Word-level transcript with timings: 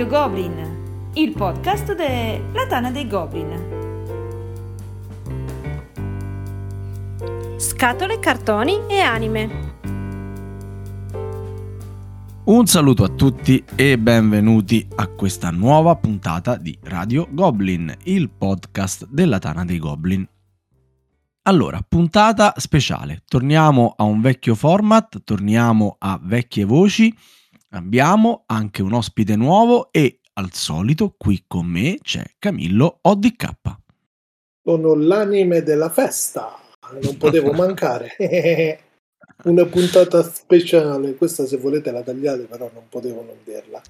Radio 0.00 0.18
Goblin, 0.18 1.10
il 1.12 1.32
podcast 1.32 1.94
della 1.94 2.66
Tana 2.66 2.90
dei 2.90 3.06
Goblin. 3.06 3.68
Scatole, 7.58 8.18
cartoni 8.18 8.78
e 8.88 9.00
anime. 9.00 9.74
Un 12.44 12.64
saluto 12.64 13.04
a 13.04 13.08
tutti 13.08 13.62
e 13.76 13.98
benvenuti 13.98 14.88
a 14.94 15.06
questa 15.08 15.50
nuova 15.50 15.94
puntata 15.96 16.56
di 16.56 16.78
Radio 16.84 17.28
Goblin, 17.30 17.94
il 18.04 18.30
podcast 18.30 19.06
della 19.10 19.38
Tana 19.38 19.66
dei 19.66 19.78
Goblin. 19.78 20.26
Allora, 21.42 21.78
puntata 21.86 22.54
speciale. 22.56 23.20
Torniamo 23.26 23.92
a 23.98 24.04
un 24.04 24.22
vecchio 24.22 24.54
format, 24.54 25.22
torniamo 25.24 25.96
a 25.98 26.18
vecchie 26.22 26.64
voci. 26.64 27.14
Abbiamo 27.72 28.42
anche 28.46 28.82
un 28.82 28.92
ospite 28.94 29.36
nuovo 29.36 29.92
e 29.92 30.18
al 30.34 30.52
solito 30.52 31.14
qui 31.16 31.44
con 31.46 31.66
me 31.66 31.98
c'è 32.02 32.24
Camillo 32.38 32.98
ODK. 33.02 33.50
Sono 34.64 34.94
l'anime 34.94 35.62
della 35.62 35.88
festa, 35.88 36.58
non 37.00 37.16
potevo 37.16 37.52
mancare. 37.54 38.16
Una 39.44 39.64
puntata 39.66 40.22
speciale, 40.22 41.14
questa 41.14 41.46
se 41.46 41.58
volete 41.58 41.92
la 41.92 42.02
tagliate, 42.02 42.42
però 42.42 42.68
non 42.74 42.82
potevo 42.88 43.24
non 43.24 43.36
dirla. 43.44 43.80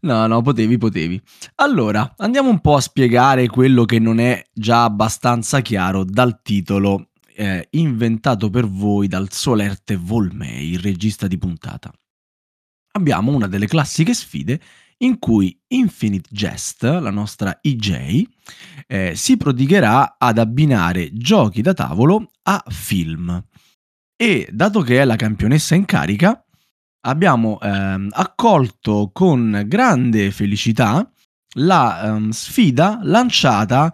No, 0.00 0.26
no, 0.26 0.40
potevi, 0.40 0.78
potevi. 0.78 1.20
Allora, 1.56 2.14
andiamo 2.16 2.48
un 2.48 2.60
po' 2.60 2.74
a 2.74 2.80
spiegare 2.80 3.48
quello 3.48 3.84
che 3.84 3.98
non 3.98 4.18
è 4.18 4.42
già 4.52 4.84
abbastanza 4.84 5.60
chiaro 5.60 6.04
dal 6.04 6.40
titolo 6.42 7.10
eh, 7.36 7.68
inventato 7.72 8.48
per 8.48 8.66
voi 8.66 9.08
dal 9.08 9.30
Solerte 9.30 9.96
Volmei, 9.96 10.70
il 10.70 10.78
regista 10.78 11.26
di 11.26 11.38
puntata. 11.38 11.92
Abbiamo 12.92 13.32
una 13.32 13.46
delle 13.46 13.66
classiche 13.66 14.14
sfide 14.14 14.60
in 14.98 15.18
cui 15.18 15.58
Infinite 15.68 16.28
Jest, 16.30 16.82
la 16.82 17.10
nostra 17.10 17.58
EJ, 17.62 18.22
eh, 18.86 19.12
si 19.14 19.36
prodigherà 19.36 20.16
ad 20.18 20.38
abbinare 20.38 21.10
giochi 21.12 21.62
da 21.62 21.72
tavolo 21.72 22.30
a 22.42 22.62
film. 22.68 23.42
E 24.16 24.48
dato 24.50 24.82
che 24.82 25.00
è 25.00 25.04
la 25.04 25.16
campionessa 25.16 25.74
in 25.74 25.86
carica, 25.86 26.44
abbiamo 27.06 27.58
ehm, 27.60 28.08
accolto 28.12 29.10
con 29.12 29.62
grande 29.66 30.30
felicità 30.30 31.10
la 31.54 32.02
ehm, 32.02 32.30
sfida 32.30 33.00
lanciata 33.02 33.92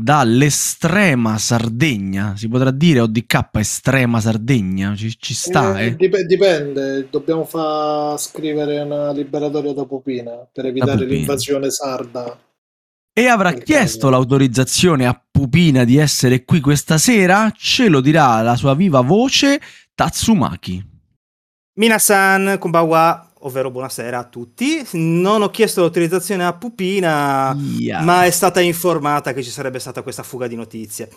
dall'estrema 0.00 1.38
Sardegna, 1.38 2.34
si 2.36 2.48
potrà 2.48 2.70
dire 2.70 3.00
ODK 3.00 3.48
estrema 3.54 4.20
Sardegna, 4.20 4.94
ci, 4.94 5.12
ci 5.18 5.34
sta? 5.34 5.80
Eh, 5.80 5.96
eh? 5.98 6.24
Dipende, 6.24 7.08
dobbiamo 7.10 7.44
far 7.44 8.16
scrivere 8.20 8.78
una 8.78 9.10
liberatoria 9.10 9.72
da 9.72 9.84
Pupina 9.84 10.46
per 10.52 10.66
evitare 10.66 11.04
l'invasione 11.04 11.68
sarda. 11.70 12.38
E 13.12 13.26
avrà 13.26 13.52
chiesto 13.54 14.08
l'autorizzazione 14.08 15.04
a 15.04 15.20
Pupina 15.28 15.82
di 15.82 15.96
essere 15.96 16.44
qui 16.44 16.60
questa 16.60 16.96
sera? 16.96 17.52
Ce 17.56 17.88
lo 17.88 18.00
dirà 18.00 18.40
la 18.42 18.54
sua 18.54 18.74
viva 18.74 19.00
voce 19.00 19.60
Tatsumaki. 19.96 20.80
Minasan, 21.74 22.56
konbawa, 22.60 23.27
ovvero 23.40 23.70
buonasera 23.70 24.18
a 24.18 24.24
tutti. 24.24 24.86
Non 24.92 25.42
ho 25.42 25.50
chiesto 25.50 25.80
l'autorizzazione 25.80 26.44
a 26.44 26.54
Pupina, 26.54 27.54
yeah. 27.54 28.02
ma 28.02 28.24
è 28.24 28.30
stata 28.30 28.60
informata 28.60 29.32
che 29.32 29.42
ci 29.42 29.50
sarebbe 29.50 29.78
stata 29.78 30.02
questa 30.02 30.22
fuga 30.22 30.46
di 30.46 30.56
notizie. 30.56 31.10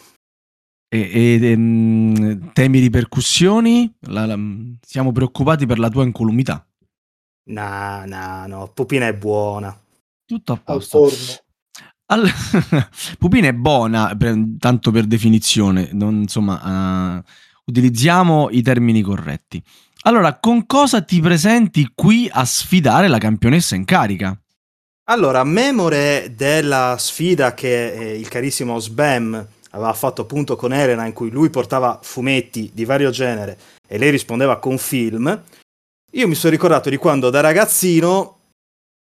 E, 0.94 1.40
e 1.42 1.54
um, 1.54 2.52
temi 2.52 2.80
ripercussioni? 2.80 3.94
La, 4.08 4.26
la, 4.26 4.38
siamo 4.86 5.12
preoccupati 5.14 5.66
per 5.66 5.80
la 5.80 5.90
tua 5.90 6.04
incolumità. 6.04 6.66
No, 7.50 8.04
no, 8.06 8.48
no, 8.48 8.72
Pupina 8.74 9.08
è 9.08 9.14
buona. 9.14 9.78
Tutto 10.26 10.54
a 10.54 10.58
posto. 10.58 11.08
All... 12.08 12.30
Pupina 13.18 13.48
è 13.48 13.54
buona, 13.54 14.16
per, 14.18 14.36
tanto 14.60 14.92
per 14.92 15.06
definizione, 15.06 15.90
non, 15.94 16.22
insomma, 16.22 17.18
uh, 17.18 17.24
utilizziamo 17.66 18.50
i 18.52 18.62
termini 18.62 19.02
corretti. 19.02 19.64
Allora, 20.04 20.40
con 20.40 20.66
cosa 20.66 21.04
ti 21.04 21.20
presenti 21.20 21.92
qui 21.94 22.28
a 22.32 22.44
sfidare 22.44 23.08
la 23.08 23.20
campionessa 23.20 23.76
in 23.76 23.86
carica? 23.86 24.36
Allora, 25.10 25.44
memore 25.44 26.34
della 26.36 26.96
sfida 26.98 27.54
che 27.54 27.92
eh, 27.92 28.18
il 28.18 28.28
carissimo 28.28 28.80
Sbam 28.80 29.48
aveva 29.72 29.94
fatto 29.94 30.24
appunto 30.24 30.56
con 30.56 30.74
Elena, 30.74 31.06
in 31.06 31.14
cui 31.14 31.30
lui 31.30 31.50
portava 31.50 32.00
fumetti 32.02 32.72
di 32.74 32.86
vario 32.86 33.12
genere 33.12 33.58
e 33.88 33.98
lei 33.98 34.10
rispondeva 34.10 34.58
con 34.58 34.78
film, 34.78 35.44
io 36.14 36.28
mi 36.28 36.36
sono 36.36 36.52
ricordato 36.52 36.90
di 36.90 36.98
quando 36.98 37.30
da 37.30 37.40
ragazzino 37.40 38.38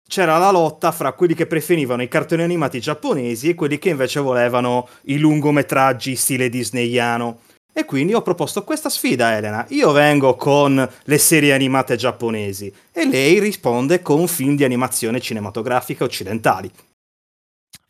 c'era 0.08 0.38
la 0.38 0.50
lotta 0.50 0.92
fra 0.92 1.12
quelli 1.12 1.34
che 1.34 1.46
preferivano 1.46 2.02
i 2.02 2.08
cartoni 2.08 2.42
animati 2.42 2.80
giapponesi 2.80 3.48
e 3.48 3.54
quelli 3.54 3.78
che 3.78 3.90
invece 3.90 4.20
volevano 4.20 4.88
i 5.04 5.18
lungometraggi 5.18 6.16
stile 6.16 6.48
disneyano. 6.48 7.40
E 7.78 7.84
quindi 7.84 8.14
ho 8.14 8.22
proposto 8.22 8.64
questa 8.64 8.88
sfida 8.88 9.36
Elena. 9.36 9.66
Io 9.68 9.92
vengo 9.92 10.34
con 10.34 10.88
le 11.04 11.18
serie 11.18 11.52
animate 11.52 11.96
giapponesi 11.96 12.72
e 12.90 13.06
lei 13.06 13.38
risponde 13.38 14.00
con 14.00 14.26
film 14.28 14.56
di 14.56 14.64
animazione 14.64 15.20
cinematografica 15.20 16.02
occidentali. 16.02 16.70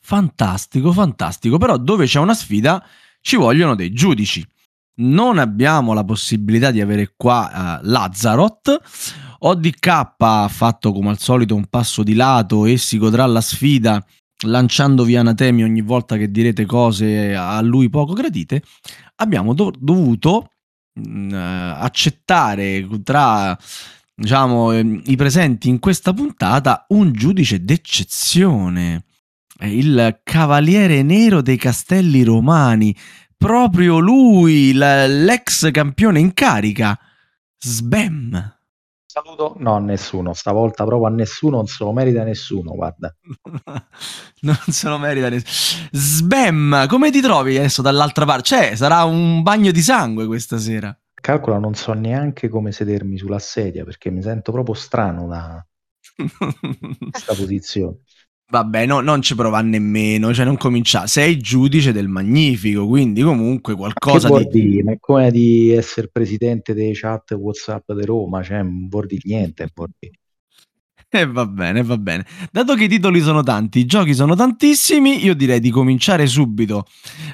Fantastico, 0.01 0.91
fantastico. 0.91 1.57
Però 1.59 1.77
dove 1.77 2.07
c'è 2.07 2.19
una 2.19 2.35
sfida 2.35 2.85
ci 3.21 3.37
vogliono 3.37 3.77
dei 3.77 3.93
giudici. 3.93 4.45
Non 5.03 5.39
abbiamo 5.39 5.93
la 5.93 6.03
possibilità 6.03 6.73
di 6.73 6.81
avere 6.81 7.13
qua 7.17 7.79
uh, 7.81 7.87
Lazarot. 7.87 8.81
ODK 9.39 9.87
ha 10.19 10.49
fatto 10.51 10.91
come 10.91 11.11
al 11.11 11.21
solito 11.21 11.55
un 11.55 11.67
passo 11.67 12.03
di 12.03 12.15
lato 12.15 12.67
e 12.67 12.77
si 12.77 12.99
godrà 12.99 13.25
la 13.27 13.41
sfida 13.41 14.05
lanciandovi 14.45 15.17
anatemi 15.17 15.63
ogni 15.63 15.81
volta 15.81 16.17
che 16.17 16.31
direte 16.31 16.67
cose 16.67 17.35
a 17.35 17.61
lui 17.61 17.89
poco 17.89 18.13
gradite, 18.13 18.63
abbiamo 19.17 19.55
do- 19.55 19.73
dovuto 19.79 20.51
mh, 20.95 21.09
mm, 21.09 21.33
accettare 21.33 22.87
tra 23.03 23.57
diciamo, 24.15 24.73
ehm, 24.73 25.03
i 25.07 25.17
presenti 25.17 25.69
in 25.69 25.79
questa 25.79 26.13
puntata 26.13 26.87
un 26.89 27.13
giudice 27.13 27.63
d'eccezione, 27.65 29.05
il 29.61 30.21
cavaliere 30.23 31.03
nero 31.03 31.43
dei 31.43 31.57
castelli 31.57 32.23
romani, 32.23 32.97
proprio 33.37 33.99
lui, 33.99 34.73
l- 34.73 34.79
l'ex 35.25 35.71
campione 35.71 36.21
in 36.21 36.33
carica, 36.35 36.99
Sbam 37.59 38.56
saluto? 39.23 39.55
No, 39.59 39.77
a 39.77 39.79
nessuno. 39.79 40.35
Stavolta 40.35 40.85
proprio 40.85 41.09
a 41.09 41.11
nessuno, 41.11 41.57
non 41.57 41.67
se 41.67 41.85
lo 41.85 41.93
merita 41.93 42.23
nessuno, 42.23 42.75
guarda. 42.75 43.15
non 44.43 44.59
se 44.67 44.89
lo 44.89 44.99
merita 44.99 45.29
nessuno. 45.29 45.89
Sbam, 45.93 46.87
come 46.87 47.11
ti 47.11 47.21
trovi 47.21 47.57
adesso 47.57 47.81
dall'altra 47.81 48.27
parte? 48.27 48.45
Cioè, 48.45 48.75
sarà 48.77 49.05
un 49.05 49.43
bagno 49.43 49.71
di 49.71 49.81
sangue 49.81 50.27
questa 50.27 50.59
sera. 50.59 50.97
Calcola, 51.15 51.59
non 51.59 51.75
so 51.75 51.93
neanche 51.93 52.49
come 52.49 52.73
sedermi 52.73 53.17
sulla 53.17 53.39
sedia 53.39 53.85
perché 53.85 54.11
mi 54.11 54.23
sento 54.23 54.53
proprio 54.53 54.75
strano 54.75 55.27
da 55.27 55.67
questa 57.11 57.35
posizione. 57.35 57.97
Vabbè, 58.49 58.87
no, 58.87 59.01
non 59.01 59.23
ci 59.23 59.35
prova 59.35 59.61
nemmeno, 59.61 60.33
cioè 60.33 60.45
non 60.45 60.57
comincia. 60.57 61.09
Sei 61.09 61.37
giudice 61.37 61.93
del 61.93 62.07
magnifico, 62.07 62.87
quindi 62.87 63.23
comunque 63.23 63.75
qualcosa 63.75 64.29
che 64.31 64.45
di... 64.45 64.63
Dire? 64.63 64.83
Ma 64.85 64.93
è 64.93 64.99
come 65.01 65.33
di 65.33 65.71
essere 65.73 66.09
presidente 66.09 66.73
dei 66.73 66.95
chat 66.95 67.33
WhatsApp 67.33 67.91
di 67.93 68.05
Roma, 68.05 68.43
cioè 68.45 68.63
non 68.63 68.87
vuol 68.89 69.07
dire 69.07 69.23
niente, 69.25 69.69
vuol 69.75 69.91
dire. 69.99 70.19
E 71.09 71.21
eh, 71.21 71.27
va 71.27 71.47
bene, 71.47 71.85
va 71.85 71.97
bene. 71.97 72.27
Dato 72.51 72.75
che 72.75 72.85
i 72.85 72.89
titoli 72.89 73.21
sono 73.21 73.45
tanti, 73.45 73.79
i 73.79 73.87
giochi 73.87 74.13
sono 74.13 74.35
tantissimi, 74.35 75.25
io 75.25 75.37
direi 75.37 75.61
di 75.61 75.71
cominciare 75.71 76.27
subito 76.27 76.85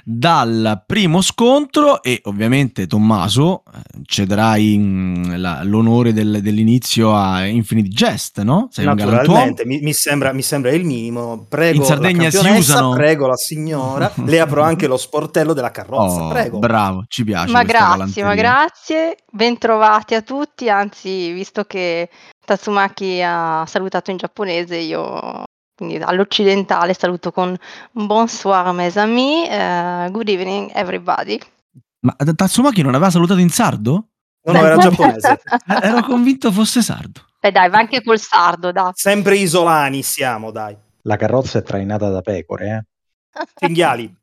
dal 0.04 0.84
primo 0.86 1.22
scontro 1.22 2.02
e 2.02 2.20
ovviamente 2.24 2.86
Tommaso 2.86 3.62
eh, 3.66 4.00
cederai 4.04 5.38
la, 5.38 5.62
l'onore 5.64 6.12
del, 6.12 6.40
dell'inizio 6.42 7.14
a 7.14 7.46
Infinite 7.46 7.88
Jest, 7.88 8.42
no? 8.42 8.68
Sei 8.70 8.84
Naturalmente, 8.84 9.64
mi, 9.64 9.80
mi, 9.80 9.94
sembra, 9.94 10.34
mi, 10.34 10.42
sembra, 10.42 10.70
il 10.72 10.84
minimo. 10.84 11.46
Prego 11.48 11.78
In 11.78 11.84
Sardegna 11.84 12.28
si 12.28 12.46
usano... 12.46 12.90
prego 12.90 13.26
la 13.26 13.36
signora, 13.36 14.12
le 14.26 14.38
apro 14.38 14.60
anche 14.60 14.86
lo 14.86 14.98
sportello 14.98 15.54
della 15.54 15.70
carrozza, 15.70 16.24
oh, 16.24 16.28
prego. 16.28 16.58
Bravo, 16.58 17.04
ci 17.08 17.24
piace. 17.24 17.50
Ma 17.50 17.62
grazie, 17.62 18.22
ma 18.22 18.34
grazie, 18.34 19.16
bentrovati 19.30 20.14
a 20.14 20.20
tutti, 20.20 20.68
anzi, 20.68 21.32
visto 21.32 21.64
che 21.64 22.10
Tatsumaki 22.44 23.22
ha 23.22 23.64
salutato 23.66 24.10
in 24.10 24.16
giapponese, 24.16 24.76
io 24.76 25.44
quindi 25.74 25.96
all'occidentale 25.96 26.94
saluto 26.94 27.32
con 27.32 27.56
bonsoir 27.92 28.72
mes 28.72 28.96
amis, 28.96 29.48
uh, 29.48 30.10
good 30.10 30.28
evening 30.28 30.70
everybody. 30.74 31.38
Ma 32.00 32.14
Tatsumaki 32.14 32.82
non 32.82 32.94
aveva 32.94 33.10
salutato 33.10 33.40
in 33.40 33.50
sardo? 33.50 34.08
No, 34.44 34.52
no, 34.52 34.58
era 34.64 34.76
giapponese. 34.76 35.40
Eh, 35.44 35.86
ero 35.86 36.02
convinto 36.02 36.50
fosse 36.50 36.82
sardo. 36.82 37.26
Beh 37.40 37.52
dai, 37.52 37.70
va 37.70 37.78
anche 37.78 38.02
col 38.02 38.18
sardo, 38.18 38.72
dai. 38.72 38.90
Sempre 38.94 39.36
isolani 39.36 40.02
siamo, 40.02 40.50
dai. 40.50 40.76
La 41.02 41.16
carrozza 41.16 41.58
è 41.58 41.62
trainata 41.62 42.08
da 42.08 42.20
pecore, 42.20 42.86
eh? 43.34 43.44
Cinghiali. 43.54 44.14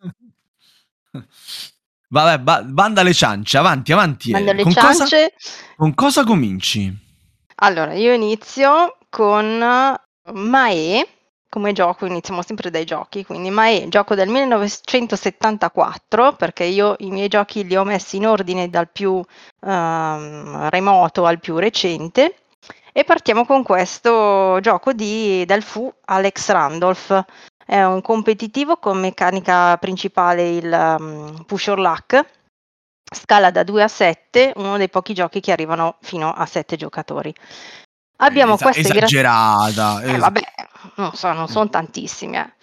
Vabbè, 2.10 2.40
ba- 2.40 2.64
banda 2.64 3.02
le 3.02 3.14
ciance, 3.14 3.58
avanti, 3.58 3.92
avanti. 3.92 4.32
Banda 4.32 4.54
le 4.54 4.64
con 4.64 4.72
ciance. 4.72 5.34
Cosa, 5.36 5.76
con 5.76 5.94
cosa 5.94 6.24
cominci? 6.24 7.08
Allora, 7.62 7.94
io 7.94 8.14
inizio 8.14 8.98
con 9.10 9.60
Mae, 10.32 11.08
come 11.50 11.74
gioco, 11.74 12.06
iniziamo 12.06 12.42
sempre 12.42 12.70
dai 12.70 12.86
giochi, 12.86 13.26
quindi 13.26 13.50
Mae, 13.50 13.90
gioco 13.90 14.16
del 14.16 14.30
1974, 14.30 16.36
perché 16.38 16.64
io 16.64 16.96
i 17.00 17.12
miei 17.12 17.28
giochi 17.28 17.66
li 17.66 17.76
ho 17.76 17.84
messi 17.84 18.16
in 18.16 18.28
ordine 18.28 18.70
dal 18.70 18.90
più 18.90 19.22
ehm, 19.62 20.70
remoto 20.70 21.26
al 21.26 21.40
più 21.40 21.58
recente. 21.58 22.36
E 22.94 23.04
partiamo 23.04 23.46
con 23.46 23.64
questo 23.64 24.60
gioco 24.62 24.94
di, 24.94 25.44
del 25.46 25.62
fu 25.62 25.92
Alex 26.06 26.50
Randolph. 26.52 27.26
È 27.66 27.84
un 27.84 28.02
competitivo 28.02 28.78
con 28.78 29.00
meccanica 29.00 29.76
principale 29.78 30.50
il 30.50 30.96
um, 30.98 31.44
push 31.46 31.68
or 31.68 31.80
luck, 31.80 32.26
scala 33.14 33.52
da 33.52 33.64
2 33.64 33.84
a 33.84 33.88
7, 33.88 34.54
uno 34.56 34.78
dei 34.78 34.90
pochi 34.90 35.14
giochi 35.14 35.40
che 35.40 35.52
arrivano 35.52 35.98
fino 36.02 36.32
a 36.32 36.46
7 36.46 36.76
giocatori. 36.76 37.34
Abbiamo 38.18 38.56
Esa- 38.56 38.66
queste 38.66 38.82
gra- 38.84 38.98
esagerata. 39.06 40.02
eh, 40.02 40.12
es- 40.14 40.20
vabbè, 40.20 40.42
non 40.96 41.14
so, 41.14 41.32
non 41.34 41.48
sono 41.48 41.70
tantissimi. 41.70 42.38
Eh. 42.38 42.54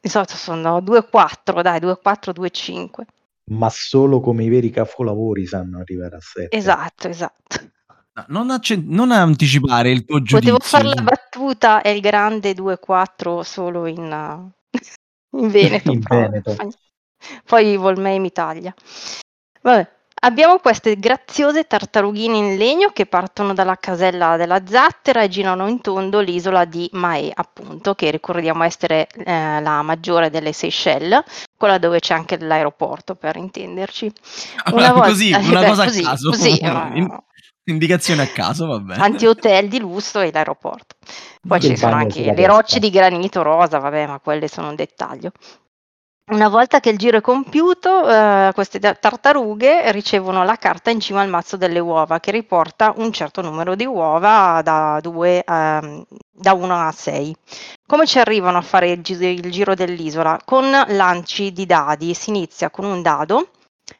Di 0.00 0.08
solito 0.08 0.34
sono 0.36 0.80
2-4, 0.80 1.62
dai, 1.62 1.80
2-4, 1.80 2.32
2-5. 2.32 3.06
Ma 3.50 3.68
solo 3.70 4.20
come 4.20 4.44
i 4.44 4.48
veri 4.48 4.70
capolavori 4.70 5.46
sanno 5.46 5.80
arrivare 5.80 6.16
a 6.16 6.20
7. 6.20 6.56
Esatto, 6.56 7.08
esatto. 7.08 7.58
No, 8.12 8.24
Non, 8.28 8.50
acce- 8.50 8.80
non 8.84 9.10
anticipare 9.12 9.90
il 9.90 10.04
tuo 10.04 10.22
giudizio. 10.22 10.52
Potevo 10.56 10.58
fare 10.60 10.94
la 10.94 11.02
battuta, 11.02 11.80
è 11.80 11.88
il 11.88 12.00
grande 12.00 12.54
2-4 12.54 13.42
solo 13.42 13.86
in, 13.86 14.10
uh, 14.12 14.50
in 15.40 15.48
Veneto. 15.48 15.92
In 15.92 16.00
Veneto. 16.00 16.56
Poi 17.44 17.76
Volmei 17.76 18.18
mi 18.18 18.30
taglia. 18.32 18.74
Vabbè, 19.62 19.88
abbiamo 20.22 20.58
queste 20.58 20.96
graziose 20.96 21.64
tartarughine 21.66 22.36
in 22.36 22.56
legno 22.56 22.90
che 22.90 23.06
partono 23.06 23.52
dalla 23.52 23.76
casella 23.76 24.36
della 24.36 24.62
zattera 24.66 25.22
e 25.22 25.28
girano 25.28 25.68
in 25.68 25.80
tondo 25.80 26.20
l'isola 26.20 26.64
di 26.64 26.88
Mae, 26.92 27.30
appunto, 27.34 27.94
che 27.94 28.10
ricordiamo 28.10 28.64
essere 28.64 29.06
eh, 29.06 29.60
la 29.60 29.82
maggiore 29.82 30.30
delle 30.30 30.52
Seychelles, 30.52 31.22
quella 31.56 31.78
dove 31.78 32.00
c'è 32.00 32.14
anche 32.14 32.38
l'aeroporto, 32.38 33.14
per 33.14 33.36
intenderci. 33.36 34.12
Una 34.72 34.92
volta- 34.92 35.08
così, 35.08 35.32
una 35.32 35.60
beh, 35.60 35.66
cosa 35.66 35.84
così, 35.84 36.00
a 36.00 36.08
caso. 36.08 36.30
così, 36.30 36.58
eh, 36.60 37.06
indicazione 37.64 38.22
a 38.22 38.26
caso, 38.28 38.66
vabbè. 38.66 38.94
tanti 38.96 39.26
hotel 39.26 39.68
di 39.68 39.78
lusso 39.78 40.20
e 40.20 40.30
l'aeroporto. 40.32 40.96
Poi 41.46 41.60
Che 41.60 41.68
ci 41.68 41.76
sono 41.76 41.94
anche 41.96 42.32
le 42.32 42.46
rocce 42.46 42.78
di 42.78 42.90
granito 42.90 43.42
rosa, 43.42 43.78
vabbè, 43.78 44.06
ma 44.06 44.18
quelle 44.20 44.48
sono 44.48 44.68
un 44.68 44.74
dettaglio. 44.74 45.32
Una 46.30 46.48
volta 46.48 46.78
che 46.80 46.90
il 46.90 46.96
giro 46.98 47.16
è 47.18 47.20
compiuto, 47.20 48.08
eh, 48.08 48.50
queste 48.54 48.78
ta- 48.78 48.94
tartarughe 48.94 49.90
ricevono 49.92 50.44
la 50.44 50.56
carta 50.56 50.90
in 50.90 51.00
cima 51.00 51.20
al 51.22 51.28
mazzo 51.28 51.56
delle 51.56 51.80
uova 51.80 52.20
che 52.20 52.30
riporta 52.30 52.92
un 52.96 53.10
certo 53.12 53.42
numero 53.42 53.74
di 53.74 53.84
uova 53.84 54.60
da, 54.62 54.98
due, 55.02 55.42
ehm, 55.44 56.04
da 56.30 56.52
1 56.54 56.86
a 56.86 56.92
6. 56.92 57.34
Come 57.84 58.06
ci 58.06 58.18
arrivano 58.20 58.58
a 58.58 58.62
fare 58.62 58.90
il, 58.92 59.00
gi- 59.02 59.24
il 59.24 59.50
giro 59.50 59.74
dell'isola? 59.74 60.38
Con 60.44 60.70
lanci 60.70 61.52
di 61.52 61.66
dadi, 61.66 62.14
si 62.14 62.30
inizia 62.30 62.70
con 62.70 62.84
un 62.84 63.02
dado, 63.02 63.48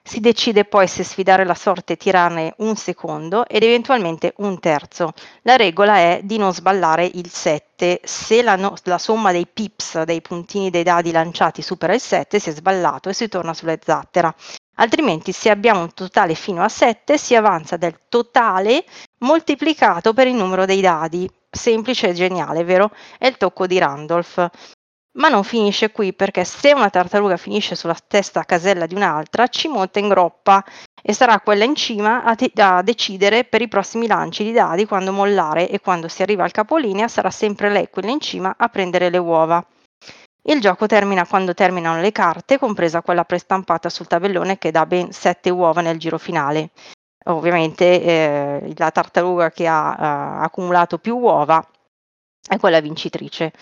si 0.02 0.20
decide 0.20 0.64
poi 0.64 0.86
se 0.86 1.04
sfidare 1.04 1.44
la 1.44 1.54
sorte 1.54 1.94
e 1.94 1.96
tirarne 1.96 2.54
un 2.58 2.76
secondo 2.76 3.46
ed 3.46 3.62
eventualmente 3.62 4.34
un 4.38 4.58
terzo. 4.58 5.12
La 5.42 5.56
regola 5.56 5.96
è 5.96 6.20
di 6.22 6.38
non 6.38 6.52
sballare 6.52 7.04
il 7.04 7.30
7. 7.30 8.00
Se 8.04 8.42
la, 8.42 8.56
no- 8.56 8.74
la 8.84 8.98
somma 8.98 9.32
dei 9.32 9.46
pips, 9.46 10.02
dei 10.02 10.20
puntini 10.20 10.70
dei 10.70 10.82
dadi 10.82 11.10
lanciati, 11.12 11.62
supera 11.62 11.94
il 11.94 12.00
7, 12.00 12.38
si 12.38 12.50
è 12.50 12.52
sballato 12.52 13.08
e 13.08 13.14
si 13.14 13.28
torna 13.28 13.54
sulle 13.54 13.78
zattera. 13.82 14.34
Altrimenti, 14.76 15.32
se 15.32 15.50
abbiamo 15.50 15.80
un 15.80 15.92
totale 15.92 16.34
fino 16.34 16.62
a 16.62 16.68
7, 16.68 17.18
si 17.18 17.34
avanza 17.34 17.76
del 17.76 17.98
totale 18.08 18.84
moltiplicato 19.18 20.12
per 20.14 20.26
il 20.26 20.34
numero 20.34 20.64
dei 20.64 20.80
dadi. 20.80 21.30
Semplice 21.50 22.08
e 22.08 22.12
geniale, 22.14 22.64
vero? 22.64 22.90
È 23.18 23.26
il 23.26 23.36
tocco 23.36 23.66
di 23.66 23.78
Randolph. 23.78 24.50
Ma 25.20 25.28
non 25.28 25.44
finisce 25.44 25.92
qui 25.92 26.14
perché 26.14 26.44
se 26.44 26.72
una 26.72 26.88
tartaruga 26.88 27.36
finisce 27.36 27.74
sulla 27.74 27.94
stessa 27.94 28.42
casella 28.44 28.86
di 28.86 28.94
un'altra, 28.94 29.48
ci 29.48 29.68
monta 29.68 29.98
in 29.98 30.08
groppa 30.08 30.64
e 31.02 31.12
sarà 31.12 31.40
quella 31.40 31.64
in 31.64 31.74
cima 31.74 32.24
a, 32.24 32.34
te- 32.34 32.52
a 32.56 32.80
decidere 32.80 33.44
per 33.44 33.60
i 33.60 33.68
prossimi 33.68 34.06
lanci 34.06 34.44
di 34.44 34.52
dadi 34.52 34.86
quando 34.86 35.12
mollare 35.12 35.68
e 35.68 35.78
quando 35.80 36.08
si 36.08 36.22
arriva 36.22 36.44
al 36.44 36.52
capolinea 36.52 37.06
sarà 37.06 37.30
sempre 37.30 37.68
lei 37.68 37.90
quella 37.90 38.10
in 38.10 38.20
cima 38.20 38.54
a 38.56 38.68
prendere 38.68 39.10
le 39.10 39.18
uova. 39.18 39.64
Il 40.44 40.58
gioco 40.58 40.86
termina 40.86 41.26
quando 41.26 41.52
terminano 41.52 42.00
le 42.00 42.12
carte, 42.12 42.58
compresa 42.58 43.02
quella 43.02 43.24
prestampata 43.24 43.90
sul 43.90 44.06
tabellone 44.06 44.56
che 44.56 44.70
dà 44.70 44.86
ben 44.86 45.12
7 45.12 45.50
uova 45.50 45.82
nel 45.82 45.98
giro 45.98 46.16
finale. 46.16 46.70
Ovviamente 47.26 48.02
eh, 48.02 48.72
la 48.74 48.90
tartaruga 48.90 49.50
che 49.50 49.66
ha 49.66 50.38
eh, 50.40 50.44
accumulato 50.44 50.96
più 50.96 51.18
uova 51.18 51.62
è 52.48 52.56
quella 52.56 52.80
vincitrice. 52.80 53.52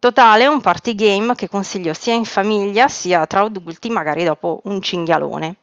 Totale 0.00 0.46
un 0.46 0.60
party 0.60 0.94
game 0.94 1.34
che 1.34 1.48
consiglio 1.48 1.92
sia 1.92 2.14
in 2.14 2.24
famiglia 2.24 2.86
sia 2.86 3.26
tra 3.26 3.40
adulti, 3.40 3.90
magari 3.90 4.22
dopo 4.22 4.60
un 4.64 4.80
cinghialone. 4.80 5.56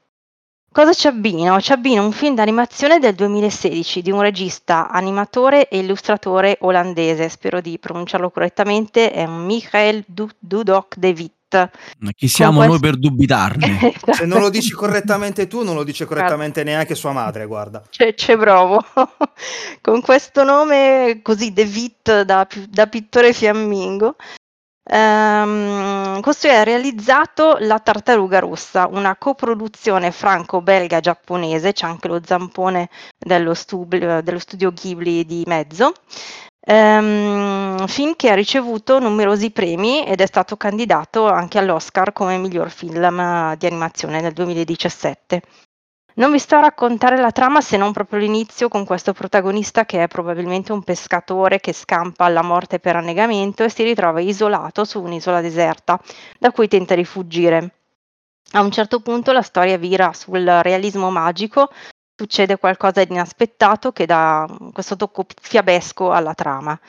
Cosa 0.72 0.92
ci 0.92 1.08
abbino? 1.08 1.62
Ci 1.62 1.72
abbino 1.72 2.04
un 2.04 2.12
film 2.12 2.36
d'animazione 2.36 3.00
del 3.00 3.16
2016 3.16 4.02
di 4.02 4.12
un 4.12 4.20
regista, 4.20 4.90
animatore 4.90 5.70
e 5.70 5.78
illustratore 5.78 6.58
olandese, 6.62 7.30
spero 7.30 7.62
di 7.62 7.80
pronunciarlo 7.80 8.30
correttamente, 8.30 9.10
è 9.10 9.26
Michael 9.26 10.04
Du- 10.06 10.30
Dudok 10.38 10.98
de 10.98 11.14
Witt. 11.64 11.72
Ma 12.00 12.12
chi 12.12 12.28
siamo 12.28 12.60
Con 12.60 12.68
noi 12.68 12.80
per 12.80 12.98
dubitarne? 12.98 13.94
Se 14.12 14.26
non 14.26 14.42
lo 14.42 14.50
dici 14.50 14.72
correttamente 14.72 15.48
tu, 15.48 15.64
non 15.64 15.76
lo 15.76 15.84
dice 15.84 16.06
correttamente 16.06 16.64
neanche 16.64 16.96
sua 16.96 17.12
madre, 17.12 17.46
guarda. 17.46 17.84
C'è, 17.90 18.14
c'è 18.14 18.38
provo. 18.38 18.84
Con 19.82 20.02
questo 20.02 20.44
nome 20.44 21.20
così 21.22 21.54
De 21.54 21.64
Witt 21.64 22.22
da, 22.22 22.48
da 22.70 22.88
pittore 22.88 23.34
fiammingo. 23.34 24.16
Ehm, 24.88 26.22
questo 26.22 26.48
è 26.48 26.64
realizzato 26.64 27.58
La 27.60 27.80
Tartaruga 27.80 28.38
Rossa, 28.40 28.88
una 28.88 29.16
coproduzione 29.16 30.12
franco-belga-giapponese, 30.12 31.74
c'è 31.74 31.88
anche 31.88 32.08
lo 32.08 32.22
zampone 32.24 32.90
dello, 33.18 33.56
stu- 33.56 33.88
dello 33.88 34.40
studio 34.40 34.72
Ghibli 34.72 35.26
di 35.26 35.44
mezzo. 35.48 35.92
Ehm, 36.68 37.86
film 37.88 38.16
che 38.16 38.30
ha 38.30 38.34
ricevuto 38.34 39.00
numerosi 39.00 39.52
premi 39.52 40.04
ed 40.04 40.20
è 40.20 40.26
stato 40.26 40.58
candidato 40.58 41.28
anche 41.28 41.60
all'Oscar 41.60 42.12
come 42.12 42.38
miglior 42.38 42.72
film 42.72 43.56
di 43.56 43.66
animazione 43.68 44.20
nel 44.20 44.34
2017. 44.34 45.42
Non 46.16 46.32
vi 46.32 46.40
sto 46.40 46.56
a 46.56 46.62
raccontare 46.62 47.18
la 47.18 47.32
trama 47.32 47.62
se 47.62 47.78
non 47.78 47.92
proprio 47.92 48.20
l'inizio 48.20 48.70
con 48.70 48.86
questo 48.86 49.14
protagonista 49.14 49.86
che 49.86 50.04
è 50.04 50.08
probabilmente 50.08 50.72
un 50.72 50.82
pescatore 50.82 51.60
che 51.60 51.74
scampa 51.74 52.26
alla 52.26 52.42
morte 52.42 52.80
per 52.80 52.96
annegamento 52.96 53.64
e 53.64 53.70
si 53.70 53.84
ritrova 53.84 54.22
isolato 54.22 54.86
su 54.86 55.02
un'isola 55.02 55.42
deserta 55.42 56.00
da 56.40 56.52
cui 56.52 56.68
tenta 56.68 56.96
di 56.96 57.04
fuggire. 57.06 57.74
A 58.54 58.62
un 58.62 58.72
certo 58.72 59.02
punto 59.02 59.34
la 59.34 59.42
storia 59.42 59.78
vira 59.78 60.14
sul 60.14 60.46
realismo 60.46 61.12
magico, 61.12 61.70
succede 62.16 62.58
qualcosa 62.58 63.04
di 63.04 63.14
inaspettato 63.14 63.92
che 63.92 64.06
dà 64.06 64.48
questo 64.72 64.96
tocco 64.96 65.26
fiabesco 65.42 66.12
alla 66.12 66.34
trama. 66.34 66.80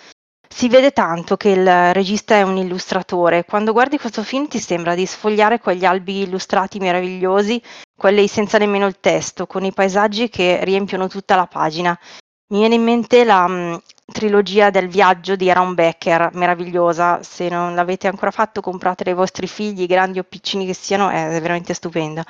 Si 0.49 0.69
vede 0.69 0.93
tanto 0.93 1.37
che 1.37 1.51
il 1.51 1.93
regista 1.93 2.37
è 2.37 2.43
un 2.43 2.57
illustratore. 2.57 3.45
Quando 3.45 3.73
guardi 3.73 3.99
questo 3.99 4.23
film 4.23 4.49
ti 4.49 4.59
sembra 4.59 4.95
di 4.95 5.05
sfogliare 5.05 5.59
quegli 5.59 5.85
albi 5.85 6.23
illustrati 6.23 6.79
meravigliosi, 6.79 7.61
quelli 7.97 8.29
senza 8.29 8.57
nemmeno 8.57 8.87
il 8.87 9.01
testo, 9.01 9.47
con 9.47 9.65
i 9.65 9.73
paesaggi 9.73 10.29
che 10.29 10.61
riempiono 10.63 11.09
tutta 11.09 11.35
la 11.35 11.47
pagina. 11.47 11.99
Mi 12.53 12.61
viene 12.61 12.77
in 12.77 12.85
mente 12.85 13.25
la 13.25 13.47
mh, 13.47 13.83
trilogia 14.13 14.71
del 14.71 14.87
viaggio 14.89 15.35
di 15.35 15.51
Aaron 15.51 15.75
Becker, 15.75 16.31
meravigliosa. 16.35 17.23
Se 17.23 17.49
non 17.49 17.75
l'avete 17.75 18.07
ancora 18.07 18.31
fatto, 18.31 18.61
compratela 18.61 19.11
ai 19.11 19.17
vostri 19.17 19.49
figli, 19.49 19.87
grandi 19.87 20.21
o 20.21 20.23
piccini 20.23 20.65
che 20.65 20.75
siano, 20.75 21.11
è 21.11 21.41
veramente 21.41 21.75
stupenda. 21.75 22.25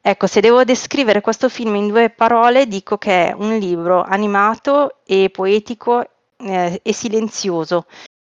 Ecco, 0.00 0.26
se 0.26 0.40
devo 0.40 0.64
descrivere 0.64 1.20
questo 1.20 1.48
film 1.48 1.74
in 1.74 1.88
due 1.88 2.10
parole, 2.10 2.66
dico 2.66 2.96
che 2.98 3.28
è 3.28 3.32
un 3.32 3.56
libro 3.58 4.02
animato 4.02 5.02
e 5.04 5.28
poetico 5.30 6.04
eh, 6.36 6.80
e 6.82 6.92
silenzioso. 6.92 7.86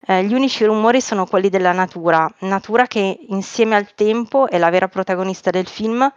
Eh, 0.08 0.24
gli 0.24 0.34
unici 0.34 0.64
rumori 0.66 1.02
sono 1.02 1.26
quelli 1.26 1.50
della 1.50 1.72
natura, 1.72 2.32
natura 2.42 2.86
che 2.86 3.26
insieme 3.30 3.76
al 3.76 3.94
tempo 3.96 4.48
è 4.48 4.58
la 4.60 4.70
vera 4.70 4.88
protagonista 4.88 5.50
del 5.50 5.68
film, 5.68 6.08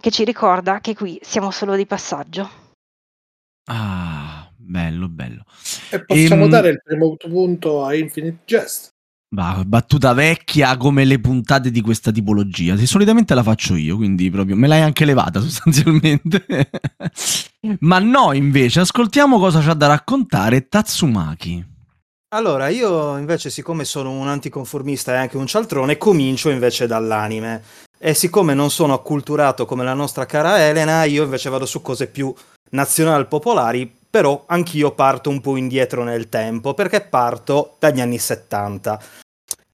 che 0.00 0.10
ci 0.10 0.24
ricorda 0.24 0.80
che 0.80 0.94
qui 0.94 1.18
siamo 1.22 1.50
solo 1.50 1.76
di 1.76 1.84
passaggio. 1.84 2.50
Ah, 3.66 4.50
bello, 4.56 5.08
bello. 5.08 5.44
E 5.90 6.04
possiamo 6.04 6.44
Ehm, 6.44 6.50
dare 6.50 6.68
il 6.70 6.82
primo 6.82 7.16
punto 7.16 7.84
a 7.84 7.94
Infinite 7.94 8.38
Jest. 8.46 8.94
Bah, 9.28 9.62
battuta 9.64 10.12
vecchia 10.14 10.76
come 10.76 11.04
le 11.04 11.20
puntate 11.20 11.70
di 11.70 11.80
questa 11.80 12.10
tipologia. 12.10 12.74
Che 12.74 12.86
solitamente 12.86 13.34
la 13.34 13.42
faccio 13.42 13.74
io, 13.74 13.96
quindi 13.96 14.30
proprio 14.30 14.56
me 14.56 14.66
l'hai 14.66 14.82
anche 14.82 15.04
levata 15.04 15.40
sostanzialmente. 15.40 16.44
Ma 17.80 17.98
no, 17.98 18.32
invece, 18.32 18.80
ascoltiamo 18.80 19.38
cosa 19.38 19.60
c'ha 19.60 19.74
da 19.74 19.86
raccontare 19.86 20.68
Tatsumaki. 20.68 21.76
Allora, 22.30 22.68
io 22.68 23.16
invece, 23.16 23.48
siccome 23.48 23.84
sono 23.84 24.10
un 24.10 24.28
anticonformista 24.28 25.14
e 25.14 25.16
anche 25.16 25.38
un 25.38 25.46
cialtrone, 25.46 25.96
comincio 25.96 26.50
invece 26.50 26.86
dall'anime. 26.86 27.62
E 27.98 28.14
siccome 28.14 28.54
non 28.54 28.70
sono 28.70 28.92
acculturato 28.92 29.64
come 29.64 29.82
la 29.82 29.94
nostra 29.94 30.26
cara 30.26 30.64
Elena, 30.64 31.04
io 31.04 31.24
invece 31.24 31.48
vado 31.48 31.66
su 31.66 31.80
cose 31.82 32.06
più 32.06 32.32
nazional 32.70 33.26
popolari 33.26 33.97
però 34.18 34.42
anch'io 34.46 34.90
parto 34.90 35.30
un 35.30 35.40
po' 35.40 35.56
indietro 35.56 36.02
nel 36.02 36.28
tempo, 36.28 36.74
perché 36.74 37.02
parto 37.02 37.76
dagli 37.78 38.00
anni 38.00 38.18
70. 38.18 39.00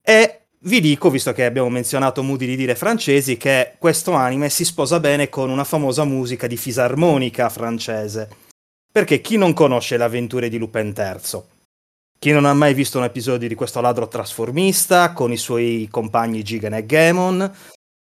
E 0.02 0.40
vi 0.64 0.82
dico, 0.82 1.08
visto 1.08 1.32
che 1.32 1.46
abbiamo 1.46 1.70
menzionato 1.70 2.22
modi 2.22 2.44
di 2.44 2.54
dire 2.54 2.74
francesi, 2.74 3.38
che 3.38 3.76
questo 3.78 4.12
anime 4.12 4.50
si 4.50 4.66
sposa 4.66 5.00
bene 5.00 5.30
con 5.30 5.48
una 5.48 5.64
famosa 5.64 6.04
musica 6.04 6.46
di 6.46 6.58
fisarmonica 6.58 7.48
francese. 7.48 8.28
Perché 8.92 9.22
chi 9.22 9.38
non 9.38 9.54
conosce 9.54 9.96
le 9.96 10.04
avventure 10.04 10.50
di 10.50 10.58
Lupin 10.58 10.92
III? 10.94 11.40
Chi 12.18 12.30
non 12.30 12.44
ha 12.44 12.52
mai 12.52 12.74
visto 12.74 12.98
un 12.98 13.04
episodio 13.04 13.48
di 13.48 13.54
questo 13.54 13.80
ladro 13.80 14.08
trasformista 14.08 15.14
con 15.14 15.32
i 15.32 15.38
suoi 15.38 15.88
compagni 15.90 16.42
Jigen 16.42 16.74
e 16.74 16.84
Gamon 16.84 17.50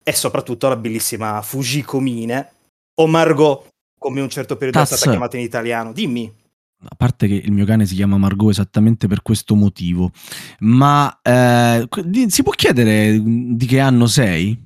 e 0.02 0.12
soprattutto 0.14 0.68
la 0.68 0.76
bellissima 0.76 1.42
Fujiko 1.42 2.00
Mine 2.00 2.52
o 2.94 3.06
Margot, 3.06 3.68
come 4.00 4.22
un 4.22 4.30
certo 4.30 4.56
periodo 4.56 4.78
Taz. 4.78 4.92
è 4.92 4.96
stata 4.96 5.10
chiamata 5.10 5.36
in 5.36 5.42
italiano. 5.44 5.92
Dimmi. 5.92 6.32
A 6.82 6.94
parte 6.96 7.28
che 7.28 7.34
il 7.34 7.52
mio 7.52 7.66
cane 7.66 7.84
si 7.84 7.94
chiama 7.94 8.16
Margot 8.16 8.48
esattamente 8.50 9.06
per 9.06 9.20
questo 9.20 9.54
motivo, 9.54 10.10
ma 10.60 11.20
eh, 11.22 11.86
di- 12.06 12.30
si 12.30 12.42
può 12.42 12.52
chiedere 12.52 13.20
di 13.22 13.66
che 13.66 13.80
anno 13.80 14.06
sei? 14.06 14.58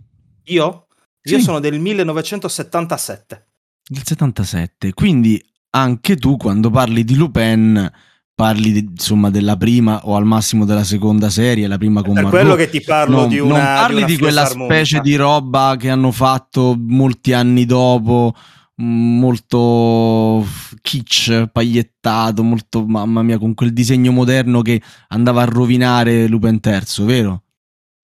Io? 0.45 0.87
Io 1.25 1.39
Sì. 1.39 1.43
sono 1.43 1.59
del 1.59 1.81
1977. 1.81 3.47
Del 3.89 4.03
77, 4.07 4.95
quindi 4.95 5.43
anche 5.71 6.17
tu 6.17 6.37
quando 6.37 6.71
parli 6.71 7.03
di 7.05 7.17
Lupin 7.17 7.91
parli 8.37 8.73
di- 8.73 8.87
insomma 8.91 9.31
della 9.31 9.57
prima 9.57 10.07
o 10.07 10.17
al 10.17 10.25
massimo 10.25 10.65
della 10.65 10.85
seconda 10.85 11.29
serie, 11.31 11.67
la 11.67 11.79
prima 11.79 12.03
con 12.03 12.15
Per 12.15 12.23
Margot. 12.25 12.41
quello 12.41 12.55
che 12.57 12.69
ti 12.71 12.81
parlo 12.81 13.17
non, 13.21 13.29
di 13.29 13.37
non 13.39 13.51
una 13.51 13.59
parli 13.59 13.97
una 13.99 14.07
di, 14.07 14.19
quella 14.19 14.45
specie 14.47 15.01
di 15.01 15.15
roba 15.17 15.75
che 15.79 15.91
hanno 15.91 16.11
fatto 16.13 16.75
molti 16.79 17.33
anni 17.33 17.65
dopo, 17.65 18.35
molto 18.77 20.45
kitsch, 20.81 21.49
pagliettato, 21.53 22.43
molto 22.43 22.85
mamma 22.85 23.23
mia, 23.23 23.39
con 23.39 23.55
quel 23.55 23.73
disegno 23.73 24.13
moderno 24.13 24.63
che 24.63 24.81
andava 25.09 25.43
a 25.43 25.47
rovinare 25.47 26.27
Lupin 26.27 26.61
III, 26.63 27.05
vero? 27.05 27.43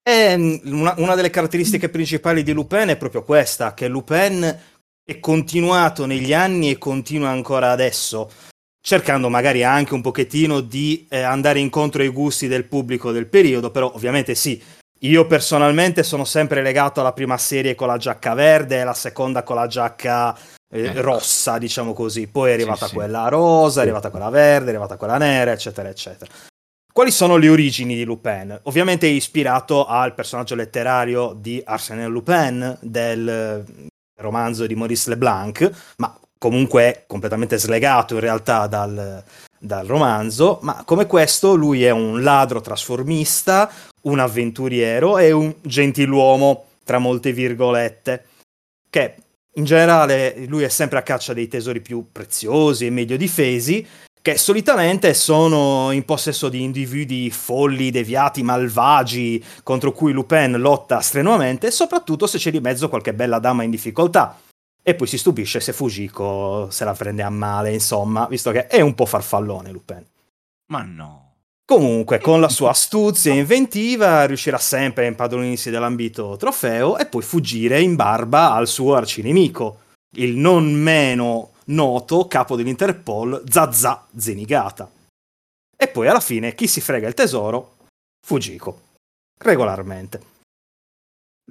E, 0.02 0.36
mm, 0.36 0.56
una, 0.64 0.94
una 0.98 1.14
delle 1.14 1.30
caratteristiche 1.30 1.88
principali 1.88 2.42
di 2.42 2.52
Lupin 2.52 2.88
è 2.88 2.96
proprio 2.96 3.24
questa, 3.24 3.74
che 3.74 3.88
Lupin 3.88 4.58
è 5.04 5.18
continuato 5.18 6.06
negli 6.06 6.32
anni 6.32 6.70
e 6.70 6.78
continua 6.78 7.30
ancora 7.30 7.70
adesso, 7.70 8.30
cercando 8.80 9.28
magari 9.28 9.64
anche 9.64 9.94
un 9.94 10.00
pochettino 10.00 10.60
di 10.60 11.06
eh, 11.10 11.20
andare 11.20 11.58
incontro 11.58 12.02
ai 12.02 12.08
gusti 12.08 12.46
del 12.46 12.64
pubblico 12.64 13.10
del 13.10 13.26
periodo, 13.26 13.70
però 13.70 13.92
ovviamente 13.92 14.34
sì, 14.34 14.62
io 15.00 15.26
personalmente 15.26 16.02
sono 16.02 16.24
sempre 16.24 16.62
legato 16.62 17.00
alla 17.00 17.12
prima 17.12 17.36
serie 17.38 17.74
con 17.74 17.88
la 17.88 17.96
giacca 17.96 18.34
verde 18.34 18.80
e 18.80 18.84
la 18.84 18.94
seconda 18.94 19.42
con 19.42 19.56
la 19.56 19.66
giacca 19.66 20.38
eh, 20.72 20.86
Ecco. 20.86 21.00
rossa, 21.00 21.58
diciamo 21.58 21.92
così, 21.92 22.28
poi 22.28 22.50
è 22.50 22.54
arrivata 22.54 22.86
sì. 22.86 22.94
quella 22.94 23.28
rosa, 23.28 23.80
è 23.80 23.82
arrivata 23.82 24.10
quella 24.10 24.30
verde, 24.30 24.66
è 24.66 24.68
arrivata 24.70 24.96
quella 24.96 25.18
nera, 25.18 25.52
eccetera, 25.52 25.88
eccetera. 25.88 26.30
Quali 26.92 27.10
sono 27.10 27.36
le 27.36 27.48
origini 27.48 27.94
di 27.94 28.04
Lupin? 28.04 28.58
Ovviamente 28.64 29.06
è 29.06 29.10
ispirato 29.10 29.86
al 29.86 30.14
personaggio 30.14 30.54
letterario 30.54 31.36
di 31.38 31.62
Arsène 31.64 32.06
Lupin 32.06 32.76
del 32.80 33.28
eh, 33.28 33.88
romanzo 34.20 34.66
di 34.66 34.74
Maurice 34.74 35.08
Leblanc, 35.10 35.92
ma 35.98 36.18
comunque 36.36 36.82
è 36.82 37.04
completamente 37.06 37.58
slegato 37.58 38.14
in 38.14 38.20
realtà 38.20 38.66
dal, 38.66 39.22
dal 39.58 39.86
romanzo, 39.86 40.58
ma 40.62 40.82
come 40.84 41.06
questo 41.06 41.54
lui 41.54 41.84
è 41.84 41.90
un 41.90 42.22
ladro 42.22 42.60
trasformista, 42.60 43.70
un 44.02 44.18
avventuriero 44.18 45.18
e 45.18 45.30
un 45.30 45.54
gentiluomo, 45.60 46.64
tra 46.82 46.98
molte 46.98 47.32
virgolette, 47.32 48.24
che 48.90 49.14
in 49.54 49.64
generale 49.64 50.44
lui 50.46 50.62
è 50.62 50.68
sempre 50.68 50.98
a 50.98 51.02
caccia 51.02 51.32
dei 51.32 51.48
tesori 51.48 51.80
più 51.80 52.08
preziosi 52.12 52.86
e 52.86 52.90
meglio 52.90 53.16
difesi, 53.16 53.86
che 54.22 54.36
solitamente 54.36 55.14
sono 55.14 55.90
in 55.92 56.04
possesso 56.04 56.48
di 56.48 56.62
individui 56.62 57.30
folli, 57.30 57.90
deviati, 57.90 58.42
malvagi, 58.42 59.42
contro 59.62 59.92
cui 59.92 60.12
Lupin 60.12 60.58
lotta 60.58 61.00
strenuamente, 61.00 61.70
soprattutto 61.70 62.26
se 62.26 62.38
c'è 62.38 62.50
di 62.50 62.60
mezzo 62.60 62.88
qualche 62.88 63.14
bella 63.14 63.38
dama 63.38 63.62
in 63.62 63.70
difficoltà. 63.70 64.38
E 64.82 64.94
poi 64.94 65.06
si 65.06 65.18
stupisce 65.18 65.60
se 65.60 65.72
Fujiko 65.72 66.68
se 66.70 66.84
la 66.84 66.94
prende 66.94 67.22
a 67.22 67.30
male, 67.30 67.72
insomma, 67.72 68.26
visto 68.26 68.50
che 68.50 68.66
è 68.66 68.80
un 68.80 68.94
po' 68.94 69.06
farfallone 69.06 69.70
Lupin. 69.70 70.04
Ma 70.66 70.82
no. 70.82 71.29
Comunque, 71.70 72.18
con 72.18 72.40
la 72.40 72.48
sua 72.48 72.70
astuzia 72.74 73.32
inventiva, 73.32 74.26
riuscirà 74.26 74.58
sempre 74.58 75.04
a 75.04 75.08
impadronirsi 75.08 75.70
dell'ambito 75.70 76.34
trofeo 76.36 76.98
e 76.98 77.06
poi 77.06 77.22
fuggire 77.22 77.80
in 77.80 77.94
barba 77.94 78.54
al 78.54 78.66
suo 78.66 78.96
arcinemico, 78.96 79.82
il 80.16 80.36
non 80.36 80.72
meno 80.72 81.52
noto 81.66 82.26
capo 82.26 82.56
dell'Interpol, 82.56 83.44
Zazà 83.48 84.04
Zenigata. 84.16 84.90
E 85.76 85.86
poi 85.86 86.08
alla 86.08 86.18
fine, 86.18 86.56
chi 86.56 86.66
si 86.66 86.80
frega 86.80 87.06
il 87.06 87.14
tesoro? 87.14 87.76
Fujiko. 88.26 88.80
Regolarmente. 89.38 90.39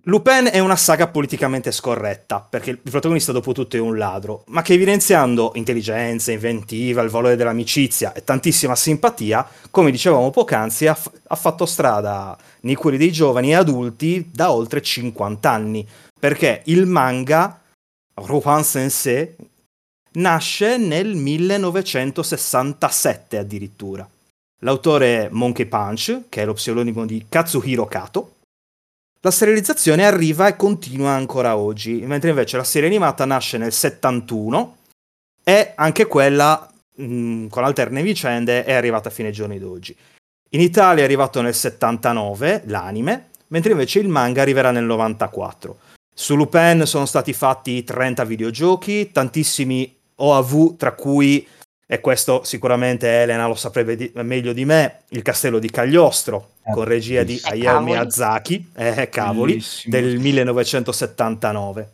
Lupin 0.03 0.49
è 0.51 0.59
una 0.59 0.75
saga 0.75 1.07
politicamente 1.07 1.71
scorretta, 1.71 2.39
perché 2.39 2.69
il 2.69 2.77
protagonista 2.77 3.31
dopo 3.31 3.51
tutto 3.51 3.75
è 3.75 3.79
un 3.79 3.97
ladro, 3.97 4.43
ma 4.47 4.61
che 4.61 4.73
evidenziando 4.73 5.51
intelligenza, 5.55 6.31
inventiva, 6.31 7.01
il 7.01 7.09
valore 7.09 7.35
dell'amicizia 7.35 8.13
e 8.13 8.23
tantissima 8.23 8.75
simpatia, 8.75 9.45
come 9.69 9.91
dicevamo 9.91 10.29
poc'anzi, 10.29 10.87
ha, 10.87 10.93
f- 10.93 11.11
ha 11.27 11.35
fatto 11.35 11.65
strada 11.65 12.37
nei 12.61 12.75
cuori 12.75 12.97
dei 12.97 13.11
giovani 13.11 13.51
e 13.51 13.55
adulti 13.55 14.29
da 14.31 14.51
oltre 14.51 14.81
50 14.81 15.49
anni, 15.49 15.85
perché 16.17 16.61
il 16.65 16.85
manga 16.85 17.59
Rohan 18.13 18.63
Sensei 18.63 19.35
nasce 20.13 20.77
nel 20.77 21.15
1967 21.15 23.37
addirittura. 23.37 24.07
L'autore 24.61 25.25
è 25.25 25.29
Monkey 25.31 25.65
Punch, 25.65 26.23
che 26.29 26.41
è 26.41 26.45
lo 26.45 26.53
pseudonimo 26.53 27.05
di 27.05 27.25
Katsuhiro 27.29 27.85
Kato. 27.85 28.35
La 29.21 29.31
serializzazione 29.31 30.05
arriva 30.05 30.47
e 30.47 30.55
continua 30.55 31.11
ancora 31.11 31.57
oggi, 31.57 32.01
mentre 32.05 32.29
invece 32.29 32.55
la 32.55 32.63
serie 32.63 32.87
animata 32.87 33.25
nasce 33.25 33.57
nel 33.57 33.73
71 33.73 34.77
e 35.43 35.73
anche 35.75 36.05
quella, 36.05 36.71
mh, 36.95 37.47
con 37.47 37.65
alterne 37.65 38.01
vicende, 38.01 38.63
è 38.63 38.71
arrivata 38.73 39.09
a 39.09 39.11
fine 39.11 39.31
giorni 39.31 39.59
d'oggi. 39.59 39.93
In 40.51 40.61
Italia 40.61 41.01
è 41.01 41.05
arrivato 41.05 41.41
nel 41.41 41.53
79 41.53 42.63
l'anime, 42.67 43.31
mentre 43.47 43.71
invece 43.73 43.99
il 43.99 44.07
manga 44.07 44.41
arriverà 44.41 44.71
nel 44.71 44.85
94. 44.85 45.77
Su 46.15 46.35
Lupin 46.37 46.83
sono 46.85 47.05
stati 47.05 47.33
fatti 47.33 47.83
30 47.83 48.23
videogiochi, 48.23 49.11
tantissimi 49.11 49.97
OAV, 50.15 50.77
tra 50.77 50.93
cui, 50.93 51.45
e 51.91 51.99
questo 52.01 52.43
sicuramente 52.43 53.07
Elena 53.07 53.47
lo 53.47 53.55
saprebbe 53.55 53.95
di- 53.95 54.11
meglio 54.13 54.53
di 54.53 54.63
me, 54.63 54.99
il 55.09 55.23
castello 55.23 55.57
di 55.57 55.71
Cagliostro, 55.71 56.49
Eh, 56.63 56.71
con 56.71 56.83
regia 56.83 57.23
di 57.23 57.33
bellissimo. 57.41 57.51
Hayao 57.51 57.73
cavoli. 57.73 57.91
Miyazaki, 57.91 58.71
eh, 58.75 59.09
cavoli, 59.09 59.51
Bellissimo. 59.53 59.95
del 59.95 60.19
1979. 60.19 61.89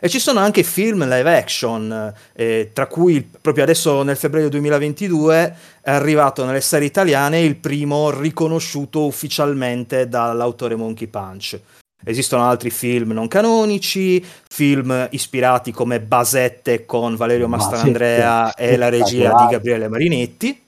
E 0.00 0.08
ci 0.08 0.18
sono 0.18 0.40
anche 0.40 0.62
film 0.62 1.04
live 1.06 1.36
action, 1.36 2.12
eh, 2.32 2.70
tra 2.72 2.86
cui 2.86 3.20
proprio 3.40 3.62
adesso 3.64 4.02
nel 4.02 4.16
febbraio 4.16 4.48
2022 4.48 5.56
è 5.82 5.90
arrivato 5.90 6.44
nelle 6.46 6.60
serie 6.62 6.88
italiane 6.88 7.40
il 7.40 7.56
primo 7.56 8.10
riconosciuto 8.10 9.04
ufficialmente 9.04 10.08
dall'autore 10.08 10.76
Monkey 10.76 11.06
Punch. 11.08 11.60
Esistono 12.04 12.44
altri 12.44 12.70
film 12.70 13.12
non 13.12 13.28
canonici, 13.28 14.22
film 14.22 15.08
ispirati 15.10 15.72
come 15.72 16.00
Basette 16.00 16.84
con 16.84 17.16
Valerio 17.16 17.48
Basette, 17.48 17.70
Mastrandrea 17.72 18.54
e 18.54 18.76
la 18.76 18.88
regia 18.88 19.32
di. 19.34 19.46
Gabriele 19.50 19.88
Marinetti. 19.88 20.62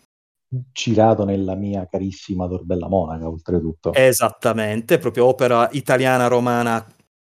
Girato 0.72 1.24
nella 1.24 1.54
mia 1.54 1.86
carissima 1.90 2.46
Torbella 2.46 2.88
Monaca, 2.88 3.28
oltretutto. 3.28 3.92
Esattamente, 3.92 4.98
proprio 4.98 5.26
opera 5.26 5.68
italiana 5.72 6.28
romana 6.28 6.84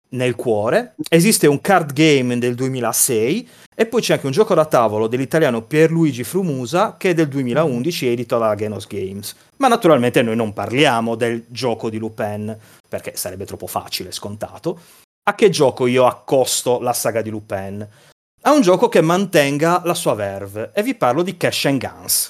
nel 0.10 0.36
cuore. 0.36 0.96
Esiste 1.10 1.48
un 1.48 1.62
card 1.62 1.94
game 1.94 2.38
del 2.38 2.56
2006 2.56 3.50
e 3.76 3.86
poi 3.86 4.02
c'è 4.02 4.14
anche 4.14 4.26
un 4.26 4.32
gioco 4.32 4.54
da 4.54 4.66
tavolo 4.66 5.08
dell'italiano 5.08 5.64
Pierluigi 5.64 6.24
Frumusa 6.24 6.96
che 6.98 7.12
è 7.12 7.14
del 7.14 7.28
2011 7.28 8.08
edito 8.08 8.38
dalla 8.38 8.56
Genos 8.56 8.88
Games. 8.88 9.36
Ma 9.58 9.68
naturalmente 9.68 10.22
noi 10.22 10.36
non 10.36 10.54
parliamo 10.54 11.16
del 11.16 11.46
gioco 11.48 11.90
di 11.90 11.98
Lupin 11.98 12.58
perché 12.88 13.16
sarebbe 13.16 13.46
troppo 13.46 13.68
facile, 13.68 14.12
scontato. 14.12 14.80
A 15.24 15.36
che 15.36 15.50
gioco 15.50 15.88
io 15.88 16.06
accosto 16.06 16.80
la 16.80 16.94
saga 16.94 17.22
di 17.22 17.30
Lupin? 17.30 17.88
A 18.44 18.52
un 18.52 18.62
gioco 18.62 18.88
che 18.88 19.02
mantenga 19.02 19.82
la 19.84 19.94
sua 19.94 20.14
verve 20.14 20.72
e 20.74 20.82
vi 20.84 20.96
parlo 20.96 21.22
di 21.22 21.36
Cash 21.36 21.66
and 21.66 21.80
Guns. 21.86 22.30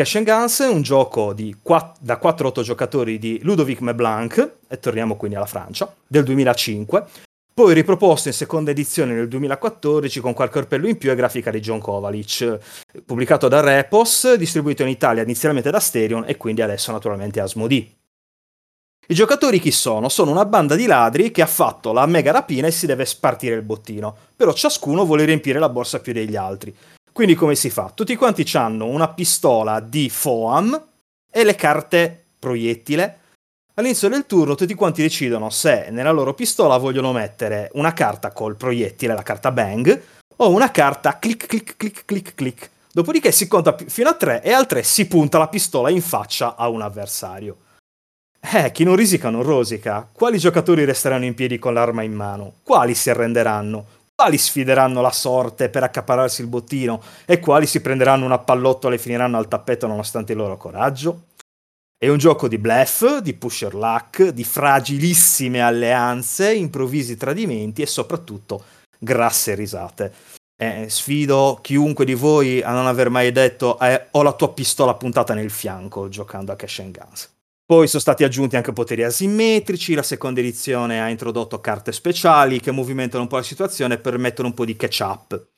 Cash 0.00 0.14
and 0.14 0.24
Guns 0.24 0.60
è 0.62 0.66
un 0.66 0.80
gioco 0.80 1.34
di 1.34 1.56
quatt- 1.60 1.98
da 2.00 2.18
4-8 2.18 2.62
giocatori 2.62 3.18
di 3.18 3.38
Ludovic 3.42 3.82
Meblanc, 3.82 4.52
e 4.66 4.78
torniamo 4.78 5.14
quindi 5.14 5.36
alla 5.36 5.44
Francia, 5.44 5.94
del 6.06 6.24
2005, 6.24 7.04
poi 7.52 7.74
riproposto 7.74 8.28
in 8.28 8.34
seconda 8.34 8.70
edizione 8.70 9.12
nel 9.12 9.28
2014 9.28 10.20
con 10.20 10.32
qualche 10.32 10.56
orpello 10.56 10.88
in 10.88 10.96
più 10.96 11.10
e 11.10 11.14
grafica 11.14 11.50
di 11.50 11.60
John 11.60 11.80
Kovalic, 11.80 12.58
pubblicato 13.04 13.46
da 13.48 13.60
Repos, 13.60 14.36
distribuito 14.36 14.82
in 14.84 14.88
Italia 14.88 15.22
inizialmente 15.22 15.70
da 15.70 15.80
Sterion 15.80 16.24
e 16.26 16.38
quindi 16.38 16.62
adesso 16.62 16.92
naturalmente 16.92 17.40
Asmodee. 17.40 17.96
I 19.06 19.14
giocatori 19.14 19.60
chi 19.60 19.70
sono? 19.70 20.08
Sono 20.08 20.30
una 20.30 20.46
banda 20.46 20.76
di 20.76 20.86
ladri 20.86 21.30
che 21.30 21.42
ha 21.42 21.46
fatto 21.46 21.92
la 21.92 22.06
mega 22.06 22.32
rapina 22.32 22.68
e 22.68 22.70
si 22.70 22.86
deve 22.86 23.04
spartire 23.04 23.56
il 23.56 23.62
bottino, 23.62 24.16
però 24.34 24.54
ciascuno 24.54 25.04
vuole 25.04 25.26
riempire 25.26 25.58
la 25.58 25.68
borsa 25.68 26.00
più 26.00 26.14
degli 26.14 26.36
altri. 26.36 26.74
Quindi 27.12 27.34
come 27.34 27.54
si 27.54 27.70
fa? 27.70 27.90
Tutti 27.94 28.16
quanti 28.16 28.48
hanno 28.56 28.86
una 28.86 29.08
pistola 29.08 29.80
di 29.80 30.08
foam 30.08 30.88
e 31.30 31.44
le 31.44 31.54
carte 31.54 32.24
proiettile. 32.38 33.18
All'inizio 33.74 34.08
del 34.08 34.26
turno 34.26 34.54
tutti 34.54 34.74
quanti 34.74 35.02
decidono 35.02 35.50
se 35.50 35.88
nella 35.90 36.10
loro 36.10 36.34
pistola 36.34 36.76
vogliono 36.76 37.12
mettere 37.12 37.70
una 37.74 37.92
carta 37.92 38.30
col 38.32 38.56
proiettile, 38.56 39.14
la 39.14 39.22
carta 39.22 39.50
bang, 39.50 40.02
o 40.36 40.50
una 40.50 40.70
carta 40.70 41.18
clic 41.18 41.46
clic 41.46 41.76
clic 41.76 42.04
clic 42.04 42.34
clic. 42.34 42.70
Dopodiché 42.92 43.30
si 43.30 43.46
conta 43.46 43.76
fino 43.86 44.08
a 44.08 44.14
3 44.14 44.42
e 44.42 44.52
al 44.52 44.66
3 44.66 44.82
si 44.82 45.06
punta 45.06 45.38
la 45.38 45.48
pistola 45.48 45.90
in 45.90 46.02
faccia 46.02 46.56
a 46.56 46.68
un 46.68 46.82
avversario. 46.82 47.56
Eh, 48.40 48.72
chi 48.72 48.84
non 48.84 48.96
risica 48.96 49.28
non 49.30 49.42
rosica. 49.42 50.08
Quali 50.10 50.38
giocatori 50.38 50.84
resteranno 50.84 51.26
in 51.26 51.34
piedi 51.34 51.58
con 51.58 51.74
l'arma 51.74 52.02
in 52.02 52.14
mano? 52.14 52.54
Quali 52.62 52.94
si 52.94 53.10
arrenderanno? 53.10 53.98
Quali 54.20 54.36
sfideranno 54.36 55.00
la 55.00 55.12
sorte 55.12 55.70
per 55.70 55.82
accaparrarsi 55.82 56.42
il 56.42 56.46
bottino? 56.46 57.00
E 57.24 57.40
quali 57.40 57.66
si 57.66 57.80
prenderanno 57.80 58.26
una 58.26 58.36
pallottola 58.36 58.94
e 58.94 58.98
finiranno 58.98 59.38
al 59.38 59.48
tappeto 59.48 59.86
nonostante 59.86 60.32
il 60.32 60.38
loro 60.38 60.58
coraggio? 60.58 61.28
È 61.96 62.06
un 62.06 62.18
gioco 62.18 62.46
di 62.46 62.58
bluff, 62.58 63.20
di 63.20 63.32
pusher 63.32 63.74
luck, 63.74 64.28
di 64.28 64.44
fragilissime 64.44 65.62
alleanze, 65.62 66.52
improvvisi 66.52 67.16
tradimenti 67.16 67.80
e 67.80 67.86
soprattutto 67.86 68.62
grasse 68.98 69.54
risate. 69.54 70.12
Eh, 70.54 70.90
sfido 70.90 71.58
chiunque 71.62 72.04
di 72.04 72.12
voi 72.12 72.60
a 72.60 72.72
non 72.72 72.86
aver 72.86 73.08
mai 73.08 73.32
detto 73.32 73.78
eh, 73.78 74.08
ho 74.10 74.22
la 74.22 74.34
tua 74.34 74.52
pistola 74.52 74.92
puntata 74.96 75.32
nel 75.32 75.48
fianco 75.48 76.10
giocando 76.10 76.52
a 76.52 76.56
Cash 76.56 76.80
and 76.80 76.94
Guns. 76.94 77.39
Poi 77.70 77.86
sono 77.86 78.02
stati 78.02 78.24
aggiunti 78.24 78.56
anche 78.56 78.72
poteri 78.72 79.04
asimmetrici, 79.04 79.94
la 79.94 80.02
seconda 80.02 80.40
edizione 80.40 81.00
ha 81.00 81.08
introdotto 81.08 81.60
carte 81.60 81.92
speciali 81.92 82.58
che 82.58 82.72
movimentano 82.72 83.22
un 83.22 83.28
po' 83.28 83.36
la 83.36 83.44
situazione 83.44 83.94
e 83.94 83.98
permettono 83.98 84.48
un 84.48 84.54
po' 84.54 84.64
di 84.64 84.74
catch-up. 84.74 85.50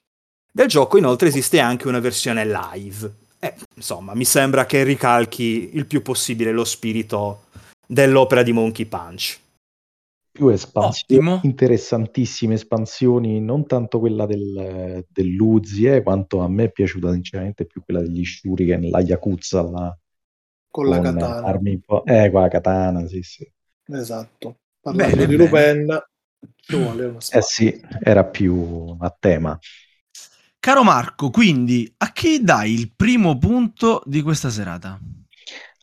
Del 0.52 0.66
gioco 0.66 0.98
inoltre 0.98 1.28
esiste 1.28 1.58
anche 1.58 1.88
una 1.88 2.00
versione 2.00 2.44
live. 2.44 3.14
Eh, 3.38 3.54
insomma, 3.76 4.12
mi 4.14 4.26
sembra 4.26 4.66
che 4.66 4.82
ricalchi 4.82 5.70
il 5.72 5.86
più 5.86 6.02
possibile 6.02 6.52
lo 6.52 6.64
spirito 6.64 7.44
dell'opera 7.86 8.42
di 8.42 8.52
Monkey 8.52 8.84
Punch. 8.84 9.40
Più 10.30 10.48
espansioni, 10.48 11.40
interessantissime 11.44 12.56
espansioni, 12.56 13.40
non 13.40 13.64
tanto 13.64 13.98
quella 14.00 14.26
del, 14.26 15.02
dell'Uzi, 15.08 15.86
eh, 15.86 16.02
quanto 16.02 16.40
a 16.40 16.48
me 16.50 16.64
è 16.64 16.70
piaciuta 16.72 17.10
sinceramente 17.10 17.64
più 17.64 17.82
quella 17.82 18.02
degli 18.02 18.22
Shuriken, 18.22 18.90
la 18.90 19.00
Yakuza, 19.00 19.62
la, 19.62 19.96
con, 20.72 20.88
la 20.88 21.00
katana. 21.00 21.46
Armi 21.46 21.78
po- 21.78 22.04
eh, 22.04 22.30
qua 22.30 22.40
la 22.40 22.48
katana, 22.48 23.06
sì, 23.06 23.22
sì. 23.22 23.48
Esatto. 23.86 24.56
Parlando 24.80 25.14
bene, 25.14 25.26
di 25.28 25.36
Lupin, 25.36 26.02
ci 26.56 26.74
vuole 26.74 27.04
una 27.04 27.18
Eh 27.30 27.42
sì, 27.42 27.80
era 28.00 28.24
più 28.24 28.96
a 28.98 29.16
tema. 29.16 29.56
Caro 30.58 30.82
Marco, 30.82 31.30
quindi 31.30 31.92
a 31.98 32.10
chi 32.12 32.42
dai 32.42 32.72
il 32.72 32.92
primo 32.94 33.36
punto 33.36 34.02
di 34.06 34.22
questa 34.22 34.48
serata? 34.48 34.98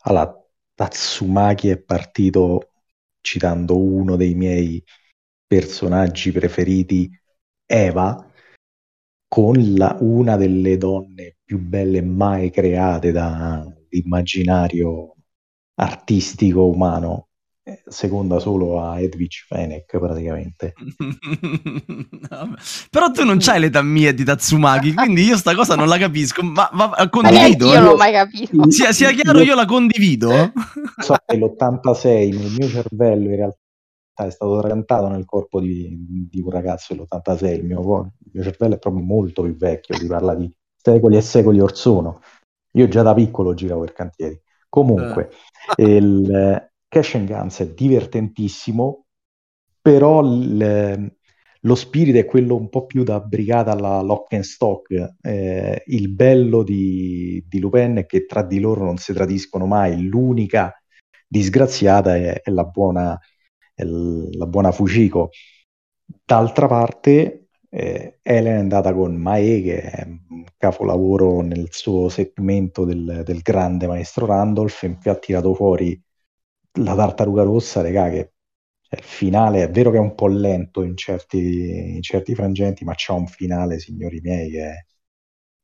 Allora, 0.04 0.34
Tatsumaki 0.74 1.70
è 1.70 1.78
partito 1.78 2.72
citando 3.22 3.78
uno 3.78 4.16
dei 4.16 4.34
miei 4.34 4.84
personaggi 5.46 6.32
preferiti, 6.32 7.10
Eva, 7.66 8.26
con 9.28 9.76
la, 9.76 9.96
una 10.00 10.36
delle 10.36 10.78
donne 10.78 11.36
più 11.44 11.60
belle 11.60 12.02
mai 12.02 12.50
create 12.50 13.12
da, 13.12 13.64
l'immaginario 13.90 15.16
artistico 15.76 16.66
umano 16.66 17.30
eh, 17.70 17.84
seconda 17.88 18.40
solo 18.40 18.82
a 18.82 19.00
Edwidge 19.00 19.46
Fenech 19.48 20.00
praticamente. 20.00 20.74
Però 22.90 23.12
tu 23.12 23.24
non 23.24 23.38
c'hai 23.40 23.60
l'età 23.60 23.84
mia 23.84 24.12
di 24.12 24.24
Tatsumaki 24.24 24.94
quindi 24.94 25.24
io 25.24 25.38
sta 25.38 25.54
cosa 25.54 25.76
non 25.76 25.88
la 25.88 25.98
capisco. 25.98 26.42
Ma, 26.42 26.70
ma 26.74 27.08
condivido 27.10 27.68
io 27.68 27.80
non 27.80 27.92
l'ho 27.92 27.96
mai 27.96 28.12
capito. 28.12 28.72
Sia, 28.72 28.92
sia 28.92 29.12
chiaro 29.12 29.42
io 29.42 29.54
la 29.54 29.66
condivido. 29.66 30.52
So 30.98 31.16
che 31.24 31.38
l'86 31.38 32.38
nel 32.38 32.52
mio 32.58 32.68
cervello 32.68 33.30
in 33.30 33.36
realtà 33.36 33.58
è 34.16 34.32
stato 34.32 34.60
trapiantato 34.60 35.08
nel 35.08 35.26
corpo 35.26 35.62
di, 35.62 36.28
di 36.30 36.42
un 36.42 36.50
ragazzo 36.50 36.94
dell'86 36.94 37.54
il 37.54 37.66
mio, 37.66 38.12
il 38.24 38.32
mio 38.34 38.44
cervello 38.44 38.76
è 38.76 38.80
proprio 38.80 39.04
molto 39.04 39.44
più 39.44 39.56
vecchio 39.56 39.96
si 39.96 40.08
parla 40.08 40.34
di 40.34 40.52
secoli 40.76 41.18
e 41.18 41.22
secoli 41.22 41.60
or 41.60 41.76
sono 41.76 42.20
io 42.72 42.88
già 42.88 43.02
da 43.02 43.14
piccolo 43.14 43.54
giravo 43.54 43.82
per 43.82 43.94
cantieri. 43.94 44.42
Comunque, 44.68 45.30
eh. 45.76 45.96
il 45.98 46.32
eh, 46.32 46.72
Cash 46.88 47.16
and 47.16 47.28
Guns 47.28 47.60
è 47.60 47.74
divertentissimo, 47.74 49.06
però 49.82 50.22
il, 50.22 51.12
lo 51.62 51.76
spirito 51.76 52.18
è 52.18 52.26
quello 52.26 52.56
un 52.56 52.70
po' 52.70 52.86
più 52.86 53.04
da 53.04 53.20
brigata 53.20 53.72
alla 53.72 54.02
lock 54.02 54.34
and 54.34 54.44
stock. 54.44 55.16
Eh, 55.22 55.84
il 55.88 56.10
bello 56.10 56.64
di, 56.64 57.44
di, 57.48 57.60
Lupin 57.60 57.98
è 57.98 58.06
che 58.06 58.26
tra 58.26 58.44
di 58.44 58.60
loro 58.60 58.84
non 58.84 58.98
si 58.98 59.14
tradiscono 59.14 59.66
mai. 59.66 60.02
L'unica 60.04 60.74
disgraziata 61.28 62.16
è, 62.16 62.42
è 62.42 62.50
la, 62.52 62.64
buona, 62.64 63.20
è 63.74 63.84
la 63.84 64.46
buona 64.46 64.72
Fujiko. 64.72 65.30
D'altra 66.26 66.68
parte, 66.68 67.39
eh, 67.70 68.20
Ellen 68.22 68.56
è 68.56 68.60
andata 68.60 68.94
con 68.94 69.16
Mae, 69.16 69.62
che 69.62 69.82
è 69.82 70.04
un 70.06 70.44
capolavoro 70.58 71.42
nel 71.42 71.68
suo 71.72 72.10
segmento 72.10 72.86
del, 72.86 73.22
del 73.26 73.42
grande 73.42 73.88
maestro 73.88 74.26
Randolph, 74.26 74.82
in 74.84 74.98
ha 75.04 75.16
tirato 75.16 75.54
fuori 75.54 76.02
la 76.80 76.96
tartaruga 76.96 77.44
rossa, 77.44 77.82
regà, 77.82 78.10
che 78.10 78.34
cioè, 78.82 79.00
il 79.00 79.06
finale 79.06 79.64
è 79.64 79.70
vero 79.70 79.92
che 79.92 79.98
è 79.98 80.00
un 80.00 80.16
po' 80.16 80.28
lento 80.28 80.84
in 80.84 80.98
certi, 80.98 81.96
in 81.96 82.02
certi 82.02 82.34
frangenti, 82.36 82.84
ma 82.84 82.94
c'ha 82.96 83.14
un 83.14 83.28
finale, 83.28 83.80
signori 83.80 84.20
miei, 84.22 84.50
che 84.52 84.86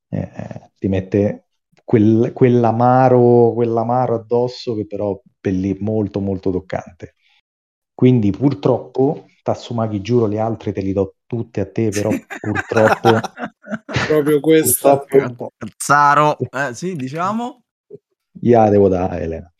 eh, 0.09 0.71
ti 0.77 0.87
mette 0.87 1.47
quel, 1.83 2.31
quell'amaro, 2.33 3.53
quell'amaro 3.53 4.15
addosso 4.15 4.75
che 4.75 4.85
però 4.85 5.19
è 5.41 5.77
molto 5.79 6.19
molto 6.19 6.51
toccante. 6.51 7.15
Quindi 7.93 8.31
purtroppo, 8.31 9.25
Tatsumaki, 9.41 10.01
giuro, 10.01 10.25
le 10.27 10.39
altre 10.39 10.71
te 10.71 10.81
li 10.81 10.93
do 10.93 11.15
tutte 11.25 11.61
a 11.61 11.69
te, 11.69 11.89
però 11.89 12.09
purtroppo... 12.09 13.19
Proprio 14.07 14.39
questo. 14.39 15.05
Zaro, 15.77 16.38
eh, 16.38 16.73
sì, 16.73 16.95
diciamo. 16.95 17.63
Io 18.41 18.69
devo 18.69 18.88
da 18.88 19.19
Elena. 19.19 19.51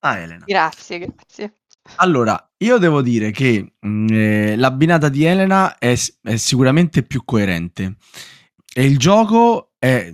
Ah, 0.00 0.18
Elena. 0.18 0.44
Grazie, 0.46 0.98
grazie. 0.98 1.54
Allora, 1.96 2.50
io 2.58 2.78
devo 2.78 3.02
dire 3.02 3.30
che 3.30 3.74
mh, 3.80 3.88
mm, 3.88 4.06
eh, 4.10 4.56
l'abbinata 4.56 5.08
di 5.08 5.24
Elena 5.24 5.78
è, 5.78 5.94
è, 6.22 6.36
sicuramente 6.36 7.02
più 7.02 7.24
coerente 7.24 7.96
e 8.72 8.84
il 8.84 8.98
gioco 8.98 9.72
è 9.78 10.12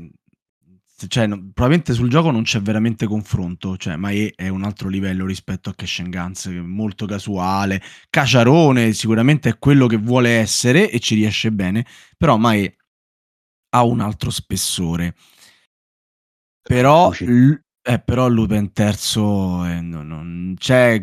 cioè, 1.08 1.26
no, 1.26 1.36
probabilmente 1.52 1.92
sul 1.92 2.08
gioco 2.08 2.30
non 2.30 2.42
c'è 2.42 2.60
veramente 2.60 3.06
confronto, 3.06 3.76
cioè 3.76 3.96
Mae 3.96 4.32
è 4.34 4.48
un 4.48 4.62
altro 4.64 4.88
livello 4.88 5.26
rispetto 5.26 5.70
a 5.70 5.74
Cash 5.74 6.02
Guns, 6.08 6.42
che 6.44 6.56
è 6.56 6.60
molto 6.60 7.06
casuale, 7.06 7.82
caciarone 8.10 8.92
sicuramente 8.92 9.48
è 9.50 9.58
quello 9.58 9.86
che 9.86 9.96
vuole 9.96 10.30
essere 10.30 10.90
e 10.90 10.98
ci 11.00 11.14
riesce 11.14 11.52
bene, 11.52 11.84
però 12.16 12.36
Mae 12.36 12.76
ha 13.70 13.84
un 13.84 14.00
altro 14.00 14.30
spessore. 14.30 15.14
Però, 16.62 17.10
l- 17.10 17.60
eh, 17.82 17.98
però 18.00 18.28
Lupin 18.28 18.72
terzo 18.72 19.64
eh, 19.66 19.80
non, 19.80 20.06
non, 20.06 20.54
cioè, 20.58 21.00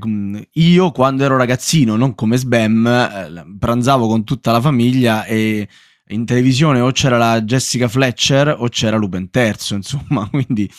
io 0.53 0.91
quando 0.91 1.23
ero 1.23 1.37
ragazzino, 1.37 1.95
non 1.95 2.15
come 2.15 2.37
Sbam, 2.37 2.87
eh, 2.87 3.45
pranzavo 3.59 4.07
con 4.07 4.23
tutta 4.23 4.51
la 4.51 4.61
famiglia 4.61 5.25
e 5.25 5.67
in 6.11 6.25
televisione 6.25 6.79
o 6.79 6.91
c'era 6.91 7.17
la 7.17 7.41
Jessica 7.41 7.87
Fletcher 7.87 8.55
o 8.57 8.67
c'era 8.69 8.97
Lupin 8.97 9.29
terzo, 9.29 9.75
insomma, 9.75 10.27
quindi 10.29 10.71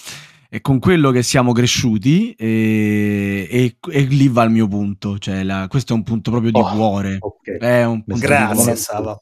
è 0.49 0.61
con 0.61 0.79
quello 0.79 1.11
che 1.11 1.23
siamo 1.23 1.53
cresciuti 1.53 2.33
e, 2.33 3.49
e, 3.51 3.77
e 3.90 4.01
lì 4.03 4.29
va 4.29 4.42
il 4.42 4.51
mio 4.51 4.68
punto, 4.68 5.18
cioè 5.18 5.42
la, 5.42 5.66
questo 5.68 5.95
è 5.95 5.97
un 5.97 6.03
punto 6.03 6.31
proprio 6.31 6.53
di 6.53 6.61
oh, 6.61 6.71
cuore. 6.71 7.16
Okay. 7.21 7.59
È 7.59 7.85
un 7.85 8.05
punto 8.05 8.21
Grazie, 8.21 8.77
Sava. 8.77 9.18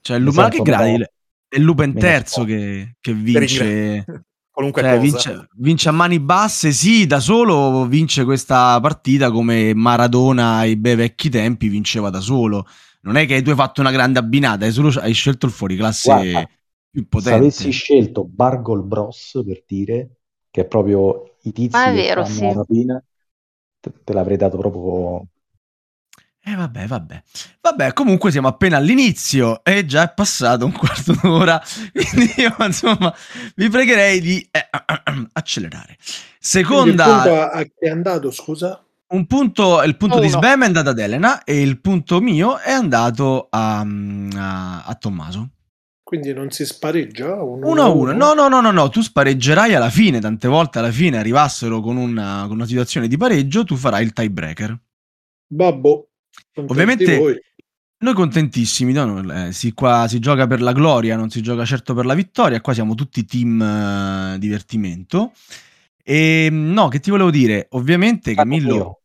Cioè, 0.00 0.18
Lu- 0.18 0.32
ma 0.32 0.48
che 0.48 0.62
gradi, 0.62 1.04
è 1.48 1.58
Lupin 1.58 1.94
terzo 1.94 2.44
che, 2.44 2.96
che 3.00 3.12
vince... 3.12 4.04
Qualunque 4.58 4.82
cioè, 4.82 4.98
vince, 4.98 5.48
vince, 5.58 5.88
a 5.88 5.92
mani 5.92 6.18
basse, 6.18 6.72
sì, 6.72 7.06
da 7.06 7.20
solo 7.20 7.86
vince 7.86 8.24
questa 8.24 8.80
partita 8.80 9.30
come 9.30 9.72
Maradona 9.72 10.56
ai 10.56 10.74
bei 10.74 10.96
vecchi 10.96 11.28
tempi 11.28 11.68
vinceva 11.68 12.10
da 12.10 12.18
solo 12.18 12.66
non 13.08 13.16
è 13.16 13.26
che 13.26 13.42
tu 13.42 13.50
hai 13.50 13.56
fatto 13.56 13.80
una 13.80 13.90
grande 13.90 14.18
abbinata, 14.18 14.66
hai 14.66 14.72
solo 14.72 14.88
hai 15.00 15.12
scelto 15.12 15.46
il 15.46 15.52
fuoriclasse 15.52 16.12
Guarda, 16.12 16.50
più 16.90 17.08
potente. 17.08 17.30
Se 17.30 17.36
avessi 17.36 17.70
scelto 17.70 18.24
Bargol 18.24 18.84
Bros 18.84 19.40
per 19.44 19.64
dire 19.66 20.10
che 20.50 20.60
è 20.60 20.66
proprio 20.66 21.36
i 21.42 21.52
tizi 21.52 21.76
Ma 21.76 21.86
è 21.86 21.94
vero, 21.94 22.24
sì. 22.24 22.42
la 22.42 22.52
rapina, 22.52 23.04
te, 23.80 23.92
te 24.04 24.12
l'avrei 24.12 24.36
dato 24.36 24.58
proprio 24.58 25.26
eh 26.44 26.54
vabbè, 26.54 26.86
vabbè. 26.86 27.22
Vabbè, 27.60 27.92
comunque 27.92 28.30
siamo 28.30 28.48
appena 28.48 28.78
all'inizio 28.78 29.62
e 29.62 29.84
già 29.84 30.04
è 30.10 30.14
passato 30.14 30.64
un 30.64 30.72
quarto 30.72 31.12
d'ora, 31.20 31.60
quindi 31.92 32.32
io 32.38 32.54
insomma 32.60 33.14
vi 33.54 33.68
pregherei 33.68 34.18
di 34.18 34.48
eh, 34.50 34.68
accelerare. 35.32 35.98
Seconda... 36.38 37.04
Quindi 37.04 37.18
il 37.18 37.22
punto 37.22 37.40
a, 37.40 37.50
a 37.50 37.62
chi 37.64 37.72
è 37.80 37.88
andato, 37.90 38.30
scusa? 38.30 38.82
Un 39.10 39.26
punto, 39.26 39.82
il 39.82 39.96
punto 39.96 40.16
Uno. 40.16 40.24
di 40.24 40.30
Sbam 40.30 40.62
è 40.62 40.66
andato 40.66 40.90
ad 40.90 40.98
Elena 40.98 41.42
e 41.44 41.62
il 41.62 41.80
punto 41.80 42.20
mio 42.20 42.58
è 42.58 42.70
andato 42.70 43.46
a, 43.50 43.80
a, 43.80 44.84
a 44.84 44.94
Tommaso. 44.96 45.50
Quindi 46.02 46.32
non 46.32 46.50
si 46.50 46.64
spareggia? 46.64 47.42
1 47.42 47.82
a 47.82 47.88
1. 47.88 48.12
No, 48.12 48.32
no, 48.32 48.48
no, 48.48 48.60
no, 48.60 48.70
no, 48.70 48.88
tu 48.88 49.02
spareggerai 49.02 49.74
alla 49.74 49.90
fine. 49.90 50.20
Tante 50.20 50.48
volte 50.48 50.78
alla 50.78 50.90
fine 50.90 51.18
arrivassero 51.18 51.80
con 51.80 51.98
una, 51.98 52.44
con 52.46 52.56
una 52.56 52.66
situazione 52.66 53.08
di 53.08 53.18
pareggio, 53.18 53.64
tu 53.64 53.76
farai 53.76 54.04
il 54.04 54.14
tiebreaker. 54.14 54.78
Babbo. 55.46 56.08
Ovviamente- 56.54 57.16
voi. 57.16 57.38
Noi 58.00 58.14
contentissimi, 58.14 58.92
no? 58.92 59.48
Eh, 59.48 59.52
si, 59.52 59.72
qua 59.72 60.06
si 60.08 60.20
gioca 60.20 60.46
per 60.46 60.62
la 60.62 60.72
gloria, 60.72 61.16
non 61.16 61.30
si 61.30 61.42
gioca 61.42 61.64
certo 61.64 61.94
per 61.94 62.06
la 62.06 62.14
vittoria. 62.14 62.60
Qua 62.60 62.72
siamo 62.72 62.94
tutti 62.94 63.24
team 63.24 63.60
eh, 63.60 64.38
divertimento. 64.38 65.32
E 66.02 66.48
no, 66.50 66.88
che 66.88 67.00
ti 67.00 67.10
volevo 67.10 67.30
dire? 67.30 67.66
Ovviamente 67.72 68.34
Camillo. 68.34 68.97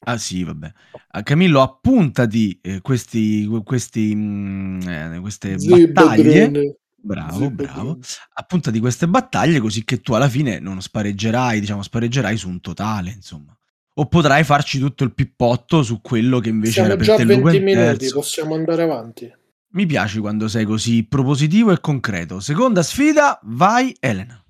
Ah 0.00 0.16
sì, 0.16 0.44
vabbè. 0.44 0.72
Ah, 1.10 1.22
Camillo, 1.22 1.60
appuntati 1.62 2.58
eh, 2.62 2.80
questi, 2.80 3.46
questi, 3.64 4.14
mm, 4.14 4.80
eh, 4.88 5.18
queste 5.20 5.58
Sì, 5.58 5.88
battaglie. 5.88 6.40
padrone. 6.50 6.76
Bravo, 7.00 7.32
Sì, 7.38 7.50
bravo. 7.50 7.76
padrone. 7.76 7.98
Appuntati 8.34 8.80
queste 8.80 9.08
battaglie 9.08 9.60
così 9.60 9.84
che 9.84 10.00
tu 10.00 10.12
alla 10.14 10.28
fine 10.28 10.58
non 10.60 10.80
spareggerai, 10.80 11.60
diciamo, 11.60 11.82
spareggerai 11.82 12.36
su 12.36 12.48
un 12.48 12.60
totale, 12.60 13.10
insomma. 13.10 13.56
O 13.94 14.06
potrai 14.06 14.44
farci 14.44 14.78
tutto 14.78 15.02
il 15.04 15.12
pippotto 15.12 15.82
su 15.82 16.00
quello 16.00 16.38
che 16.38 16.48
invece 16.50 16.72
Siamo 16.74 16.88
era 16.88 16.96
per 16.96 17.06
già 17.06 17.16
te 17.16 17.24
20 17.24 17.42
Luca 17.42 17.56
in 17.56 17.64
minuti, 17.64 17.98
terzo. 17.98 18.14
possiamo 18.14 18.54
andare 18.54 18.82
avanti. 18.84 19.32
Mi 19.70 19.86
piace 19.86 20.20
quando 20.20 20.46
sei 20.48 20.64
così 20.64 21.04
propositivo 21.04 21.72
e 21.72 21.80
concreto. 21.80 22.38
Seconda 22.40 22.82
sfida, 22.82 23.38
vai 23.42 23.94
Elena. 23.98 24.40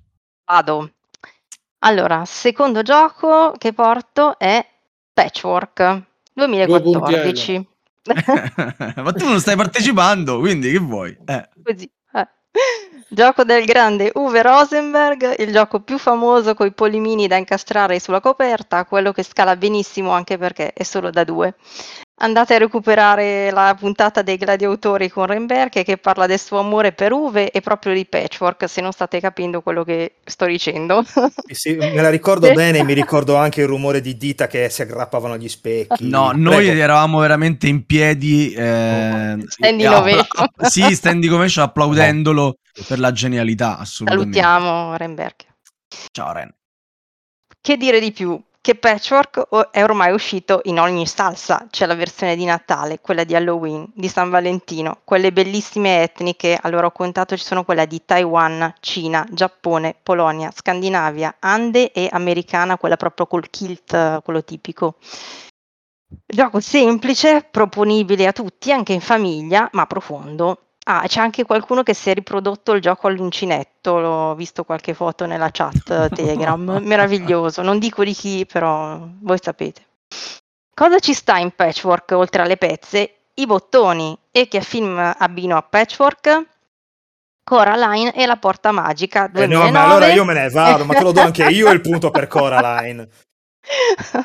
Vado. 0.44 0.92
Allora, 1.80 2.24
secondo 2.26 2.82
gioco 2.82 3.52
che 3.56 3.72
porto 3.72 4.38
è 4.38 4.64
Patchwork 5.18 6.02
Due 6.32 6.46
punti 6.46 6.60
a 6.60 6.66
2014. 6.66 7.66
Ma 9.02 9.12
tu 9.12 9.26
non 9.26 9.40
stai 9.40 9.56
partecipando, 9.56 10.38
quindi 10.38 10.70
che 10.70 10.78
vuoi? 10.78 11.16
Eh. 11.26 11.48
Così. 11.62 11.90
eh. 12.12 12.28
Gioco 13.08 13.42
del 13.42 13.64
grande 13.64 14.12
Uwe 14.14 14.42
Rosenberg, 14.42 15.40
il 15.40 15.52
gioco 15.52 15.80
più 15.80 15.98
famoso 15.98 16.54
con 16.54 16.66
i 16.66 16.72
polimini 16.72 17.26
da 17.26 17.36
incastrare 17.36 17.98
sulla 17.98 18.20
coperta, 18.20 18.84
quello 18.84 19.10
che 19.10 19.24
scala 19.24 19.56
benissimo 19.56 20.10
anche 20.12 20.38
perché 20.38 20.72
è 20.72 20.84
solo 20.84 21.10
da 21.10 21.24
due. 21.24 21.56
Andate 22.20 22.54
a 22.54 22.58
recuperare 22.58 23.52
la 23.52 23.76
puntata 23.78 24.22
dei 24.22 24.36
gladiatori 24.36 25.08
con 25.08 25.26
Renberg 25.26 25.84
che 25.84 25.96
parla 25.98 26.26
del 26.26 26.40
suo 26.40 26.58
amore 26.58 26.90
per 26.90 27.12
Uwe 27.12 27.50
e 27.52 27.60
proprio 27.60 27.94
di 27.94 28.06
Patchwork, 28.06 28.68
se 28.68 28.80
non 28.80 28.90
state 28.90 29.20
capendo 29.20 29.60
quello 29.60 29.84
che 29.84 30.16
sto 30.24 30.46
dicendo. 30.46 31.04
Sì, 31.48 31.74
me 31.74 31.94
la 31.94 32.10
ricordo 32.10 32.50
bene, 32.54 32.82
mi 32.82 32.92
ricordo 32.92 33.36
anche 33.36 33.60
il 33.60 33.68
rumore 33.68 34.00
di 34.00 34.16
dita 34.16 34.48
che 34.48 34.68
si 34.68 34.82
aggrappavano 34.82 35.34
agli 35.34 35.48
specchi. 35.48 36.08
No, 36.08 36.32
noi 36.34 36.66
Prego. 36.66 36.80
eravamo 36.80 37.20
veramente 37.20 37.68
in 37.68 37.86
piedi. 37.86 38.52
Eh, 38.52 39.36
Standing 39.46 39.80
e 39.80 39.86
appla- 39.86 39.98
ovation. 39.98 40.48
sì, 40.68 40.94
standing 40.96 41.32
ovation 41.32 41.64
applaudendolo 41.66 42.56
per 42.88 42.98
la 42.98 43.12
genialità, 43.12 43.78
assolutamente. 43.78 44.40
Salutiamo 44.40 44.96
Renberg. 44.96 45.36
Ciao 46.10 46.32
Ren. 46.32 46.52
Che 47.60 47.76
dire 47.76 48.00
di 48.00 48.10
più? 48.10 48.40
Che 48.60 48.74
Patchwork 48.74 49.70
è 49.70 49.82
ormai 49.82 50.12
uscito 50.12 50.60
in 50.64 50.78
ogni 50.78 51.06
salsa. 51.06 51.66
C'è 51.70 51.86
la 51.86 51.94
versione 51.94 52.36
di 52.36 52.44
Natale, 52.44 53.00
quella 53.00 53.24
di 53.24 53.34
Halloween, 53.34 53.90
di 53.94 54.08
San 54.08 54.28
Valentino, 54.28 55.00
quelle 55.04 55.32
bellissime 55.32 56.02
etniche. 56.02 56.58
Allora 56.60 56.86
ho 56.86 56.92
contato 56.92 57.36
ci 57.36 57.44
sono 57.44 57.64
quella 57.64 57.86
di 57.86 58.02
Taiwan, 58.04 58.74
Cina, 58.80 59.26
Giappone, 59.30 59.96
Polonia, 60.02 60.50
Scandinavia, 60.54 61.36
Ande 61.38 61.92
e 61.92 62.08
americana, 62.10 62.76
quella 62.76 62.96
proprio 62.96 63.26
col 63.26 63.48
kilt, 63.48 64.22
quello 64.22 64.44
tipico. 64.44 64.96
Gioco 66.26 66.60
semplice, 66.60 67.46
proponibile 67.50 68.26
a 68.26 68.32
tutti, 68.32 68.70
anche 68.70 68.92
in 68.92 69.00
famiglia, 69.00 69.68
ma 69.72 69.86
profondo. 69.86 70.67
Ah, 70.90 71.04
c'è 71.06 71.20
anche 71.20 71.44
qualcuno 71.44 71.82
che 71.82 71.92
si 71.92 72.08
è 72.08 72.14
riprodotto 72.14 72.72
il 72.72 72.80
gioco 72.80 73.08
all'uncinetto, 73.08 74.00
l'ho 74.00 74.34
visto 74.34 74.64
qualche 74.64 74.94
foto 74.94 75.26
nella 75.26 75.50
chat 75.52 75.90
eh, 75.90 76.08
Telegram, 76.16 76.78
meraviglioso, 76.82 77.60
non 77.60 77.78
dico 77.78 78.02
di 78.04 78.14
chi, 78.14 78.46
però 78.46 78.98
voi 79.20 79.36
sapete. 79.38 79.82
Cosa 80.74 80.98
ci 80.98 81.12
sta 81.12 81.36
in 81.36 81.50
Patchwork 81.54 82.12
oltre 82.12 82.40
alle 82.40 82.56
pezze? 82.56 83.16
I 83.34 83.44
bottoni 83.44 84.18
e 84.30 84.48
che 84.48 84.62
film 84.62 84.96
abbino 85.18 85.58
a 85.58 85.62
Patchwork? 85.62 86.46
Coraline 87.44 88.14
e 88.14 88.24
la 88.24 88.36
porta 88.36 88.72
magica 88.72 89.26
Eh, 89.26 89.46
2009. 89.46 89.66
no, 89.66 89.70
ma 89.70 89.84
allora 89.84 90.06
io 90.10 90.24
me 90.24 90.32
ne 90.32 90.48
vado, 90.48 90.86
ma 90.86 90.94
te 90.94 91.02
lo 91.02 91.12
do 91.12 91.20
anche 91.20 91.44
io 91.44 91.70
il 91.70 91.82
punto 91.82 92.10
per 92.10 92.28
Coraline. 92.28 93.06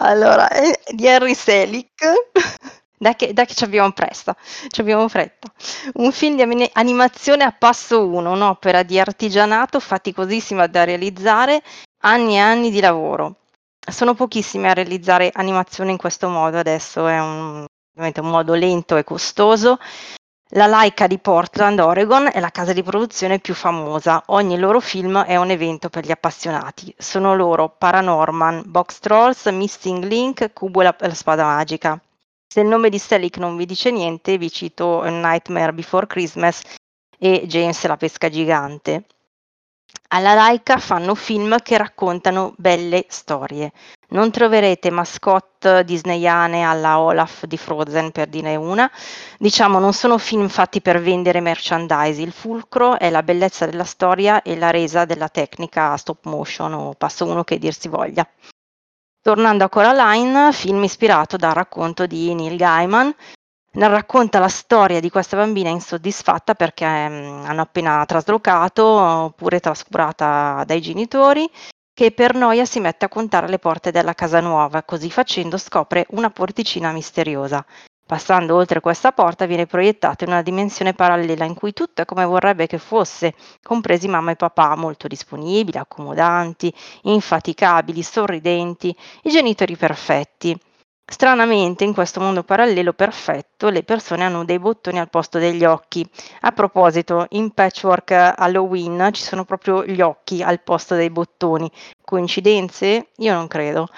allora, 0.00 0.50
eh, 0.50 0.78
di 0.92 1.08
Harry 1.08 1.34
Selick. 1.34 2.04
Dai 2.98 3.14
che, 3.14 3.32
dai 3.34 3.46
che 3.46 3.54
ci 3.54 3.64
abbiamo 3.64 3.92
pressa, 3.92 4.34
ci 4.68 4.80
abbiamo 4.80 5.06
fretta. 5.08 5.52
Un 5.94 6.12
film 6.12 6.36
di 6.36 6.42
ani- 6.42 6.70
animazione 6.72 7.44
a 7.44 7.52
passo 7.52 8.06
1, 8.06 8.30
un'opera 8.30 8.82
di 8.82 8.98
artigianato 8.98 9.80
faticosissima 9.80 10.66
da 10.66 10.84
realizzare, 10.84 11.62
anni 12.02 12.36
e 12.36 12.38
anni 12.38 12.70
di 12.70 12.80
lavoro. 12.80 13.36
Sono 13.86 14.14
pochissimi 14.14 14.66
a 14.68 14.72
realizzare 14.72 15.30
animazione 15.32 15.90
in 15.90 15.98
questo 15.98 16.28
modo 16.28 16.58
adesso, 16.58 17.06
è 17.06 17.20
un, 17.20 17.66
ovviamente 17.92 18.20
un 18.20 18.30
modo 18.30 18.54
lento 18.54 18.96
e 18.96 19.04
costoso. 19.04 19.78
La 20.50 20.66
Laika 20.66 21.06
di 21.06 21.18
Portland, 21.18 21.78
Oregon, 21.80 22.30
è 22.32 22.40
la 22.40 22.50
casa 22.50 22.72
di 22.72 22.82
produzione 22.82 23.40
più 23.40 23.52
famosa. 23.52 24.22
Ogni 24.26 24.56
loro 24.58 24.80
film 24.80 25.22
è 25.24 25.36
un 25.36 25.50
evento 25.50 25.90
per 25.90 26.06
gli 26.06 26.12
appassionati. 26.12 26.94
Sono 26.96 27.34
loro 27.34 27.68
Paranorman, 27.68 28.62
Box 28.64 29.00
Trolls, 29.00 29.46
Missing 29.46 30.04
Link, 30.04 30.52
Cubo 30.52 30.80
e 30.80 30.84
la, 30.84 30.96
la 30.98 31.14
spada 31.14 31.44
magica. 31.44 32.00
Se 32.48 32.60
il 32.60 32.68
nome 32.68 32.88
di 32.88 32.98
Selick 32.98 33.38
non 33.38 33.56
vi 33.56 33.66
dice 33.66 33.90
niente, 33.90 34.38
vi 34.38 34.50
cito 34.50 35.00
A 35.02 35.10
Nightmare 35.10 35.72
Before 35.72 36.06
Christmas 36.06 36.62
e 37.18 37.44
James 37.46 37.84
la 37.86 37.96
pesca 37.96 38.28
gigante. 38.28 39.04
Alla 40.08 40.34
Laika 40.34 40.78
fanno 40.78 41.14
film 41.14 41.56
che 41.62 41.76
raccontano 41.76 42.54
belle 42.56 43.06
storie. 43.08 43.72
Non 44.10 44.30
troverete 44.30 44.90
mascotte 44.90 45.84
disneyane 45.84 46.62
alla 46.62 47.00
Olaf 47.00 47.44
di 47.44 47.56
Frozen 47.56 48.12
per 48.12 48.28
dire 48.28 48.54
una. 48.54 48.90
Diciamo, 49.38 49.78
non 49.80 49.92
sono 49.92 50.16
film 50.16 50.48
fatti 50.48 50.80
per 50.80 51.00
vendere 51.00 51.40
merchandise. 51.40 52.22
Il 52.22 52.32
fulcro 52.32 52.98
è 52.98 53.10
la 53.10 53.24
bellezza 53.24 53.66
della 53.66 53.84
storia 53.84 54.42
e 54.42 54.56
la 54.56 54.70
resa 54.70 55.04
della 55.04 55.28
tecnica 55.28 55.96
stop 55.96 56.24
motion 56.26 56.72
o 56.74 56.94
passo 56.94 57.26
uno 57.26 57.42
che 57.42 57.58
dir 57.58 57.74
si 57.74 57.88
voglia. 57.88 58.26
Tornando 59.26 59.64
a 59.64 59.68
Coraline, 59.68 60.52
film 60.52 60.84
ispirato 60.84 61.36
dal 61.36 61.52
racconto 61.52 62.06
di 62.06 62.32
Neil 62.32 62.56
Gaiman, 62.56 63.12
ne 63.72 63.88
racconta 63.88 64.38
la 64.38 64.46
storia 64.46 65.00
di 65.00 65.10
questa 65.10 65.36
bambina 65.36 65.68
insoddisfatta 65.68 66.54
perché 66.54 66.86
mm, 66.86 67.44
hanno 67.44 67.62
appena 67.62 68.04
traslocato 68.06 68.84
oppure 68.84 69.58
trascurata 69.58 70.62
dai 70.64 70.80
genitori 70.80 71.50
che 71.92 72.12
per 72.12 72.36
noia 72.36 72.64
si 72.64 72.78
mette 72.78 73.06
a 73.06 73.08
contare 73.08 73.48
le 73.48 73.58
porte 73.58 73.90
della 73.90 74.14
casa 74.14 74.38
nuova, 74.38 74.84
così 74.84 75.10
facendo 75.10 75.58
scopre 75.58 76.06
una 76.10 76.30
porticina 76.30 76.92
misteriosa. 76.92 77.66
Passando 78.06 78.54
oltre 78.54 78.78
questa 78.78 79.10
porta 79.10 79.46
viene 79.46 79.66
proiettata 79.66 80.22
in 80.22 80.30
una 80.30 80.42
dimensione 80.42 80.94
parallela 80.94 81.44
in 81.44 81.54
cui 81.54 81.72
tutto 81.72 82.02
è 82.02 82.04
come 82.04 82.24
vorrebbe 82.24 82.68
che 82.68 82.78
fosse, 82.78 83.34
compresi 83.60 84.06
mamma 84.06 84.30
e 84.30 84.36
papà 84.36 84.76
molto 84.76 85.08
disponibili, 85.08 85.76
accomodanti, 85.76 86.72
infaticabili, 87.02 88.04
sorridenti, 88.04 88.96
i 89.22 89.30
genitori 89.30 89.76
perfetti. 89.76 90.56
Stranamente, 91.04 91.82
in 91.82 91.94
questo 91.94 92.20
mondo 92.20 92.44
parallelo 92.44 92.92
perfetto, 92.92 93.70
le 93.70 93.82
persone 93.82 94.22
hanno 94.22 94.44
dei 94.44 94.60
bottoni 94.60 95.00
al 95.00 95.10
posto 95.10 95.40
degli 95.40 95.64
occhi. 95.64 96.08
A 96.42 96.52
proposito, 96.52 97.26
in 97.30 97.50
Patchwork 97.50 98.12
Halloween 98.36 99.10
ci 99.12 99.22
sono 99.22 99.44
proprio 99.44 99.84
gli 99.84 100.00
occhi 100.00 100.44
al 100.44 100.62
posto 100.62 100.94
dei 100.94 101.10
bottoni. 101.10 101.68
Coincidenze? 102.04 103.08
Io 103.16 103.34
non 103.34 103.48
credo. 103.48 103.88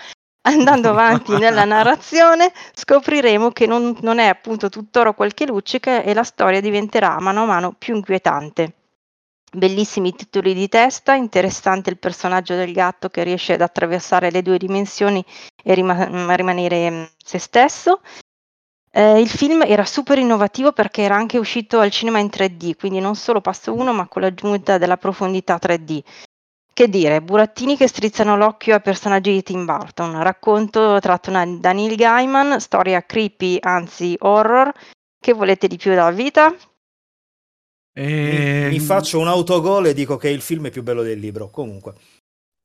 Andando 0.49 0.89
avanti 0.89 1.33
nella 1.37 1.65
narrazione, 1.65 2.51
scopriremo 2.73 3.51
che 3.51 3.67
non, 3.67 3.95
non 4.01 4.19
è 4.19 4.27
appunto 4.27 4.71
tutt'oro 4.71 5.13
quel 5.13 5.35
che 5.35 5.47
luccica 5.47 6.03
e 6.03 6.15
la 6.15 6.23
storia 6.23 6.63
diventerà 6.63 7.21
mano 7.21 7.43
a 7.43 7.47
mano 7.47 7.75
più 7.77 7.95
inquietante. 7.95 8.73
Bellissimi 9.53 10.15
titoli 10.15 10.55
di 10.55 10.69
testa, 10.69 11.15
interessante 11.15 11.91
il 11.91 11.99
personaggio 11.99 12.55
del 12.55 12.73
gatto 12.73 13.11
che 13.11 13.25
riesce 13.25 13.55
ad 13.55 13.61
attraversare 13.61 14.31
le 14.31 14.41
due 14.41 14.57
dimensioni 14.57 15.23
e 15.63 15.75
rima- 15.75 16.35
rimanere 16.35 16.91
mm, 16.91 17.05
se 17.23 17.39
stesso. 17.39 18.01
Eh, 18.91 19.21
il 19.21 19.29
film 19.29 19.63
era 19.63 19.85
super 19.85 20.19
innovativo 20.19 20.73
perché 20.73 21.03
era 21.03 21.17
anche 21.17 21.37
uscito 21.37 21.79
al 21.79 21.91
cinema 21.91 22.21
in 22.21 22.29
3D, 22.29 22.75
quindi 22.77 23.01
non 23.01 23.15
solo 23.17 23.43
passo 23.43 23.75
1 23.75 23.93
ma 23.93 24.09
con 24.09 24.23
l'aggiunta 24.23 24.79
della 24.79 24.97
profondità 24.97 25.59
3D. 25.61 26.03
Che 26.79 26.89
dire, 26.89 27.21
burattini 27.21 27.77
che 27.77 27.89
strizzano 27.89 28.37
l'occhio 28.37 28.77
a 28.77 28.79
personaggi 28.79 29.33
di 29.33 29.43
Tim 29.43 29.65
Burton, 29.65 30.23
racconto 30.23 31.01
tratto 31.01 31.33
da 31.33 31.73
Neil 31.73 31.97
Gaiman, 31.97 32.61
storia 32.61 33.05
creepy, 33.05 33.57
anzi 33.61 34.15
horror. 34.21 34.73
Che 35.21 35.33
volete 35.33 35.67
di 35.67 35.77
più 35.77 35.93
dalla 35.93 36.13
vita? 36.13 36.51
Mi, 36.51 36.57
E... 37.95 38.69
mi 38.71 38.79
faccio 38.79 39.19
un 39.19 39.27
autogol 39.27 39.87
e 39.87 39.93
dico 39.93 40.17
che 40.17 40.29
il 40.29 40.41
film 40.41 40.69
è 40.69 40.71
più 40.71 40.85
bello 40.85 41.03
del 41.03 41.19
libro. 41.19 41.51
Comunque, 41.51 41.95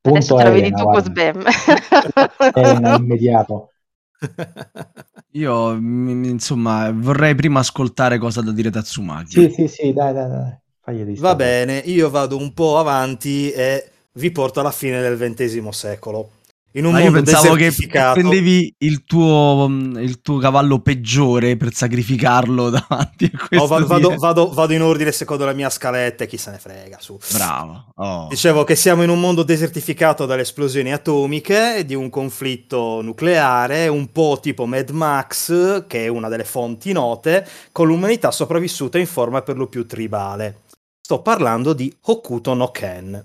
Adesso 0.03 0.35
Punto 0.35 0.43
te 0.43 0.43
la 0.43 0.49
vedi 0.51 0.71
tu 0.71 0.83
con. 0.83 1.01
Sbam. 1.01 1.43
Elena, 2.53 2.95
immediato. 2.97 3.71
Io, 5.31 5.73
mm, 5.73 6.23
insomma, 6.25 6.91
vorrei 6.93 7.33
prima 7.33 7.61
ascoltare 7.61 8.19
cosa 8.19 8.43
da 8.43 8.51
dire 8.51 8.69
Tatsumaki. 8.69 9.31
Sì, 9.31 9.49
sì, 9.49 9.67
sì, 9.67 9.91
dai, 9.91 10.13
dai, 10.13 10.29
dai. 10.29 11.15
Va 11.15 11.33
bene, 11.33 11.77
io 11.77 12.09
vado 12.09 12.37
un 12.37 12.53
po' 12.53 12.77
avanti 12.77 13.49
e 13.51 13.92
vi 14.13 14.31
porto 14.31 14.59
alla 14.59 14.71
fine 14.71 15.01
del 15.01 15.17
XX 15.17 15.67
secolo. 15.69 16.31
In 16.75 16.85
un 16.85 16.93
Ma 16.93 17.01
io 17.01 17.11
mondo 17.11 17.21
pensavo 17.21 17.53
che 17.53 17.65
desertificato. 17.65 18.13
prendevi 18.19 18.73
il 18.79 19.03
tuo, 19.03 19.67
mm, 19.69 19.97
il 19.99 20.21
tuo 20.21 20.39
cavallo 20.39 20.79
peggiore 20.79 21.55
per 21.55 21.71
sacrificarlo 21.71 22.71
davanti 22.71 23.25
a 23.31 23.37
questo. 23.37 23.55
No, 23.57 23.67
va- 23.67 23.85
vado, 23.85 24.07
dire- 24.07 24.17
vado- 24.17 24.49
vado 24.51 24.73
in 24.73 24.81
ordine 24.81 25.11
secondo 25.11 25.45
la 25.45 25.53
mia 25.53 25.69
scaletta 25.69 26.23
e 26.23 26.27
chi 26.27 26.37
se 26.37 26.49
ne 26.49 26.57
frega. 26.57 26.97
Su. 26.99 27.15
Bravo. 27.31 27.91
Oh. 27.97 28.25
Dicevo 28.27 28.63
che 28.63 28.75
siamo 28.75 29.03
in 29.03 29.09
un 29.09 29.19
mondo 29.19 29.43
desertificato 29.43 30.25
dalle 30.25 30.41
esplosioni 30.41 30.91
atomiche 30.91 31.75
e 31.77 31.85
di 31.85 31.93
un 31.93 32.09
conflitto 32.09 33.01
nucleare, 33.03 33.87
un 33.87 34.11
po' 34.11 34.39
tipo 34.41 34.65
Mad 34.65 34.89
Max, 34.89 35.85
che 35.85 36.05
è 36.05 36.07
una 36.07 36.27
delle 36.27 36.43
fonti 36.43 36.91
note, 36.91 37.47
con 37.71 37.85
l'umanità 37.85 38.31
sopravvissuta 38.31 38.97
in 38.97 39.05
forma 39.05 39.43
per 39.43 39.57
lo 39.57 39.67
più 39.67 39.85
tribale. 39.85 40.61
Sto 40.99 41.21
parlando 41.21 41.73
di 41.73 41.93
Hokuto 42.05 42.55
no 42.55 42.71
Ken, 42.71 43.23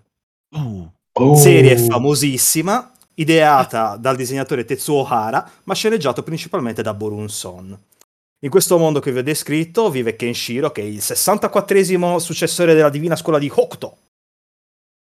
Oh. 0.54 0.92
Oh. 1.20 1.34
serie 1.34 1.76
famosissima, 1.76 2.92
ideata 3.14 3.96
dal 3.96 4.14
disegnatore 4.14 4.64
Tetsuo 4.64 5.04
Hara, 5.04 5.48
ma 5.64 5.74
sceneggiato 5.74 6.22
principalmente 6.22 6.80
da 6.80 6.94
Borun 6.94 7.28
Son. 7.28 7.76
In 8.40 8.50
questo 8.50 8.78
mondo 8.78 9.00
che 9.00 9.10
vi 9.10 9.18
ho 9.18 9.22
descritto 9.22 9.90
vive 9.90 10.14
Kenshiro, 10.14 10.70
che 10.70 10.82
è 10.82 10.84
il 10.84 10.98
64esimo 10.98 12.18
successore 12.18 12.74
della 12.74 12.88
divina 12.88 13.16
scuola 13.16 13.38
di 13.38 13.50
Hokuto. 13.52 13.96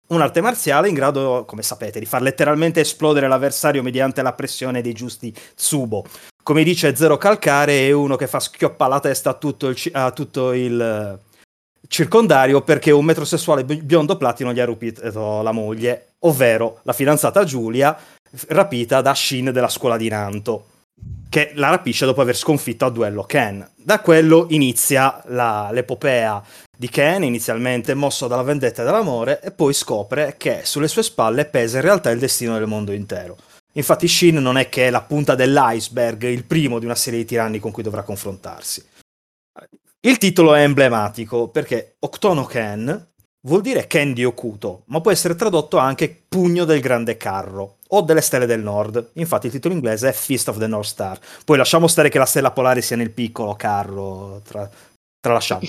Un'arte 0.08 0.40
marziale 0.40 0.88
in 0.88 0.94
grado, 0.94 1.44
come 1.46 1.62
sapete, 1.62 1.98
di 1.98 2.06
far 2.06 2.22
letteralmente 2.22 2.80
esplodere 2.80 3.28
l'avversario 3.28 3.82
mediante 3.82 4.22
la 4.22 4.32
pressione 4.32 4.80
dei 4.80 4.94
giusti 4.94 5.34
tsubo. 5.54 6.04
Come 6.42 6.62
dice 6.62 6.96
Zero 6.96 7.18
Calcare, 7.18 7.86
è 7.86 7.90
uno 7.90 8.16
che 8.16 8.26
fa 8.26 8.40
schioppa 8.40 8.86
la 8.86 9.00
testa 9.00 9.30
a 9.30 9.34
tutto 9.34 9.68
il, 9.68 9.76
a 9.92 10.12
tutto 10.12 10.52
il 10.52 11.20
circondario 11.88 12.62
perché 12.62 12.90
un 12.90 13.04
metrosessuale 13.04 13.64
bi- 13.64 13.82
biondo 13.82 14.16
platino 14.16 14.52
gli 14.52 14.60
ha 14.60 14.64
rapito 14.64 15.42
la 15.42 15.52
moglie, 15.52 16.14
ovvero 16.20 16.80
la 16.82 16.92
fidanzata 16.92 17.44
Giulia, 17.44 17.96
rapita 18.48 19.00
da 19.00 19.14
Shin 19.14 19.50
della 19.52 19.68
scuola 19.68 19.96
di 19.96 20.08
Nanto, 20.08 20.66
che 21.28 21.52
la 21.54 21.70
rapisce 21.70 22.06
dopo 22.06 22.20
aver 22.20 22.36
sconfitto 22.36 22.84
a 22.84 22.90
duello 22.90 23.24
Ken. 23.24 23.68
Da 23.76 24.00
quello 24.00 24.46
inizia 24.50 25.22
la- 25.26 25.70
l'epopea 25.72 26.42
di 26.76 26.88
Ken, 26.88 27.22
inizialmente 27.24 27.94
mosso 27.94 28.26
dalla 28.26 28.42
vendetta 28.42 28.82
e 28.82 28.84
dall'amore, 28.84 29.40
e 29.40 29.50
poi 29.50 29.72
scopre 29.72 30.34
che 30.36 30.60
sulle 30.64 30.88
sue 30.88 31.02
spalle 31.02 31.46
pesa 31.46 31.76
in 31.76 31.82
realtà 31.82 32.10
il 32.10 32.18
destino 32.18 32.58
del 32.58 32.66
mondo 32.66 32.92
intero. 32.92 33.36
Infatti 33.74 34.08
Shin 34.08 34.36
non 34.36 34.56
è 34.56 34.68
che 34.68 34.88
la 34.90 35.02
punta 35.02 35.34
dell'iceberg, 35.34 36.22
il 36.24 36.44
primo 36.44 36.78
di 36.78 36.86
una 36.86 36.94
serie 36.94 37.20
di 37.20 37.26
tiranni 37.26 37.58
con 37.58 37.70
cui 37.70 37.82
dovrà 37.82 38.02
confrontarsi. 38.02 38.84
Il 40.06 40.18
titolo 40.18 40.54
è 40.54 40.62
emblematico 40.62 41.48
perché 41.48 41.96
Octono 41.98 42.44
Ken 42.44 43.08
vuol 43.40 43.60
dire 43.60 43.88
Ken 43.88 44.12
di 44.12 44.24
Okuto, 44.24 44.84
ma 44.86 45.00
può 45.00 45.10
essere 45.10 45.34
tradotto 45.34 45.78
anche 45.78 46.22
Pugno 46.28 46.64
del 46.64 46.78
Grande 46.78 47.16
Carro 47.16 47.78
o 47.88 48.02
delle 48.02 48.20
Stelle 48.20 48.46
del 48.46 48.62
Nord. 48.62 49.10
Infatti 49.14 49.46
il 49.46 49.52
titolo 49.52 49.74
inglese 49.74 50.10
è 50.10 50.12
Fist 50.12 50.46
of 50.46 50.58
the 50.58 50.68
North 50.68 50.86
Star. 50.86 51.18
Poi 51.44 51.56
lasciamo 51.56 51.88
stare 51.88 52.08
che 52.08 52.18
la 52.18 52.24
stella 52.24 52.52
polare 52.52 52.82
sia 52.82 52.94
nel 52.94 53.10
piccolo 53.10 53.56
carro, 53.56 54.40
tra- 54.44 54.70
tralasciamo. 55.18 55.62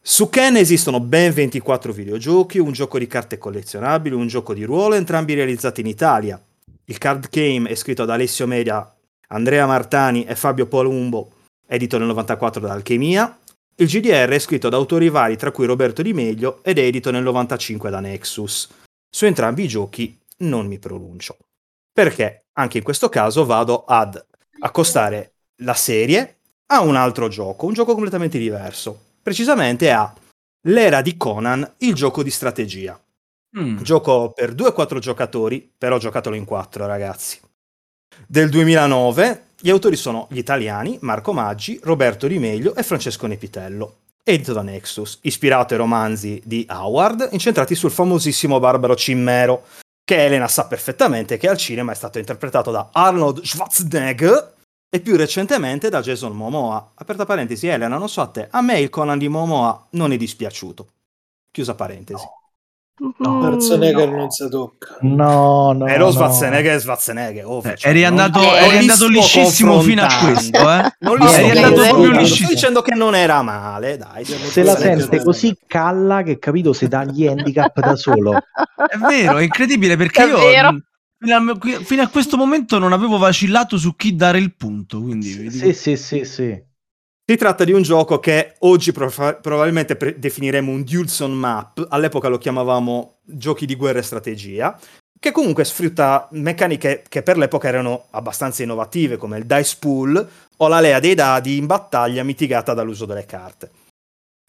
Su 0.00 0.30
Ken 0.30 0.54
esistono 0.54 1.00
ben 1.00 1.32
24 1.32 1.92
videogiochi, 1.92 2.60
un 2.60 2.70
gioco 2.70 2.96
di 2.96 3.08
carte 3.08 3.38
collezionabili, 3.38 4.14
un 4.14 4.28
gioco 4.28 4.54
di 4.54 4.62
ruolo, 4.62 4.94
entrambi 4.94 5.34
realizzati 5.34 5.80
in 5.80 5.88
Italia. 5.88 6.40
Il 6.84 6.98
card 6.98 7.28
game 7.28 7.68
è 7.68 7.74
scritto 7.74 8.04
da 8.04 8.14
Alessio 8.14 8.46
Media, 8.46 8.88
Andrea 9.30 9.66
Martani 9.66 10.26
e 10.26 10.36
Fabio 10.36 10.66
Palumbo, 10.66 11.41
edito 11.72 11.96
nel 11.96 12.08
94 12.08 12.60
da 12.60 12.72
Alchemia. 12.72 13.38
Il 13.76 13.86
GDR 13.86 14.28
è 14.28 14.38
scritto 14.38 14.68
da 14.68 14.76
autori 14.76 15.08
vari, 15.08 15.36
tra 15.36 15.50
cui 15.50 15.64
Roberto 15.64 16.02
Di 16.02 16.12
Meglio, 16.12 16.62
ed 16.62 16.78
è 16.78 16.82
edito 16.82 17.10
nel 17.10 17.22
95 17.22 17.88
da 17.88 18.00
Nexus. 18.00 18.68
Su 19.08 19.24
entrambi 19.24 19.64
i 19.64 19.68
giochi 19.68 20.18
non 20.38 20.66
mi 20.66 20.78
pronuncio. 20.78 21.38
Perché 21.90 22.44
anche 22.52 22.78
in 22.78 22.84
questo 22.84 23.08
caso 23.08 23.46
vado 23.46 23.84
ad 23.86 24.22
accostare 24.60 25.32
la 25.62 25.74
serie 25.74 26.36
a 26.66 26.82
un 26.82 26.96
altro 26.96 27.28
gioco, 27.28 27.66
un 27.66 27.72
gioco 27.72 27.92
completamente 27.92 28.38
diverso. 28.38 28.98
Precisamente 29.22 29.90
a 29.90 30.14
L'era 30.66 31.02
di 31.02 31.16
Conan, 31.16 31.74
il 31.78 31.94
gioco 31.94 32.22
di 32.22 32.30
strategia. 32.30 32.98
Mm. 33.58 33.78
Gioco 33.78 34.32
per 34.32 34.54
2-4 34.54 34.98
giocatori, 34.98 35.72
però 35.76 35.98
giocatelo 35.98 36.36
in 36.36 36.44
4 36.44 36.86
ragazzi. 36.86 37.40
Del 38.26 38.48
2009, 38.48 39.46
gli 39.64 39.70
autori 39.70 39.94
sono 39.94 40.26
gli 40.28 40.38
italiani 40.38 40.98
Marco 41.02 41.32
Maggi, 41.32 41.78
Roberto 41.84 42.26
Di 42.26 42.40
Meglio 42.40 42.74
e 42.74 42.82
Francesco 42.82 43.28
Nepitello. 43.28 43.98
Edito 44.24 44.52
da 44.52 44.62
Nexus, 44.62 45.20
ispirato 45.22 45.74
ai 45.74 45.78
romanzi 45.78 46.42
di 46.44 46.66
Howard, 46.68 47.28
incentrati 47.30 47.76
sul 47.76 47.92
famosissimo 47.92 48.58
barbaro 48.58 48.96
Cimmero, 48.96 49.66
che 50.04 50.24
Elena 50.24 50.48
sa 50.48 50.66
perfettamente 50.66 51.36
che 51.36 51.48
al 51.48 51.56
cinema 51.56 51.92
è 51.92 51.94
stato 51.94 52.18
interpretato 52.18 52.72
da 52.72 52.88
Arnold 52.90 53.44
Schwarzenegger 53.44 54.54
e 54.90 54.98
più 55.00 55.14
recentemente 55.14 55.88
da 55.90 56.00
Jason 56.00 56.32
Momoa. 56.32 56.90
Aperta 56.94 57.24
parentesi, 57.24 57.68
Elena, 57.68 57.98
non 57.98 58.08
so 58.08 58.20
a 58.20 58.26
te, 58.26 58.48
a 58.50 58.62
me 58.62 58.80
il 58.80 58.90
Conan 58.90 59.18
di 59.18 59.28
Momoa 59.28 59.86
non 59.90 60.10
è 60.10 60.16
dispiaciuto. 60.16 60.88
Chiusa 61.52 61.76
parentesi. 61.76 62.24
No, 62.24 62.41
Schwarzenegger 62.94 64.08
no. 64.10 64.16
non 64.16 64.30
si 64.30 64.48
tocca. 64.48 64.98
No, 65.00 65.72
no. 65.72 65.84
Però 65.86 66.06
no. 66.06 66.12
Schwarzenegger 66.12 66.76
è 66.76 66.80
Schwarzenegger. 66.80 67.46
oh, 67.46 67.60
Eh, 67.64 67.76
cioè, 67.76 67.90
eri 67.90 68.04
andato, 68.04 68.40
non 68.40 68.54
eri 68.54 68.76
andato 68.78 68.98
sto 69.04 69.08
liscissimo 69.08 69.80
fino 69.80 70.02
a 70.04 70.08
questo, 70.22 70.58
eh? 70.58 70.92
Non 71.00 71.16
li 71.16 71.22
No, 71.24 71.28
sto 71.28 71.40
eri 71.40 71.58
andato 71.58 71.74
proprio 71.88 72.10
sto 72.12 72.20
liscissimo. 72.20 72.48
dicendo 72.50 72.82
che 72.82 72.94
non 72.94 73.14
era 73.14 73.42
male, 73.42 73.96
dai. 73.96 74.24
siamo 74.24 74.44
Se 74.44 74.62
la 74.62 74.76
sente 74.76 75.22
così 75.22 75.48
è- 75.48 75.56
calla 75.66 76.22
che 76.22 76.38
capito 76.38 76.72
se 76.72 76.88
dà 76.88 77.04
gli 77.04 77.26
handicap 77.26 77.80
da 77.80 77.96
solo. 77.96 78.34
È 78.34 78.96
vero, 78.98 79.38
è 79.38 79.42
incredibile 79.42 79.96
perché 79.96 80.22
io 80.22 80.36
Davvero? 80.36 80.72
mh, 80.72 80.84
fino 81.18 81.36
a, 81.52 81.80
fino 81.84 82.02
a 82.02 82.08
questo 82.08 82.36
momento 82.36 82.78
non 82.78 82.92
avevo 82.92 83.16
vacillato 83.18 83.78
su 83.78 83.96
chi 83.96 84.14
dare 84.14 84.38
il 84.38 84.54
punto. 84.54 85.00
Quindi 85.00 85.48
dico- 85.48 85.64
Sì, 85.66 85.72
sì, 85.72 85.96
sì, 85.96 86.24
sì. 86.24 86.62
Si 87.24 87.36
tratta 87.36 87.62
di 87.62 87.72
un 87.72 87.82
gioco 87.82 88.18
che 88.18 88.54
oggi 88.60 88.90
profa- 88.90 89.34
probabilmente 89.34 89.94
pre- 89.94 90.18
definiremo 90.18 90.72
un 90.72 90.82
Dulson 90.82 91.32
Map, 91.32 91.86
all'epoca 91.88 92.26
lo 92.26 92.36
chiamavamo 92.36 93.18
giochi 93.22 93.64
di 93.64 93.76
guerra 93.76 94.00
e 94.00 94.02
strategia, 94.02 94.76
che 95.20 95.30
comunque 95.30 95.64
sfrutta 95.64 96.26
meccaniche 96.32 97.04
che 97.08 97.22
per 97.22 97.36
l'epoca 97.36 97.68
erano 97.68 98.06
abbastanza 98.10 98.64
innovative, 98.64 99.18
come 99.18 99.38
il 99.38 99.46
dice 99.46 99.76
pool 99.78 100.28
o 100.56 100.68
la 100.68 100.80
lea 100.80 100.98
dei 100.98 101.14
dadi 101.14 101.58
in 101.58 101.66
battaglia 101.66 102.24
mitigata 102.24 102.74
dall'uso 102.74 103.06
delle 103.06 103.24
carte. 103.24 103.70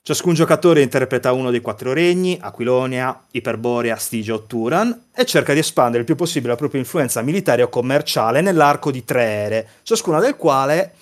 Ciascun 0.02 0.34
giocatore 0.34 0.82
interpreta 0.82 1.32
uno 1.32 1.52
dei 1.52 1.62
quattro 1.62 1.94
regni, 1.94 2.38
Aquilonia, 2.42 3.24
Iperborea, 3.32 3.96
Stygia 3.96 4.34
o 4.34 4.46
Turan, 4.46 5.10
e 5.16 5.26
cerca 5.26 5.54
di 5.54 5.60
espandere 5.60 6.00
il 6.00 6.06
più 6.06 6.16
possibile 6.16 6.52
la 6.52 6.58
propria 6.58 6.82
influenza 6.82 7.22
militare 7.22 7.62
o 7.62 7.70
commerciale 7.70 8.42
nell'arco 8.42 8.90
di 8.90 9.06
tre 9.06 9.24
ere, 9.24 9.70
ciascuna 9.84 10.20
del 10.20 10.36
quale 10.36 10.96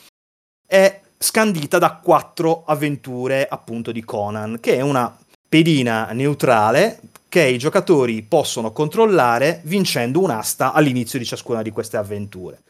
è 0.68 1.01
scandita 1.22 1.78
da 1.78 2.00
quattro 2.04 2.64
avventure 2.66 3.48
appunto 3.48 3.92
di 3.92 4.04
Conan, 4.04 4.58
che 4.60 4.78
è 4.78 4.82
una 4.82 5.16
pedina 5.48 6.10
neutrale 6.14 7.00
che 7.30 7.44
i 7.44 7.60
giocatori 7.60 8.24
possono 8.24 8.72
controllare 8.72 9.62
vincendo 9.66 10.20
un'asta 10.20 10.74
all'inizio 10.74 11.20
di 11.20 11.26
ciascuna 11.26 11.62
di 11.62 11.70
queste 11.70 11.98
avventure. 11.98 12.64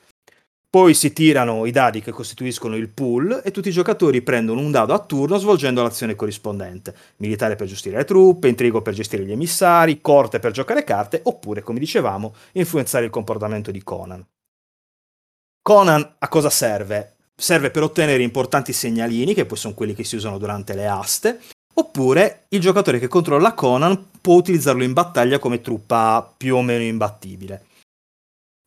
Poi 0.70 0.94
si 0.94 1.14
tirano 1.14 1.66
i 1.66 1.72
dadi 1.72 2.02
che 2.02 2.12
costituiscono 2.12 2.76
il 2.76 2.90
pool 2.90 3.42
e 3.44 3.52
tutti 3.52 3.70
i 3.70 3.74
giocatori 3.74 4.22
prendono 4.22 4.60
un 4.60 4.72
dado 4.72 4.94
a 4.94 5.00
turno 5.00 5.38
svolgendo 5.38 5.82
l'azione 5.82 6.16
corrispondente. 6.16 6.96
Militare 7.18 7.56
per 7.56 7.68
gestire 7.68 7.98
le 7.98 8.06
truppe, 8.06 8.48
intrigo 8.50 8.82
per 8.82 8.94
gestire 8.94 9.26
gli 9.26 9.32
emissari, 9.32 10.00
corte 10.02 10.40
per 10.40 10.52
giocare 10.52 10.84
carte, 10.84 11.22
oppure, 11.24 11.62
come 11.62 11.80
dicevamo, 11.80 12.34
influenzare 12.54 13.06
il 13.06 13.12
comportamento 13.12 13.72
di 13.72 13.84
Conan. 13.84 14.26
Conan 15.62 16.16
a 16.20 16.28
cosa 16.28 16.50
serve? 16.50 17.16
Serve 17.42 17.72
per 17.72 17.82
ottenere 17.82 18.22
importanti 18.22 18.72
segnalini, 18.72 19.34
che 19.34 19.48
poi 19.48 19.58
sono 19.58 19.74
quelli 19.74 19.96
che 19.96 20.04
si 20.04 20.16
usano 20.16 20.38
durante 20.38 20.76
le 20.76 20.86
aste, 20.86 21.40
oppure 21.74 22.44
il 22.50 22.60
giocatore 22.60 23.00
che 23.00 23.08
controlla 23.08 23.54
Conan 23.54 24.10
può 24.22 24.36
utilizzarlo 24.36 24.84
in 24.84 24.94
battaglia 24.94 25.40
come 25.40 25.60
truppa 25.60 26.32
più 26.38 26.56
o 26.56 26.62
meno 26.62 26.84
imbattibile. 26.84 27.66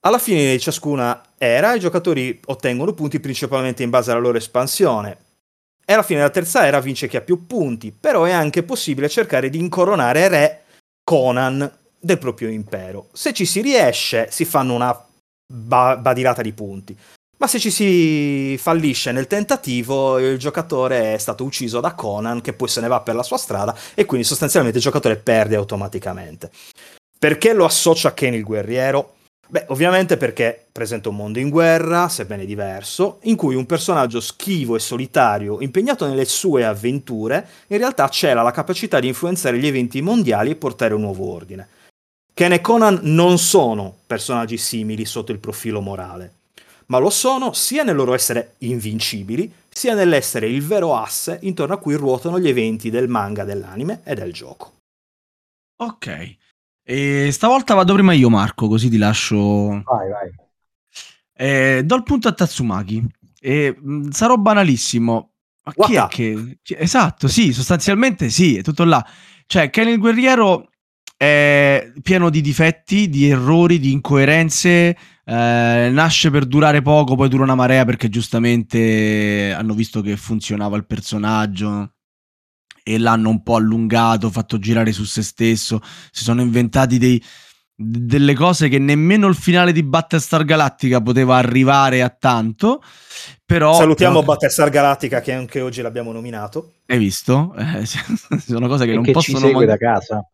Alla 0.05 0.19
fine 0.19 0.51
di 0.51 0.59
ciascuna 0.59 1.23
era 1.39 1.73
i 1.75 1.79
giocatori 1.79 2.41
ottengono 2.47 2.95
punti 2.95 3.21
principalmente 3.21 3.85
in 3.85 3.91
base 3.91 4.11
alla 4.11 4.19
loro 4.19 4.39
espansione. 4.39 5.19
E 5.87 5.93
alla 5.93 6.03
fine 6.03 6.19
della 6.19 6.33
terza 6.33 6.67
era 6.67 6.81
vince 6.81 7.07
chi 7.07 7.17
ha 7.17 7.21
più 7.21 7.47
punti, 7.47 7.93
però 7.93 8.25
è 8.25 8.33
anche 8.33 8.65
possibile 8.65 9.09
cercare 9.09 9.51
di 9.51 9.59
incoronare 9.59 10.27
re 10.27 10.65
Conan 11.05 11.73
del 11.97 12.19
proprio 12.19 12.49
impero. 12.49 13.07
Se 13.13 13.33
ci 13.33 13.47
si 13.47 13.61
riesce, 13.61 14.33
si 14.33 14.45
fanno 14.45 14.75
una 14.75 15.01
ba- 15.47 15.97
badilata 15.97 16.43
di 16.43 16.53
punti. 16.53 16.99
Ma 17.37 17.47
se 17.47 17.59
ci 17.59 17.70
si 17.70 18.57
fallisce 18.59 19.12
nel 19.12 19.27
tentativo, 19.27 20.18
il 20.18 20.38
giocatore 20.38 21.14
è 21.14 21.18
stato 21.18 21.44
ucciso 21.44 21.81
da 21.81 21.94
Conan, 21.94 22.40
che 22.40 22.53
poi 22.53 22.68
se 22.68 22.81
ne 22.81 22.88
va 22.88 23.01
per 23.01 23.14
la 23.14 23.23
sua 23.23 23.37
strada, 23.37 23.77
e 23.94 24.05
quindi 24.05 24.27
sostanzialmente 24.27 24.79
il 24.79 24.85
giocatore 24.85 25.16
perde 25.16 25.57
automaticamente. 25.57 26.51
Perché 27.18 27.53
lo 27.53 27.64
associa 27.64 28.09
a 28.09 28.12
Ken 28.12 28.35
il 28.35 28.44
guerriero? 28.44 29.14
Beh, 29.47 29.66
ovviamente 29.68 30.16
perché 30.16 30.66
presenta 30.73 31.11
un 31.11 31.16
mondo 31.16 31.38
in 31.38 31.51
guerra, 31.51 32.09
sebbene 32.09 32.47
diverso, 32.47 33.18
in 33.23 33.37
cui 33.37 33.55
un 33.55 33.66
personaggio 33.66 34.20
schivo 34.20 34.75
e 34.75 34.81
solitario, 34.81 35.61
impegnato 35.61 36.07
nelle 36.07 36.25
sue 36.25 36.64
avventure, 36.64 37.47
in 37.68 37.79
realtà 37.79 38.09
cela 38.09 38.42
la 38.42 38.51
capacità 38.51 39.01
di 39.01 39.09
influenzare 39.09 39.59
gli 39.59 39.66
eventi 39.66 40.01
mondiali 40.01 40.51
e 40.51 40.57
portare 40.57 40.94
un 40.94 41.03
nuovo 41.03 41.31
ordine. 41.31 41.68
Ken 42.33 42.53
e 42.53 42.61
Conan 42.61 43.01
non 43.03 43.38
sono 43.38 43.94
personaggi 44.07 44.57
simili 44.57 45.05
sotto 45.05 45.31
il 45.31 45.38
profilo 45.38 45.81
morale, 45.81 46.33
ma 46.87 46.99
lo 46.99 47.11
sono 47.11 47.53
sia 47.53 47.83
nel 47.83 47.97
loro 47.97 48.14
essere 48.14 48.55
invincibili, 48.59 49.53
sia 49.68 49.94
nell'essere 49.94 50.49
il 50.49 50.62
vero 50.62 50.97
asse 50.97 51.38
intorno 51.42 51.75
a 51.75 51.79
cui 51.79 51.94
ruotano 51.94 52.38
gli 52.38 52.49
eventi 52.49 52.90
del 52.90 53.09
manga, 53.09 53.44
dell'anime 53.44 54.01
e 54.05 54.14
del 54.14 54.33
gioco. 54.33 54.73
Ok. 55.77 56.37
E 56.83 57.31
stavolta 57.33 57.75
vado 57.75 57.94
prima 57.94 58.12
io, 58.12 58.29
Marco, 58.29 58.68
così 58.68 58.88
ti 58.88 58.99
lascio. 58.99 59.37
Vai, 59.83 60.11
vai. 60.11 60.31
Eh, 61.33 61.83
do 61.85 61.97
il 61.97 62.03
punto 62.03 62.29
a 62.29 62.33
Tatsumaki. 62.33 63.05
E, 63.40 63.77
mh, 63.79 64.11
sarò 64.11 64.37
banalissimo. 64.37 65.31
Ma 65.64 65.73
chi 65.87 65.94
è 65.94 66.07
che. 66.09 66.59
Esatto, 66.77 67.27
sì, 67.27 67.53
sostanzialmente 67.53 68.29
sì, 68.29 68.59
è 68.59 68.62
tutto 68.62 68.85
là. 68.85 69.05
Cioè, 69.47 69.70
Ken 69.70 69.88
il 69.88 69.99
guerriero 69.99 70.68
è 71.16 71.92
pieno 72.03 72.29
di 72.31 72.40
difetti, 72.40 73.09
di 73.09 73.29
errori, 73.29 73.79
di 73.79 73.92
incoerenze. 73.92 74.96
eh, 75.27 75.88
nasce 75.90 76.31
per 76.31 76.44
durare 76.44 76.83
poco, 76.83 77.14
poi 77.16 77.29
dura 77.31 77.44
una 77.44 77.55
marea 77.55 77.85
perché 77.87 78.09
giustamente 78.11 79.55
hanno 79.57 79.72
visto 79.74 80.03
che 80.03 80.16
funzionava 80.18 80.77
il 80.77 80.85
personaggio 80.87 81.92
e 82.83 82.98
l'hanno 82.98 83.31
un 83.31 83.42
po' 83.42 83.57
allungato, 83.57 84.31
fatto 84.31 84.59
girare 84.59 84.92
su 84.92 85.05
se 85.05 85.22
stesso. 85.22 85.81
Si 86.11 86.24
sono 86.24 86.42
inventati 86.42 86.98
dei, 86.98 87.22
delle 87.74 88.35
cose 88.35 88.68
che 88.68 88.79
nemmeno 88.79 89.27
il 89.27 89.35
finale 89.35 89.72
di 89.72 89.83
Battlestar 89.83 90.44
Galactica 90.44 91.00
poteva 91.00 91.37
arrivare 91.37 92.03
a 92.03 92.11
tanto. 92.11 92.83
Però 93.46 93.74
Salutiamo 93.74 94.20
però- 94.20 94.33
Battlestar 94.33 94.68
Galactica 94.68 95.20
che 95.22 95.33
anche 95.33 95.62
oggi 95.62 95.81
l'abbiamo 95.81 96.12
nominato. 96.12 96.74
Hai 96.87 96.98
visto? 96.98 97.55
Eh, 97.57 97.87
sono 98.44 98.68
cose 98.68 98.85
che 98.85 98.90
E 98.92 98.94
non 98.94 99.03
che 99.05 99.09
ci 99.18 99.33
possono, 99.33 99.38
segue 99.46 99.64
man- 99.64 99.66
da 99.66 99.77
casa. 99.79 100.29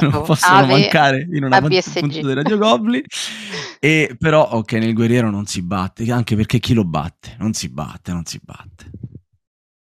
Non 0.00 0.22
possono 0.22 0.56
Ave- 0.58 0.72
mancare 0.72 1.28
in 1.32 1.44
una 1.44 1.60
punto 1.60 2.20
di 2.20 2.34
Radio 2.34 2.58
Goblin. 2.58 3.02
E 3.82 4.14
però, 4.18 4.46
ok, 4.46 4.72
nel 4.72 4.92
guerriero 4.92 5.30
non 5.30 5.46
si 5.46 5.62
batte, 5.62 6.10
anche 6.12 6.36
perché 6.36 6.58
chi 6.58 6.74
lo 6.74 6.84
batte? 6.84 7.36
Non 7.38 7.54
si 7.54 7.70
batte, 7.70 8.12
non 8.12 8.26
si 8.26 8.38
batte. 8.42 8.90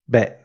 Beh, 0.03 0.37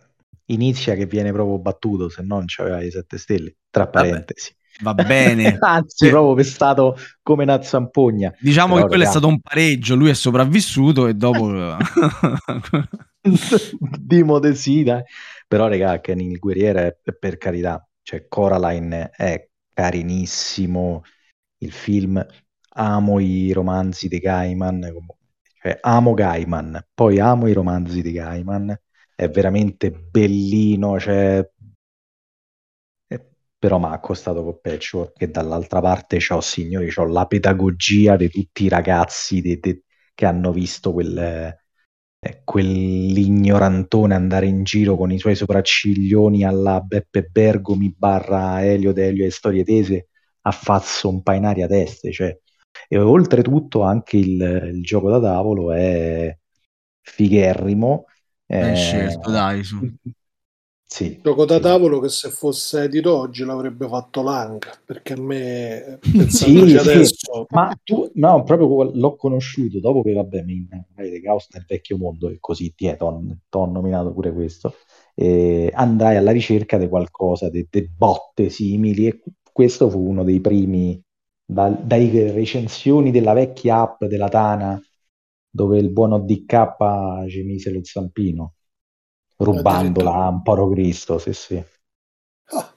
inizia 0.47 0.95
che 0.95 1.05
viene 1.05 1.33
proprio 1.33 1.59
battuto, 1.59 2.09
se 2.09 2.23
no 2.23 2.37
non 2.37 2.45
c'aveva 2.47 2.83
i 2.83 2.91
sette 2.91 3.19
stelle, 3.19 3.57
tra 3.69 3.89
parentesi. 3.89 4.57
Va 4.81 4.95
bene. 4.95 5.57
Anzi, 5.61 6.07
Sì. 6.07 6.09
proprio 6.09 6.33
pestato 6.35 6.97
come 7.23 7.43
una 7.43 7.61
zampogna. 7.63 8.33
Diciamo 8.41 8.75
Però, 8.77 8.87
che 8.87 8.89
quello 8.89 9.03
è 9.03 9.07
raga. 9.07 9.19
stato 9.19 9.31
un 9.31 9.41
pareggio, 9.41 9.95
lui 9.97 10.09
è 10.09 10.15
sopravvissuto 10.15 11.07
e 11.07 11.15
dopo... 11.15 11.53
di 14.01 14.23
modesina. 14.23 15.03
Però, 15.47 15.69
raga, 15.69 16.01
Ken 16.01 16.21
il 16.21 16.39
guerriero 16.39 16.79
è 16.79 16.97
per 17.19 17.37
carità, 17.37 17.87
cioè 18.03 18.27
Coraline 18.29 19.11
è 19.11 19.49
carinissimo. 19.73 21.03
Il 21.59 21.73
film, 21.73 22.25
amo 22.75 23.19
i 23.21 23.53
romanzi 23.53 24.09
di 24.09 24.19
Gaiman, 24.19 24.81
cioè 25.61 25.79
amo 25.81 26.15
Gaiman, 26.15 26.87
poi 26.95 27.19
amo 27.21 27.47
i 27.49 27.53
romanzi 27.53 28.03
di 28.03 28.13
Gaiman, 28.13 28.77
è 29.15 29.29
veramente 29.29 29.91
bellino, 29.93 30.99
cioè 30.99 31.49
eh, 33.09 33.31
però 33.59 33.79
mi 33.79 33.87
ha 33.87 34.01
costato 34.01 34.43
con 34.43 34.61
Patchwork 34.61 35.17
che 35.17 35.31
dall'altra 35.31 35.81
parte 35.81 36.19
c'ho, 36.19 36.41
signori, 36.41 36.89
c'ho 36.93 37.07
la 37.07 37.27
pedagogia 37.27 38.17
di 38.17 38.29
tutti 38.29 38.65
i 38.65 38.69
ragazzi 38.69 39.41
de- 39.41 39.59
de- 39.61 39.83
che 40.15 40.27
hanno 40.27 40.53
visto 40.53 40.93
quel, 40.93 41.57
eh, 42.25 42.43
quell'ignorantone 42.45 44.15
andare 44.15 44.47
in 44.47 44.63
giro 44.63 44.97
con 44.97 45.11
i 45.11 45.19
suoi 45.19 45.35
sopracciglioni 45.35 46.45
alla 46.45 46.81
Beppe 46.81 47.25
Bergomi 47.25 47.93
barra 47.97 48.65
Elio 48.65 48.93
Delio 48.93 49.27
e 49.27 49.31
Storie 49.33 49.65
Tese 49.65 50.07
a 50.43 50.53
fazzo 50.53 51.09
un 51.09 51.21
in 51.35 51.45
aria 51.45 51.65
a 51.65 51.69
teste, 51.69 52.13
cioè. 52.13 52.39
E 52.89 52.97
oltretutto 52.99 53.83
anche 53.83 54.19
il, 54.19 54.71
il 54.73 54.83
gioco 54.83 55.11
da 55.11 55.21
tavolo 55.21 55.73
è 55.73 56.37
figherrimo. 57.01 58.05
Ben 58.47 58.71
eh, 58.71 58.77
scelto, 58.77 59.31
dai, 59.31 59.65
su. 59.65 59.81
Sì, 60.93 61.19
Gioco 61.23 61.47
da 61.47 61.57
sì. 61.57 61.63
tavolo 61.63 62.01
che 62.01 62.11
se 62.11 62.29
fosse 62.29 62.83
edito 62.83 63.17
oggi 63.17 63.45
l'avrebbe 63.45 63.89
fatto 63.89 64.23
Lang, 64.23 64.63
perché 64.85 65.15
a 65.15 65.21
me, 65.21 65.99
Sì, 66.29 66.59
sì, 66.69 66.77
adesso, 66.77 67.47
ma 67.49 67.75
tu, 67.83 68.11
no, 68.17 68.43
proprio 68.43 68.91
l'ho 68.93 69.17
conosciuto 69.17 69.81
dopo 69.81 70.03
che, 70.03 70.13
vabbè, 70.13 70.43
mi 70.43 70.53
innamorai 70.53 71.11
di 71.11 71.23
Caos 71.23 71.49
nel 71.53 71.65
vecchio 71.67 71.97
mondo 71.97 72.29
e 72.29 72.37
così 72.41 72.75
ti 72.75 72.95
ho 72.99 73.67
nominato 73.67 74.13
pure 74.13 74.35
questo. 74.35 74.75
E 75.15 75.71
andai 75.73 76.17
alla 76.17 76.31
ricerca 76.31 76.77
di 76.77 76.89
qualcosa, 76.91 77.49
di 77.49 77.67
botte 77.97 78.51
simili 78.51 79.07
e 79.07 79.23
questo 79.51 79.89
fu 79.89 79.99
uno 79.99 80.25
dei 80.25 80.41
primi, 80.43 81.01
da- 81.43 81.71
dai 81.71 82.31
recensioni 82.33 83.11
della 83.11 83.33
vecchia 83.33 83.81
app 83.81 84.05
della 84.05 84.29
Tana 84.29 84.79
dove 85.49 85.79
il 85.79 85.91
buono 85.91 86.19
DK 86.19 87.29
ci 87.29 87.43
mise 87.45 87.71
lo 87.71 87.81
zampino, 87.83 88.55
rubandola 89.37 90.13
a 90.13 90.27
Amparo 90.27 90.69
Cristo, 90.71 91.19
sì 91.19 91.33
sì. 91.33 91.57
ah, 91.57 92.75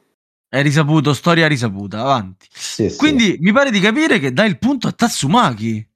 È 0.48 0.62
risaputo, 0.62 1.14
storia 1.14 1.48
risaputa, 1.48 2.00
avanti. 2.02 2.48
Sì, 2.52 2.90
sì. 2.90 2.98
Quindi 2.98 3.38
mi 3.40 3.52
pare 3.52 3.72
di 3.72 3.80
capire 3.80 4.20
che 4.20 4.32
dai 4.34 4.48
il 4.50 4.58
punto 4.58 4.88
a 4.88 4.92
Tatsumaki. 4.92 5.88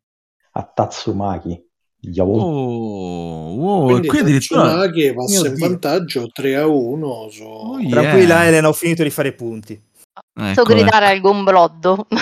a 0.52 0.63
Tatsumaki, 0.63 1.67
Yavol- 2.02 2.41
Oh, 2.41 3.54
wow, 3.54 3.86
quindi 3.89 4.08
qui 4.08 4.19
addirittura... 4.19 4.63
Tatsumaki 4.63 5.13
passa 5.13 5.48
in 5.48 5.56
vantaggio 5.56 6.28
3 6.28 6.56
a 6.56 6.67
1 6.67 7.30
su... 7.30 7.43
Oh, 7.43 7.80
yeah. 7.80 7.89
Tranquilla 7.89 8.45
Elena, 8.45 8.67
ho 8.67 8.74
finito 8.74 9.04
di 9.04 9.10
fare 9.10 9.30
i 9.30 9.34
punti. 9.36 9.82
So 10.39 10.45
Ecco, 10.45 10.63
gridare 10.63 11.08
al 11.08 11.19
gombloddo. 11.19 12.08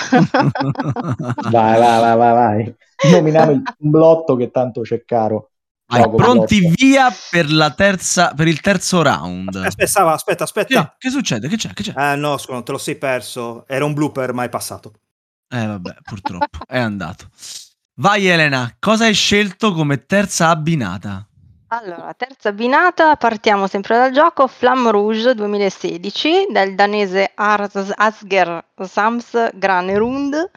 Vai, 1.50 1.78
vai, 1.78 2.00
vai, 2.00 2.16
vai, 2.16 2.32
vai. 2.34 2.74
Nominavo 3.12 3.52
il 3.52 3.62
blotto 3.78 4.34
che 4.36 4.50
tanto 4.50 4.80
c'è 4.82 5.04
caro. 5.04 5.50
Vai, 5.90 6.02
pronti 6.02 6.60
blotto. 6.60 6.74
via 6.76 7.08
per, 7.30 7.50
la 7.50 7.70
terza, 7.70 8.34
per 8.34 8.46
il 8.46 8.60
terzo 8.60 9.00
round. 9.02 9.54
Aspetta, 9.56 10.12
aspetta, 10.12 10.44
aspetta. 10.44 10.94
che 10.98 11.08
succede? 11.08 11.48
Che 11.48 11.56
c'è? 11.56 11.72
Che 11.72 11.82
c'è? 11.82 11.92
Ah 11.94 12.14
no, 12.14 12.36
scusa, 12.36 12.62
te 12.62 12.72
lo 12.72 12.78
sei 12.78 12.96
perso. 12.96 13.64
Era 13.66 13.86
un 13.86 13.94
blooper, 13.94 14.34
ma 14.34 14.44
è 14.44 14.50
passato. 14.50 14.92
Eh 15.48 15.66
vabbè, 15.66 15.96
purtroppo 16.02 16.58
è 16.66 16.78
andato. 16.78 17.28
Vai 17.94 18.26
Elena, 18.26 18.76
cosa 18.78 19.06
hai 19.06 19.14
scelto 19.14 19.72
come 19.72 20.04
terza 20.04 20.50
abbinata? 20.50 21.26
Allora, 21.68 22.14
terza 22.14 22.50
abbinata, 22.50 23.16
partiamo 23.16 23.66
sempre 23.66 23.96
dal 23.96 24.12
gioco 24.12 24.46
Flamme 24.46 24.90
Rouge 24.90 25.34
2016 25.34 26.46
del 26.50 26.74
danese 26.74 27.32
Ars 27.34 27.92
Asger 27.94 28.64
Sams 28.82 29.50
Granerund, 29.54 30.50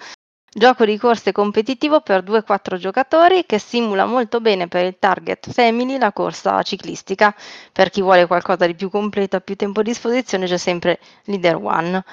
gioco 0.53 0.83
di 0.83 0.97
corse 0.97 1.31
competitivo 1.31 2.01
per 2.01 2.23
2-4 2.23 2.75
giocatori 2.75 3.45
che 3.45 3.57
simula 3.57 4.05
molto 4.05 4.41
bene 4.41 4.67
per 4.67 4.85
il 4.85 4.97
target 4.99 5.49
family 5.49 5.97
la 5.97 6.11
corsa 6.11 6.61
ciclistica. 6.61 7.33
Per 7.71 7.89
chi 7.89 8.01
vuole 8.01 8.27
qualcosa 8.27 8.65
di 8.65 8.75
più 8.75 8.89
completo 8.89 9.37
a 9.37 9.39
più 9.39 9.55
tempo 9.55 9.79
a 9.79 9.83
disposizione 9.83 10.47
c'è 10.47 10.57
sempre 10.57 10.99
Leader 11.25 11.55
One. 11.55 12.03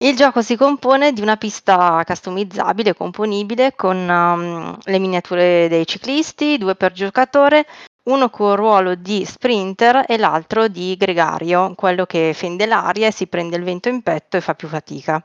Il 0.00 0.14
gioco 0.14 0.42
si 0.42 0.54
compone 0.54 1.12
di 1.12 1.20
una 1.20 1.36
pista 1.36 2.00
customizzabile, 2.06 2.94
componibile 2.94 3.74
con 3.74 3.96
um, 3.96 4.78
le 4.80 4.98
miniature 5.00 5.66
dei 5.68 5.84
ciclisti, 5.84 6.56
due 6.56 6.76
per 6.76 6.92
giocatore, 6.92 7.66
uno 8.04 8.30
con 8.30 8.54
ruolo 8.54 8.94
di 8.94 9.24
sprinter 9.24 10.04
e 10.06 10.16
l'altro 10.16 10.68
di 10.68 10.96
gregario, 10.96 11.74
quello 11.74 12.06
che 12.06 12.32
fende 12.32 12.66
l'aria 12.66 13.08
e 13.08 13.12
si 13.12 13.26
prende 13.26 13.56
il 13.56 13.64
vento 13.64 13.88
in 13.88 14.02
petto 14.02 14.36
e 14.36 14.40
fa 14.40 14.54
più 14.54 14.68
fatica. 14.68 15.20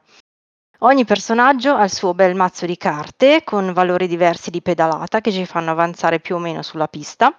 Ogni 0.85 1.05
personaggio 1.05 1.75
ha 1.75 1.85
il 1.85 1.93
suo 1.93 2.13
bel 2.13 2.35
mazzo 2.35 2.65
di 2.65 2.75
carte 2.75 3.45
con 3.45 3.71
valori 3.71 4.05
diversi 4.05 4.51
di 4.51 4.61
pedalata 4.61 5.21
che 5.21 5.31
ci 5.31 5.45
fanno 5.45 5.71
avanzare 5.71 6.19
più 6.19 6.35
o 6.35 6.39
meno 6.39 6.61
sulla 6.61 6.89
pista. 6.89 7.33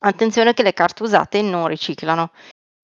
Attenzione 0.00 0.54
che 0.54 0.64
le 0.64 0.72
carte 0.72 1.04
usate 1.04 1.40
non 1.40 1.68
riciclano. 1.68 2.32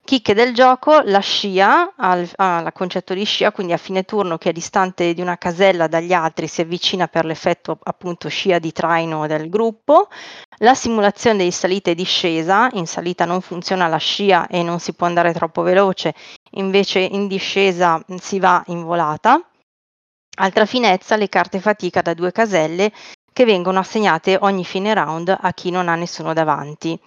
Chicche 0.01 0.33
del 0.33 0.53
gioco, 0.53 1.01
la 1.01 1.19
scia, 1.19 1.93
al, 1.97 2.25
al 2.37 2.71
concetto 2.71 3.13
di 3.13 3.25
scia, 3.25 3.51
quindi 3.51 3.73
a 3.73 3.77
fine 3.77 4.03
turno 4.03 4.37
che 4.37 4.51
è 4.51 4.53
distante 4.53 5.13
di 5.13 5.19
una 5.19 5.37
casella 5.37 5.87
dagli 5.87 6.13
altri 6.13 6.47
si 6.47 6.61
avvicina 6.61 7.09
per 7.09 7.25
l'effetto 7.25 7.77
appunto 7.83 8.29
scia 8.29 8.59
di 8.59 8.71
traino 8.71 9.27
del 9.27 9.49
gruppo, 9.49 10.07
la 10.59 10.73
simulazione 10.73 11.43
di 11.43 11.51
salita 11.51 11.91
e 11.91 11.95
discesa, 11.95 12.69
in 12.73 12.87
salita 12.87 13.25
non 13.25 13.41
funziona 13.41 13.87
la 13.87 13.97
scia 13.97 14.47
e 14.47 14.63
non 14.63 14.79
si 14.79 14.93
può 14.93 15.05
andare 15.05 15.33
troppo 15.33 15.63
veloce, 15.63 16.13
invece 16.51 16.99
in 16.99 17.27
discesa 17.27 18.01
si 18.21 18.39
va 18.39 18.63
in 18.67 18.81
volata. 18.81 19.45
Altra 20.35 20.65
finezza, 20.65 21.15
le 21.15 21.29
carte 21.29 21.59
fatica 21.59 22.01
da 22.01 22.13
due 22.13 22.31
caselle 22.31 22.91
che 23.31 23.45
vengono 23.45 23.79
assegnate 23.79 24.37
ogni 24.41 24.65
fine 24.65 24.93
round 24.93 25.35
a 25.37 25.53
chi 25.53 25.69
non 25.69 25.87
ha 25.87 25.95
nessuno 25.95 26.33
davanti. 26.33 26.99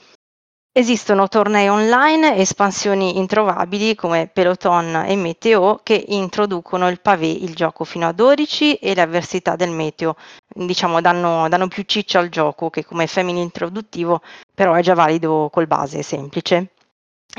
Esistono 0.72 1.26
tornei 1.28 1.68
online 1.68 2.36
espansioni 2.36 3.18
introvabili 3.18 3.94
come 3.94 4.28
Peloton 4.28 5.04
e 5.06 5.16
Meteo 5.16 5.80
che 5.82 6.04
introducono 6.08 6.88
il 6.88 7.00
pavé, 7.00 7.26
il 7.26 7.54
gioco 7.54 7.84
fino 7.84 8.06
a 8.06 8.12
12 8.12 8.74
e 8.74 8.94
le 8.94 9.00
avversità 9.00 9.56
del 9.56 9.70
meteo. 9.70 10.14
Diciamo 10.46 11.00
danno, 11.00 11.48
danno 11.48 11.68
più 11.68 11.82
ciccia 11.82 12.20
al 12.20 12.28
gioco 12.28 12.70
che 12.70 12.84
come 12.84 13.06
femmine 13.06 13.40
introduttivo 13.40 14.22
però 14.54 14.74
è 14.74 14.82
già 14.82 14.94
valido 14.94 15.48
col 15.50 15.66
base 15.66 16.02
semplice. 16.02 16.72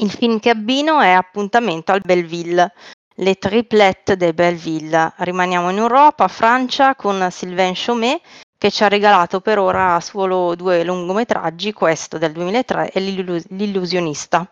Il 0.01 0.11
film 0.11 0.39
che 0.39 0.49
abbino 0.49 0.99
è 0.99 1.09
Appuntamento 1.09 1.91
al 1.91 2.01
Belleville, 2.03 2.73
le 3.19 3.35
triplette 3.35 4.17
de 4.17 4.33
Belleville. 4.33 5.13
Rimaniamo 5.17 5.69
in 5.69 5.77
Europa, 5.77 6.27
Francia, 6.27 6.95
con 6.95 7.27
Sylvain 7.31 7.73
Chomet 7.73 8.21
che 8.57 8.71
ci 8.71 8.83
ha 8.83 8.89
regalato 8.89 9.39
per 9.39 9.57
ora 9.57 9.99
solo 10.01 10.53
due 10.55 10.83
lungometraggi, 10.83 11.71
questo 11.71 12.17
del 12.17 12.33
2003 12.33 12.91
e 12.91 12.99
L'illusionista. 12.99 14.45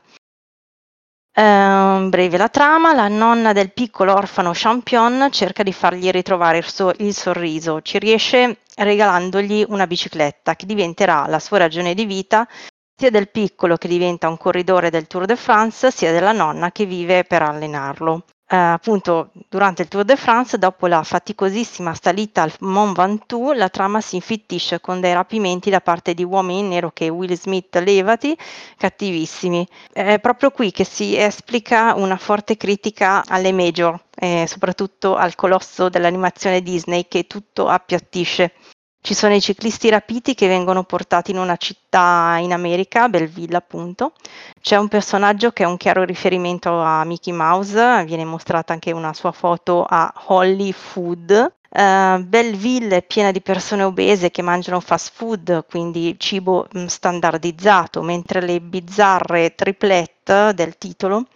Eh, 1.33 2.07
breve 2.09 2.37
la 2.37 2.47
trama, 2.47 2.93
la 2.93 3.09
nonna 3.09 3.51
del 3.51 3.73
piccolo 3.73 4.13
orfano 4.13 4.51
Champion 4.53 5.27
cerca 5.29 5.61
di 5.61 5.73
fargli 5.73 6.09
ritrovare 6.09 6.59
il, 6.59 6.65
so- 6.65 6.93
il 6.97 7.13
sorriso, 7.13 7.81
ci 7.81 7.99
riesce 7.99 8.61
regalandogli 8.75 9.65
una 9.67 9.85
bicicletta 9.85 10.55
che 10.55 10.65
diventerà 10.65 11.27
la 11.27 11.39
sua 11.39 11.57
ragione 11.57 11.93
di 11.93 12.05
vita 12.05 12.47
sia 12.95 13.11
del 13.11 13.29
piccolo 13.29 13.75
che 13.75 13.89
diventa 13.89 14.29
un 14.29 14.37
corridore 14.37 14.89
del 14.89 15.05
Tour 15.05 15.25
de 15.25 15.35
France, 15.35 15.91
sia 15.91 16.11
della 16.11 16.31
nonna 16.31 16.71
che 16.71 16.85
vive 16.85 17.25
per 17.25 17.41
allenarlo 17.41 18.23
eh, 18.49 18.55
appunto 18.55 19.31
durante 19.49 19.81
il 19.81 19.87
Tour 19.89 20.05
de 20.05 20.15
France, 20.15 20.57
dopo 20.57 20.87
la 20.87 21.03
faticosissima 21.03 21.93
salita 21.93 22.43
al 22.43 22.53
Mont 22.59 22.95
Ventoux, 22.95 23.53
la 23.53 23.69
trama 23.69 23.99
si 23.99 24.15
infittisce 24.15 24.79
con 24.79 25.01
dei 25.01 25.13
rapimenti 25.13 25.69
da 25.69 25.81
parte 25.81 26.13
di 26.13 26.23
uomini 26.23 26.59
in 26.59 26.67
nero 26.69 26.91
che 26.91 27.09
Will 27.09 27.33
Smith 27.33 27.75
levati, 27.75 28.37
cattivissimi. 28.77 29.67
È 29.91 30.19
proprio 30.19 30.51
qui 30.51 30.71
che 30.71 30.85
si 30.85 31.17
esplica 31.17 31.93
una 31.95 32.17
forte 32.17 32.55
critica 32.55 33.23
alle 33.27 33.51
major, 33.51 33.99
e 34.15 34.45
soprattutto 34.47 35.15
al 35.15 35.35
colosso 35.35 35.89
dell'animazione 35.89 36.61
Disney 36.61 37.07
che 37.07 37.27
tutto 37.27 37.67
appiattisce. 37.67 38.53
Ci 39.01 39.13
sono 39.13 39.33
i 39.33 39.41
ciclisti 39.41 39.89
rapiti 39.89 40.35
che 40.35 40.47
vengono 40.49 40.83
portati 40.83 41.31
in 41.31 41.37
una 41.37 41.55
città 41.55 42.37
in 42.41 42.51
America, 42.51 43.07
Belleville 43.07 43.55
appunto. 43.55 44.11
C'è 44.59 44.75
un 44.75 44.89
personaggio 44.89 45.51
che 45.51 45.63
è 45.63 45.65
un 45.65 45.77
chiaro 45.77 46.03
riferimento 46.03 46.81
a 46.81 47.05
Mickey 47.05 47.31
Mouse, 47.31 48.03
viene 48.05 48.25
mostrata 48.25 48.73
anche 48.73 48.91
una 48.91 49.13
sua 49.13 49.31
foto 49.31 49.85
a 49.87 50.13
Holly 50.25 50.73
Food. 50.73 51.53
Uh, 51.69 52.23
Belleville 52.23 52.97
è 52.97 53.03
piena 53.03 53.31
di 53.31 53.41
persone 53.41 53.83
obese 53.83 54.29
che 54.29 54.41
mangiano 54.41 54.79
fast 54.79 55.11
food, 55.13 55.65
quindi 55.69 56.15
cibo 56.17 56.67
mm, 56.77 56.85
standardizzato, 56.87 58.01
mentre 58.01 58.41
le 58.41 58.59
bizzarre 58.59 59.55
triplette 59.55 60.53
del 60.53 60.77
titolo 60.77 61.27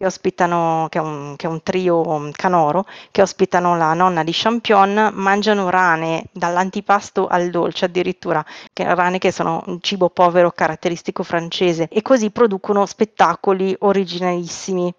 che 0.00 0.06
ospitano, 0.06 0.86
che 0.88 0.98
è, 0.98 1.02
un, 1.02 1.34
che 1.36 1.46
è 1.46 1.50
un 1.50 1.62
trio 1.62 2.30
canoro, 2.32 2.86
che 3.10 3.20
ospitano 3.20 3.76
la 3.76 3.92
nonna 3.92 4.24
di 4.24 4.30
Champion, 4.32 5.10
mangiano 5.12 5.68
rane 5.68 6.24
dall'antipasto 6.32 7.26
al 7.26 7.50
dolce 7.50 7.84
addirittura, 7.84 8.42
che 8.72 8.94
rane 8.94 9.18
che 9.18 9.30
sono 9.30 9.62
un 9.66 9.78
cibo 9.82 10.08
povero 10.08 10.52
caratteristico 10.52 11.22
francese 11.22 11.86
e 11.90 12.00
così 12.00 12.30
producono 12.30 12.86
spettacoli 12.86 13.76
originalissimi. 13.78 14.90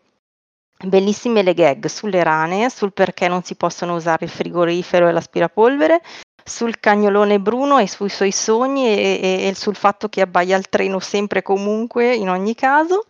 Bellissime 0.85 1.41
le 1.41 1.55
gag 1.55 1.83
sulle 1.87 2.21
rane, 2.21 2.69
sul 2.69 2.93
perché 2.93 3.27
non 3.27 3.41
si 3.41 3.55
possono 3.55 3.95
usare 3.95 4.25
il 4.25 4.31
frigorifero 4.31 5.07
e 5.07 5.11
l'aspirapolvere, 5.11 6.03
sul 6.43 6.79
cagnolone 6.79 7.39
Bruno 7.39 7.79
e 7.79 7.87
sui 7.87 8.09
suoi 8.09 8.31
sogni 8.31 8.85
e, 8.85 9.19
e, 9.19 9.47
e, 9.47 9.55
sul 9.55 9.75
fatto 9.75 10.09
che 10.09 10.21
abbaia 10.21 10.57
il 10.57 10.69
treno 10.69 10.99
sempre 10.99 11.39
e 11.39 11.43
comunque 11.43 12.13
in 12.13 12.29
ogni 12.29 12.53
caso 12.53 13.05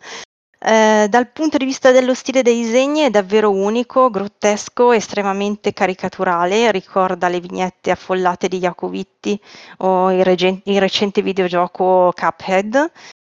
eh, 0.64 1.06
dal 1.08 1.28
punto 1.30 1.56
di 1.56 1.64
vista 1.64 1.90
dello 1.90 2.14
stile 2.14 2.42
dei 2.42 2.62
disegni 2.62 3.00
è 3.00 3.10
davvero 3.10 3.50
unico, 3.50 4.10
grottesco, 4.10 4.92
estremamente 4.92 5.72
caricaturale, 5.72 6.70
ricorda 6.70 7.28
le 7.28 7.40
vignette 7.40 7.90
affollate 7.90 8.46
di 8.46 8.58
Jacovitti 8.58 9.40
o 9.78 10.12
il, 10.12 10.24
regen- 10.24 10.60
il 10.64 10.80
recente 10.80 11.20
videogioco 11.20 12.12
Cuphead 12.14 12.92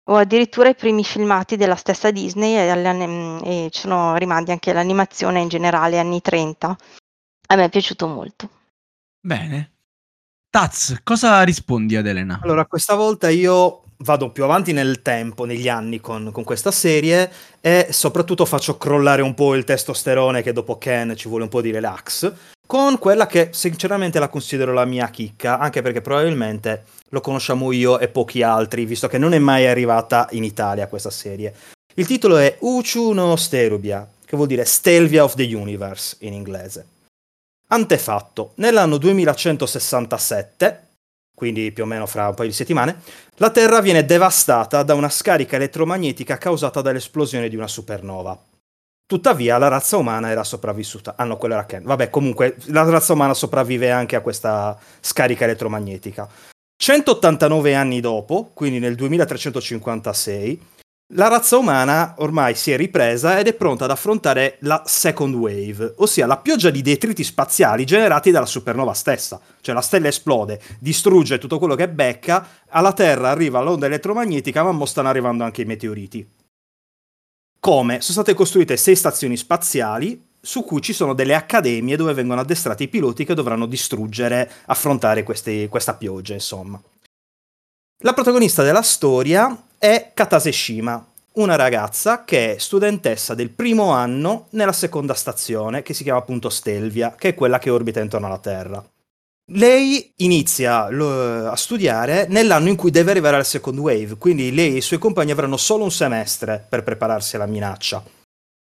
o 0.10 0.16
addirittura 0.16 0.70
i 0.70 0.76
primi 0.76 1.04
filmati 1.04 1.58
della 1.58 1.76
stessa 1.76 2.12
Disney 2.12 2.56
e, 2.56 3.66
e 3.66 3.70
ci 3.72 3.82
sono 3.82 4.16
rimandi 4.16 4.52
anche 4.52 4.72
all'animazione 4.72 5.42
in 5.42 5.50
generale 5.50 6.00
anni 6.00 6.22
30. 6.22 6.78
A 7.50 7.56
me 7.56 7.64
è 7.66 7.70
piaciuto 7.70 8.08
molto. 8.08 8.50
Bene. 9.20 9.72
Taz, 10.50 11.02
cosa 11.04 11.44
rispondi 11.44 11.98
ad 11.98 12.08
Elena? 12.08 12.40
Allora, 12.42 12.66
questa 12.66 12.96
volta 12.96 13.30
io 13.30 13.84
vado 13.98 14.30
più 14.30 14.44
avanti 14.44 14.74
nel 14.74 15.02
tempo, 15.02 15.46
negli 15.46 15.68
anni 15.68 16.00
con, 16.00 16.32
con, 16.32 16.44
questa 16.44 16.72
serie 16.72 17.32
e 17.62 17.88
soprattutto 17.92 18.46
faccio 18.46 18.78
crollare 18.78 19.22
un 19.22 19.34
po' 19.34 19.56
il 19.56 19.64
testosterone 19.64 20.42
che 20.42 20.54
dopo 20.54 20.78
Ken 20.78 21.16
ci 21.16 21.28
vuole 21.28 21.44
un 21.44 21.50
po' 21.50 21.62
di 21.62 21.72
relax, 21.72 22.32
con 22.66 23.00
quella 23.00 23.28
che 23.28 23.50
sinceramente 23.52 24.20
la 24.20 24.30
considero 24.30 24.74
la 24.74 24.86
mia 24.86 25.10
chicca, 25.10 25.58
anche 25.58 25.82
perché 25.82 26.02
probabilmente 26.02 26.84
lo 27.10 27.22
conosciamo 27.22 27.72
io 27.72 28.00
e 28.00 28.10
pochi 28.10 28.44
altri, 28.44 28.86
visto 28.86 29.08
che 29.08 29.18
non 29.18 29.34
è 29.34 29.40
mai 29.40 29.66
arrivata 29.68 30.28
in 30.32 30.44
Italia 30.44 30.88
questa 30.88 31.10
serie. 31.10 31.54
Il 31.96 32.06
titolo 32.06 32.38
è 32.38 32.58
Uchu 32.60 33.14
no 33.14 33.36
Sterubia, 33.36 34.08
che 34.24 34.36
vuol 34.36 34.48
dire 34.48 34.66
Stelvia 34.66 35.24
of 35.24 35.36
the 35.36 35.56
Universe 35.56 36.18
in 36.20 36.34
inglese. 36.34 36.86
Antefatto, 37.70 38.52
nell'anno 38.56 38.98
2167, 38.98 40.87
quindi 41.38 41.72
più 41.72 41.84
o 41.84 41.86
meno 41.86 42.08
fra 42.08 42.30
un 42.30 42.34
paio 42.34 42.50
di 42.50 42.56
settimane, 42.56 43.00
la 43.36 43.52
Terra 43.52 43.80
viene 43.80 44.06
devastata 44.06 44.82
da 44.82 44.96
una 44.96 45.08
scarica 45.08 45.56
elettromagnetica 45.56 46.40
causata 46.40 46.82
dall'esplosione 46.82 47.48
di 47.48 47.56
una 47.56 47.68
supernova. 47.68 48.36
Tuttavia 49.06 49.60
la 49.60 49.68
razza 49.68 49.98
umana 49.98 50.32
era 50.32 50.44
sopravvissuta. 50.44 51.14
Ah 51.16 51.26
no, 51.26 51.38
quello 51.38 51.54
era 51.54 51.68
Ken. 51.68 51.84
Vabbè, 51.84 52.10
comunque 52.10 52.56
la 52.70 52.82
razza 52.90 53.14
umana 53.14 53.36
sopravvive 53.36 53.92
anche 53.92 54.16
a 54.16 54.22
questa 54.22 54.76
scarica 55.00 55.44
elettromagnetica. 55.44 56.28
189 56.76 57.76
anni 57.76 58.00
dopo, 58.00 58.50
quindi 58.56 58.80
nel 58.80 58.96
2356, 58.96 60.62
la 61.14 61.30
razza 61.30 61.58
umana 61.58 62.16
ormai 62.18 62.54
si 62.54 62.72
è 62.72 62.76
ripresa 62.76 63.40
ed 63.40 63.48
è 63.48 63.54
pronta 63.54 63.86
ad 63.86 63.92
affrontare 63.92 64.58
la 64.62 64.84
second 64.86 65.36
wave, 65.36 65.94
ossia 65.98 66.26
la 66.26 66.38
pioggia 66.38 66.70
di 66.70 66.82
detriti 66.82 67.24
spaziali 67.24 67.86
generati 67.86 68.30
dalla 68.30 68.46
supernova 68.46 68.94
stessa. 68.94 69.40
Cioè 69.62 69.74
la 69.74 69.82
stella 69.82 70.10
esplode, 70.10 70.60
distrugge 70.80 71.38
tutto 71.38 71.60
quello 71.60 71.76
che 71.76 71.88
becca, 71.88 72.46
alla 72.68 72.92
Terra 72.92 73.30
arriva 73.30 73.62
l'onda 73.62 73.86
elettromagnetica, 73.86 74.64
ma 74.64 74.74
mo 74.74 74.86
stanno 74.86 75.08
arrivando 75.08 75.46
anche 75.46 75.62
i 75.62 75.66
meteoriti. 75.66 76.30
Come? 77.58 78.02
Sono 78.02 78.24
state 78.24 78.34
costruite 78.34 78.76
sei 78.76 78.96
stazioni 78.96 79.38
spaziali 79.38 80.26
su 80.42 80.64
cui 80.66 80.82
ci 80.82 80.94
sono 80.94 81.14
delle 81.14 81.36
accademie 81.36 81.96
dove 81.96 82.14
vengono 82.14 82.42
addestrati 82.42 82.84
i 82.84 82.88
piloti 82.90 83.24
che 83.24 83.34
dovranno 83.34 83.66
distruggere, 83.66 84.50
affrontare 84.66 85.24
questi, 85.24 85.68
questa 85.70 85.94
pioggia, 85.94 86.34
insomma. 86.34 86.82
La 88.04 88.14
protagonista 88.14 88.62
della 88.62 88.84
storia 88.84 89.58
è 89.78 90.12
Katase 90.14 90.52
Shima, 90.52 91.06
una 91.34 91.56
ragazza 91.56 92.24
che 92.24 92.56
è 92.56 92.58
studentessa 92.58 93.36
del 93.36 93.50
primo 93.50 93.92
anno 93.92 94.48
nella 94.52 94.74
seconda 94.74 95.14
stazione, 95.14 95.84
che 95.84 95.94
si 95.94 96.04
chiama 96.04 96.20
appunto 96.20 96.50
Stelvia, 96.50 97.16
che 97.18 97.30
è 97.30 97.34
quella 97.36 97.60
che 97.60 97.70
orbita 97.70 98.00
intorno 98.00 98.28
alla 98.28 98.40
Terra. 98.40 98.84
Lei 99.52 100.12
inizia 100.18 100.90
lo, 100.90 101.48
a 101.48 101.56
studiare 101.56 102.26
nell'anno 102.28 102.68
in 102.68 102.76
cui 102.76 102.92
deve 102.92 103.12
arrivare 103.12 103.36
alla 103.36 103.46
second 103.46 103.80
wave, 103.80 104.18
quindi 104.18 104.54
lei 104.54 104.74
e 104.74 104.78
i 104.78 104.82
suoi 104.82 105.00
compagni 105.00 105.32
avranno 105.32 105.56
solo 105.56 105.84
un 105.84 105.92
semestre 105.92 106.66
per 106.68 106.84
prepararsi 106.84 107.36
alla 107.36 107.46
minaccia. 107.46 108.04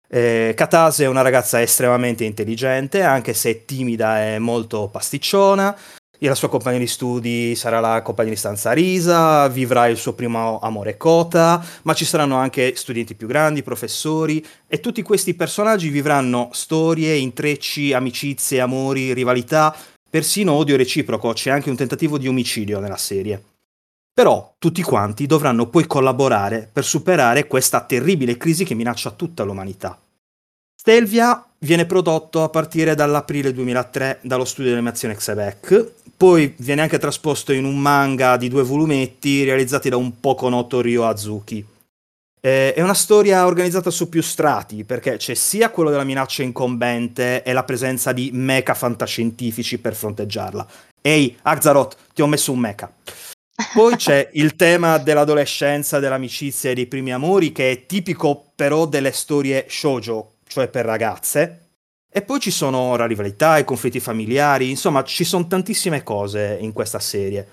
Eh, 0.10 0.54
Katase 0.56 1.06
è 1.06 1.08
una 1.08 1.22
ragazza 1.22 1.62
estremamente 1.62 2.26
intelligente, 2.26 3.02
anche 3.02 3.34
se 3.34 3.66
timida 3.66 4.24
e 4.24 4.40
molto 4.40 4.88
pasticciona, 4.88 5.76
la 6.26 6.36
sua 6.36 6.50
compagna 6.50 6.80
di 6.80 6.88
studi 6.88 7.56
sarà 7.56 7.80
la 7.80 8.02
compagna 8.02 8.30
di 8.30 8.36
stanza 8.36 8.72
Risa, 8.72 9.48
vivrà 9.50 9.88
il 9.88 9.98
suo 9.98 10.14
primo 10.14 10.60
amore 10.60 10.98
Kota, 10.98 11.64
ma 11.84 11.94
ci 11.94 12.06
saranno 12.06 12.38
anche 12.38 12.76
studenti 12.76 13.14
più 13.14 13.28
grandi, 13.28 13.62
professori, 13.62 14.44
e 14.68 14.80
tutti 14.80 15.04
questi 15.04 15.36
personaggi 15.36 15.90
vivranno 15.90 16.50
storie, 16.54 17.16
intrecci, 17.16 17.94
amicizie, 17.94 18.62
amori, 18.62 19.14
rivalità, 19.14 19.76
persino 20.10 20.54
odio 20.54 20.76
reciproco, 20.76 21.34
c'è 21.34 21.52
anche 21.52 21.70
un 21.70 21.76
tentativo 21.76 22.18
di 22.18 22.28
omicidio 22.28 22.80
nella 22.80 22.98
serie. 22.98 23.44
Però 24.12 24.56
tutti 24.58 24.82
quanti 24.82 25.28
dovranno 25.28 25.68
poi 25.68 25.86
collaborare 25.86 26.68
per 26.72 26.84
superare 26.84 27.46
questa 27.46 27.82
terribile 27.82 28.36
crisi 28.38 28.64
che 28.64 28.74
minaccia 28.74 29.12
tutta 29.12 29.44
l'umanità. 29.44 30.00
Stelvia 30.76 31.46
viene 31.60 31.86
prodotto 31.86 32.44
a 32.44 32.50
partire 32.50 32.96
dall'aprile 32.96 33.52
2003 33.52 34.20
dallo 34.24 34.46
studio 34.46 34.72
di 34.72 34.78
animazione 34.78 35.16
Xebec, 35.16 35.92
poi 36.18 36.56
viene 36.58 36.82
anche 36.82 36.98
trasposto 36.98 37.54
in 37.54 37.64
un 37.64 37.78
manga 37.78 38.38
di 38.38 38.50
due 38.50 38.64
volumetti 38.64 39.44
realizzati 39.44 39.88
da 39.88 39.98
un 39.98 40.20
poco 40.20 40.50
noto 40.50 40.82
Ryo 40.82 41.06
Azuki. 41.06 41.64
Eh, 42.42 42.74
è 42.74 42.82
una 42.82 42.96
storia 42.96 43.46
organizzata 43.46 43.92
su 43.92 44.10
più 44.10 44.24
strati, 44.24 44.84
perché 44.84 45.18
c'è 45.18 45.36
sia 45.36 45.70
quello 45.70 45.92
della 45.92 46.04
minaccia 46.04 46.42
incombente 46.42 47.44
e 47.44 47.54
la 47.54 47.64
presenza 47.64 48.14
di 48.14 48.32
mecha 48.34 48.74
fantascientifici 48.74 49.78
per 49.78 49.94
fronteggiarla. 49.94 50.68
Ehi, 51.02 51.38
Axaroth, 51.44 51.96
ti 52.16 52.24
ho 52.24 52.28
messo 52.28 52.52
un 52.52 52.60
mecha. 52.60 52.92
Poi 53.74 53.96
c'è 53.98 54.30
il 54.34 54.56
tema 54.56 54.98
dell'adolescenza, 54.98 56.00
dell'amicizia 56.00 56.72
e 56.72 56.74
dei 56.74 56.88
primi 56.88 57.14
amori, 57.14 57.52
che 57.52 57.72
è 57.72 57.86
tipico 57.86 58.52
però 58.56 58.88
delle 58.88 59.12
storie 59.12 59.66
shoujo, 59.70 60.34
cioè 60.48 60.68
per 60.68 60.86
ragazze. 60.86 61.67
E 62.10 62.22
poi 62.22 62.40
ci 62.40 62.52
sono 62.52 62.96
la 62.96 63.06
rivalità, 63.06 63.58
i 63.58 63.66
conflitti 63.66 64.00
familiari, 64.00 64.70
insomma, 64.70 65.04
ci 65.04 65.24
sono 65.24 65.48
tantissime 65.48 66.04
cose 66.04 66.58
in 66.60 66.74
questa 66.74 67.00
serie. 67.00 67.48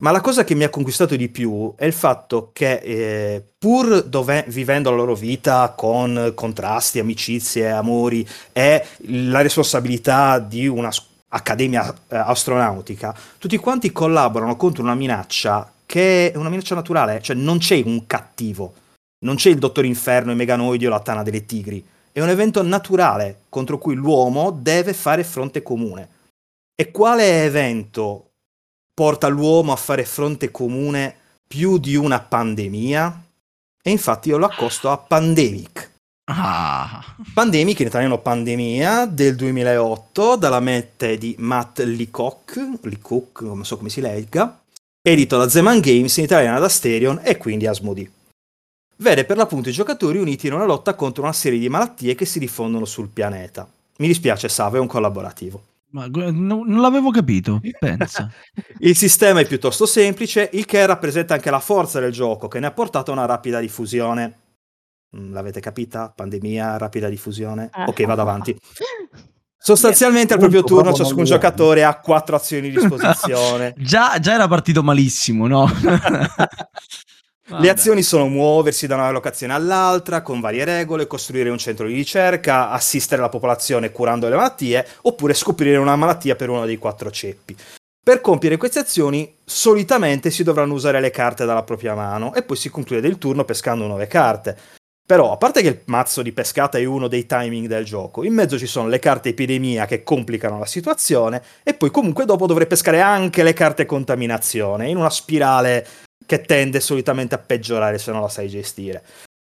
Ma 0.00 0.12
la 0.12 0.20
cosa 0.20 0.44
che 0.44 0.54
mi 0.54 0.62
ha 0.62 0.70
conquistato 0.70 1.16
di 1.16 1.28
più 1.28 1.74
è 1.76 1.84
il 1.84 1.92
fatto 1.92 2.50
che, 2.52 2.74
eh, 2.74 3.44
pur 3.58 4.04
dove, 4.04 4.44
vivendo 4.46 4.90
la 4.90 4.96
loro 4.96 5.16
vita 5.16 5.74
con 5.76 6.32
contrasti, 6.36 7.00
amicizie, 7.00 7.68
amori 7.70 8.26
e 8.52 8.86
la 9.08 9.40
responsabilità 9.40 10.38
di 10.38 10.68
una 10.68 10.90
accademia 11.30 11.92
eh, 11.92 12.16
astronautica, 12.16 13.12
tutti 13.38 13.56
quanti 13.56 13.90
collaborano 13.90 14.56
contro 14.56 14.84
una 14.84 14.94
minaccia 14.94 15.72
che 15.84 16.30
è 16.30 16.36
una 16.36 16.48
minaccia 16.48 16.76
naturale, 16.76 17.20
cioè 17.20 17.34
non 17.34 17.58
c'è 17.58 17.82
un 17.84 18.06
cattivo, 18.06 18.74
non 19.24 19.34
c'è 19.34 19.50
il 19.50 19.58
Dottor 19.58 19.84
Inferno, 19.84 20.30
i 20.30 20.36
Meganoidi 20.36 20.86
o 20.86 20.90
la 20.90 21.00
Tana 21.00 21.24
delle 21.24 21.44
Tigri, 21.44 21.84
è 22.12 22.20
un 22.20 22.28
evento 22.28 22.62
naturale 22.62 23.42
contro 23.48 23.78
cui 23.78 23.94
l'uomo 23.94 24.50
deve 24.50 24.92
fare 24.92 25.24
fronte 25.24 25.62
comune. 25.62 26.08
E 26.74 26.90
quale 26.90 27.44
evento 27.44 28.30
porta 28.94 29.28
l'uomo 29.28 29.72
a 29.72 29.76
fare 29.76 30.04
fronte 30.04 30.50
comune 30.50 31.14
più 31.46 31.78
di 31.78 31.96
una 31.96 32.20
pandemia? 32.20 33.24
E 33.82 33.90
infatti 33.90 34.28
io 34.28 34.36
lo 34.36 34.46
accosto 34.46 34.90
a 34.90 34.98
Pandemic. 34.98 35.90
Ah. 36.30 37.16
Pandemic, 37.32 37.80
in 37.80 37.86
italiano 37.86 38.18
Pandemia, 38.18 39.06
del 39.06 39.34
2008, 39.34 40.36
dalla 40.36 40.60
mente 40.60 41.16
di 41.16 41.34
Matt 41.38 41.78
Leacock, 41.80 42.80
Leacock, 42.82 43.40
non 43.42 43.64
so 43.64 43.78
come 43.78 43.88
si 43.88 44.02
legga, 44.02 44.60
edito 45.00 45.38
da 45.38 45.48
Zeman 45.48 45.80
Games, 45.80 46.14
in 46.18 46.24
italiano 46.24 46.60
da 46.60 46.68
Sterion 46.68 47.20
e 47.22 47.38
quindi 47.38 47.66
Asmodee. 47.66 48.10
Vede 49.00 49.24
per 49.24 49.36
l'appunto 49.36 49.68
i 49.68 49.72
giocatori 49.72 50.18
uniti 50.18 50.48
in 50.48 50.54
una 50.54 50.64
lotta 50.64 50.94
contro 50.94 51.22
una 51.22 51.32
serie 51.32 51.58
di 51.58 51.68
malattie 51.68 52.16
che 52.16 52.24
si 52.24 52.40
diffondono 52.40 52.84
sul 52.84 53.08
pianeta. 53.08 53.68
Mi 53.98 54.08
dispiace, 54.08 54.48
Savo, 54.48 54.76
è 54.76 54.80
un 54.80 54.88
collaborativo. 54.88 55.62
Ma 55.90 56.06
no- 56.08 56.62
non 56.64 56.80
l'avevo 56.80 57.10
capito, 57.10 57.60
pensa. 57.78 58.30
Il 58.80 58.96
sistema 58.96 59.40
è 59.40 59.46
piuttosto 59.46 59.86
semplice, 59.86 60.50
il 60.52 60.66
che 60.66 60.84
rappresenta 60.84 61.34
anche 61.34 61.50
la 61.50 61.60
forza 61.60 62.00
del 62.00 62.12
gioco, 62.12 62.48
che 62.48 62.58
ne 62.58 62.66
ha 62.66 62.72
portato 62.72 63.10
a 63.10 63.14
una 63.14 63.24
rapida 63.24 63.60
diffusione. 63.60 64.38
Mm, 65.16 65.32
L'avete 65.32 65.60
capita? 65.60 66.12
Pandemia, 66.14 66.76
rapida 66.76 67.08
diffusione. 67.08 67.70
Eh. 67.74 67.84
Ok, 67.84 68.04
vado 68.04 68.20
avanti. 68.20 68.56
Sostanzialmente 69.60 70.34
al 70.34 70.38
proprio 70.38 70.62
turno 70.62 70.92
ciascun 70.92 71.24
giocatore 71.24 71.84
ha 71.84 71.98
quattro 71.98 72.36
azioni 72.36 72.70
di 72.70 72.78
disposizione. 72.78 73.74
già, 73.78 74.18
già 74.18 74.34
era 74.34 74.46
partito 74.48 74.82
malissimo, 74.82 75.46
no? 75.46 75.68
Le 77.50 77.54
Vabbè. 77.54 77.68
azioni 77.68 78.02
sono 78.02 78.28
muoversi 78.28 78.86
da 78.86 78.96
una 78.96 79.10
locazione 79.10 79.54
all'altra 79.54 80.20
con 80.20 80.38
varie 80.38 80.66
regole, 80.66 81.06
costruire 81.06 81.48
un 81.48 81.56
centro 81.56 81.86
di 81.86 81.94
ricerca, 81.94 82.68
assistere 82.68 83.22
la 83.22 83.30
popolazione 83.30 83.90
curando 83.90 84.28
le 84.28 84.36
malattie, 84.36 84.86
oppure 85.02 85.32
scoprire 85.32 85.78
una 85.78 85.96
malattia 85.96 86.36
per 86.36 86.50
uno 86.50 86.66
dei 86.66 86.76
quattro 86.76 87.10
ceppi. 87.10 87.56
Per 88.04 88.20
compiere 88.20 88.58
queste 88.58 88.80
azioni, 88.80 89.36
solitamente 89.46 90.30
si 90.30 90.42
dovranno 90.42 90.74
usare 90.74 91.00
le 91.00 91.10
carte 91.10 91.46
dalla 91.46 91.62
propria 91.62 91.94
mano 91.94 92.34
e 92.34 92.42
poi 92.42 92.58
si 92.58 92.68
conclude 92.68 93.08
il 93.08 93.16
turno 93.16 93.46
pescando 93.46 93.86
nuove 93.86 94.06
carte. 94.08 94.54
Però, 95.06 95.32
a 95.32 95.38
parte 95.38 95.62
che 95.62 95.68
il 95.68 95.80
mazzo 95.86 96.20
di 96.20 96.32
pescata 96.32 96.76
è 96.76 96.84
uno 96.84 97.08
dei 97.08 97.24
timing 97.24 97.66
del 97.66 97.86
gioco, 97.86 98.24
in 98.24 98.34
mezzo 98.34 98.58
ci 98.58 98.66
sono 98.66 98.88
le 98.88 98.98
carte 98.98 99.30
epidemia 99.30 99.86
che 99.86 100.02
complicano 100.02 100.58
la 100.58 100.66
situazione 100.66 101.42
e 101.62 101.72
poi 101.72 101.90
comunque 101.90 102.26
dopo 102.26 102.46
dovrei 102.46 102.66
pescare 102.66 103.00
anche 103.00 103.42
le 103.42 103.54
carte 103.54 103.86
contaminazione, 103.86 104.90
in 104.90 104.98
una 104.98 105.08
spirale 105.08 105.86
che 106.24 106.42
tende 106.42 106.80
solitamente 106.80 107.34
a 107.34 107.38
peggiorare 107.38 107.98
se 107.98 108.12
non 108.12 108.20
la 108.20 108.28
sai 108.28 108.48
gestire. 108.48 109.02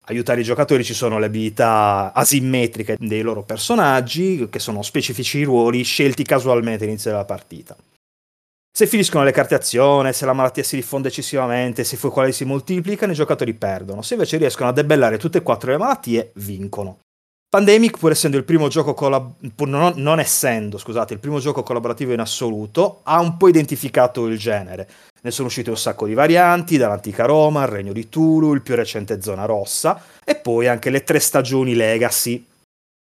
Aiutare 0.09 0.41
i 0.41 0.45
giocatori 0.45 0.85
ci 0.85 0.95
sono 0.95 1.19
le 1.19 1.27
abilità 1.27 2.13
asimmetriche 2.15 2.97
dei 2.99 3.23
loro 3.23 3.43
personaggi, 3.43 4.47
che 4.49 4.59
sono 4.61 4.83
specifici 4.83 5.43
ruoli 5.43 5.83
scelti 5.83 6.23
casualmente 6.23 6.85
all'inizio 6.85 7.11
della 7.11 7.25
partita. 7.25 7.77
Se 8.77 8.87
finiscono 8.87 9.25
le 9.25 9.33
carte 9.33 9.55
azione, 9.55 10.13
se 10.13 10.27
la 10.27 10.35
malattia 10.35 10.63
si 10.63 10.77
diffonde 10.77 11.09
eccessivamente, 11.09 11.83
se 11.83 11.95
i 11.95 11.99
focolai 11.99 12.33
si 12.33 12.45
moltiplicano, 12.45 13.13
i 13.13 13.15
giocatori 13.17 13.55
perdono. 13.55 14.03
Se 14.03 14.13
invece 14.15 14.37
riescono 14.37 14.69
a 14.69 14.73
debellare 14.73 15.17
tutte 15.17 15.39
e 15.39 15.43
quattro 15.43 15.71
le 15.71 15.79
malattie, 15.79 16.33
vincono. 16.35 16.99
Pandemic, 17.49 17.99
pur 17.99 18.11
essendo 18.11 18.37
il 18.37 18.45
primo 18.45 18.69
gioco 18.69 18.93
collab- 18.93 19.35
non, 19.67 19.95
non 19.97 20.19
essendo, 20.19 20.79
scusate, 20.79 21.15
il 21.15 21.21
primo 21.21 21.39
gioco 21.39 21.63
collaborativo 21.63 22.13
in 22.13 22.21
assoluto, 22.21 23.01
ha 23.05 23.21
un 23.21 23.37
po' 23.37 23.49
identificato 23.49 24.27
il 24.27 24.37
genere. 24.37 24.89
Ne 25.23 25.31
sono 25.31 25.47
uscite 25.49 25.71
un 25.71 25.77
sacco 25.77 26.07
di 26.07 26.15
varianti, 26.15 26.77
dall'antica 26.77 27.25
Roma, 27.25 27.63
il 27.63 27.69
Regno 27.69 27.93
di 27.93 28.09
Tulu, 28.09 28.53
il 28.53 28.63
più 28.63 28.75
recente 28.75 29.23
Zona 29.23 29.45
Rossa, 29.45 30.03
e 30.25 30.35
poi 30.35 30.67
anche 30.67 30.91
le 30.91 31.05
tre 31.05 31.21
stagioni 31.21 31.75
Legacy, 31.75 32.45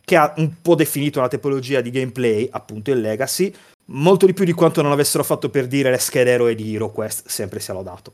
che 0.03 0.17
ha 0.17 0.33
un 0.37 0.63
po' 0.63 0.77
definito 0.77 1.19
una 1.19 1.29
tipologia 1.29 1.81
di 1.81 1.91
gameplay, 1.91 2.49
appunto 2.51 2.91
il 2.91 3.01
Legacy, 3.01 3.53
molto 3.87 4.25
di 4.25 4.33
più 4.33 4.45
di 4.45 4.53
quanto 4.53 4.83
non 4.83 4.93
avessero 4.93 5.25
fatto 5.25 5.51
per 5.51 5.67
dire 5.67 5.91
le 5.91 5.99
schede 5.99 6.31
eroe 6.31 6.55
di 6.55 6.75
HeroQuest, 6.75 7.29
sempre 7.29 7.61
sia 7.61 7.75
lodato. 7.75 8.13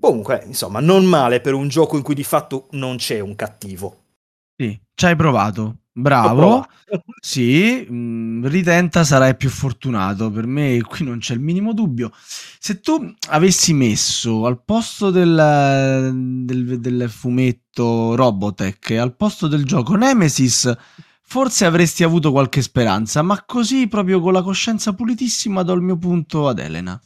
Comunque, 0.00 0.42
insomma, 0.46 0.80
non 0.80 1.04
male 1.04 1.40
per 1.40 1.54
un 1.54 1.68
gioco 1.68 1.96
in 1.96 2.02
cui 2.02 2.14
di 2.14 2.24
fatto 2.24 2.66
non 2.70 2.96
c'è 2.96 3.20
un 3.20 3.36
cattivo. 3.36 4.01
Sì, 4.62 4.80
ci 4.94 5.06
hai 5.06 5.16
provato. 5.16 5.78
Bravo. 5.92 6.66
Sì, 7.24 7.86
mh, 7.88 8.46
ritenta 8.48 9.02
sarai 9.02 9.34
più 9.34 9.48
fortunato. 9.48 10.30
Per 10.30 10.46
me 10.46 10.78
qui 10.82 11.04
non 11.06 11.18
c'è 11.20 11.32
il 11.32 11.40
minimo 11.40 11.72
dubbio. 11.72 12.10
Se 12.58 12.80
tu 12.80 13.14
avessi 13.30 13.72
messo 13.72 14.44
al 14.44 14.62
posto 14.62 15.10
del, 15.10 16.10
del- 16.44 16.78
del 16.80 17.08
fumetto 17.08 18.14
Robotech 18.14 18.90
al 18.92 19.16
posto 19.16 19.46
del 19.48 19.64
gioco 19.64 19.94
Nemesis, 19.96 20.70
forse 21.22 21.64
avresti 21.64 22.04
avuto 22.04 22.30
qualche 22.30 22.60
speranza, 22.60 23.22
ma 23.22 23.42
così 23.46 23.88
proprio 23.88 24.20
con 24.20 24.34
la 24.34 24.42
coscienza 24.42 24.92
pulitissima 24.92 25.62
do 25.62 25.72
il 25.72 25.80
mio 25.80 25.96
punto 25.96 26.46
ad 26.48 26.58
Elena. 26.58 27.00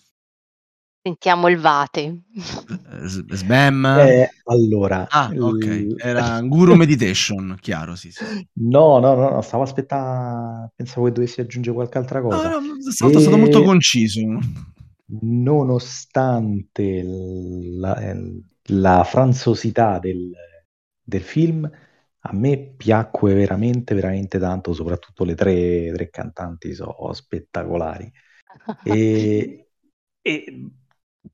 Sentiamo 1.07 1.47
il 1.49 1.57
Vate. 1.59 2.23
Eh, 2.69 3.37
Sbam. 3.37 3.85
Eh, 3.87 4.29
allora, 4.45 5.09
Ah, 5.09 5.33
ok. 5.39 5.95
Era 5.99 6.41
Guru 6.43 6.75
Meditation, 6.75 7.57
chiaro, 7.61 7.95
sì, 7.95 8.11
sì. 8.11 8.29
No, 8.59 8.99
no, 8.99 9.15
no, 9.15 9.31
no, 9.31 9.41
stavo 9.43 9.63
aspettando, 9.63 10.73
pensavo 10.75 11.07
che 11.07 11.13
dovessi 11.13 11.41
aggiungere 11.41 11.75
qualche 11.75 11.99
altra 11.99 12.21
No, 12.29 12.37
cosa. 12.39 12.49
no, 12.61 12.61
stavolta 12.91 13.19
è 13.19 13.21
stato 13.23 13.37
molto 13.39 13.63
E- 13.63 13.63
conciso. 13.63 14.21
Nonostante 15.09 17.01
la, 17.05 17.97
eh, 18.11 18.41
la 18.71 19.05
franzosità 19.05 19.99
del, 20.01 20.33
del 21.01 21.23
film, 21.23 21.65
a 22.21 22.33
me 22.35 22.75
piacque 22.77 23.33
veramente, 23.35 23.95
veramente 23.95 24.39
tanto, 24.41 24.73
soprattutto 24.73 25.23
le 25.25 25.35
tre, 25.37 25.93
tre 25.95 26.11
cantanti 26.11 26.75
sono 26.75 27.13
spettacolari. 27.13 28.11
E, 28.83 29.69
e 30.23 30.71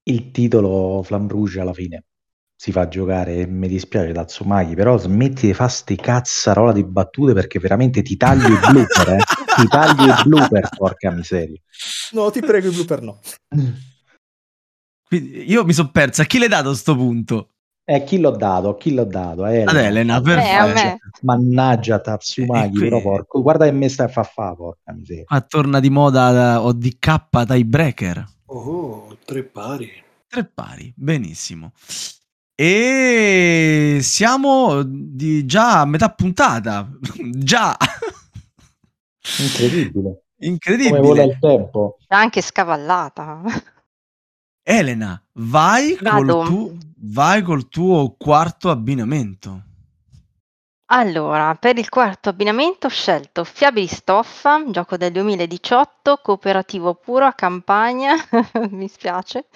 il 0.05 0.31
titolo 0.31 1.03
Flamme 1.03 1.29
Rouge 1.29 1.61
alla 1.61 1.73
fine 1.75 2.05
si 2.63 2.71
fa 2.71 2.87
giocare 2.87 3.39
e 3.39 3.47
mi 3.47 3.67
dispiace 3.67 4.13
Tatsumaki, 4.13 4.75
però 4.75 4.97
smetti 4.97 5.47
di 5.49 5.55
fare 5.55 5.71
ste 5.71 5.97
cazzarola 5.97 6.73
di 6.73 6.85
battute 6.85 7.33
perché 7.33 7.59
veramente 7.59 8.03
ti 8.03 8.17
taglio 8.17 8.47
i 8.47 8.59
blooper, 8.71 9.09
eh? 9.09 9.23
Ti 9.53 9.67
taglio 9.69 10.07
i 10.13 10.23
blooper, 10.25 10.69
porca 10.77 11.11
miseria. 11.11 11.61
No, 12.13 12.31
ti 12.31 12.41
prego, 12.41 12.69
il 12.69 12.73
blooper 12.75 13.03
no. 13.03 13.19
Quindi 15.07 15.51
io 15.51 15.65
mi 15.65 15.73
sono 15.73 15.91
persa. 15.91 16.23
A 16.23 16.25
chi 16.25 16.39
l'hai 16.39 16.49
dato 16.49 16.71
a 16.71 16.75
sto 16.75 16.95
punto? 16.97 17.49
Eh, 17.85 18.05
chi 18.05 18.19
l'ho 18.21 18.31
dato? 18.31 18.69
A 18.71 18.77
Chi 18.77 18.95
l'ho 18.95 19.05
dato? 19.05 19.43
A 19.43 19.49
Ad 19.49 19.77
Elena, 19.77 20.19
Eh, 20.19 20.23
perfetto. 20.23 20.73
me. 20.73 20.99
Mannaggia 21.23 21.99
Tatsumaki, 21.99 22.67
E 22.69 22.71
qui- 22.71 22.81
però 22.89 23.03
porco. 23.03 23.43
Guarda 23.43 23.65
che 23.65 23.73
me 23.73 23.89
stai 23.89 24.07
a 24.07 24.09
fa 24.09 24.23
fa, 24.23 24.55
porca 24.55 24.93
miseria. 24.93 25.25
Qua 25.25 25.41
torna 25.43 25.81
di 25.81 25.91
moda 25.91 26.55
eh, 26.55 26.57
ODK 26.59 27.29
tiebreaker. 27.47 28.25
Oh, 28.55 29.17
tre 29.25 29.45
pari. 29.45 29.91
Tre 30.29 30.45
pari, 30.45 30.93
benissimo. 30.95 31.73
E 32.55 33.99
siamo 34.03 34.83
di 34.85 35.47
già 35.47 35.81
a 35.81 35.85
metà 35.87 36.11
puntata. 36.13 36.87
già. 37.33 37.77
Incredibile. 39.39 39.93
Come 39.93 40.21
vola 40.37 40.53
Incredibile. 40.53 41.25
il 41.25 41.39
tempo. 41.41 41.97
Anche 42.09 42.43
scavallata. 42.43 43.43
Elena, 44.63 45.21
vai 45.35 45.97
Vado. 46.01 46.35
col, 46.37 46.47
tu- 46.47 46.79
vai 46.99 47.43
col 47.43 47.69
tuo 47.69 48.15
quarto 48.19 48.69
abbinamento. 48.71 49.65
Allora, 50.95 51.55
per 51.57 51.79
il 51.79 51.89
quarto 51.89 52.29
abbinamento 52.29 52.87
ho 52.87 52.91
scelto 52.91 53.43
Fiabe 53.45 53.81
di 53.81 53.87
stoffa, 53.89 54.63
gioco 54.71 54.97
del 54.97 55.11
2018, 55.11 56.19
cooperativo 56.23 56.95
puro 56.95 57.25
a 57.25 57.33
campagna, 57.33 58.15
mi 58.71 58.87
spiace, 58.89 59.47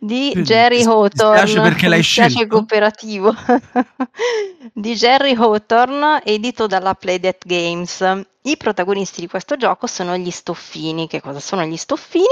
di 0.00 0.32
Mi 0.34 0.42
Jerry 0.42 0.82
Hawthorne. 0.84 1.42
dispiace 1.42 1.60
perché 1.60 1.88
l'hai 1.88 1.98
Mi 1.98 2.04
scelto? 2.04 2.46
cooperativo. 2.46 3.34
di 4.72 4.94
Jerry 4.94 5.34
Hawthorne, 5.34 6.22
edito 6.24 6.66
dalla 6.66 6.94
Playdead 6.94 7.38
Games. 7.44 8.24
I 8.44 8.56
protagonisti 8.56 9.20
di 9.20 9.28
questo 9.28 9.56
gioco 9.56 9.86
sono 9.86 10.16
gli 10.16 10.30
stoffini. 10.30 11.06
Che 11.06 11.20
cosa 11.20 11.38
sono 11.38 11.62
gli 11.64 11.76
stoffini? 11.76 12.24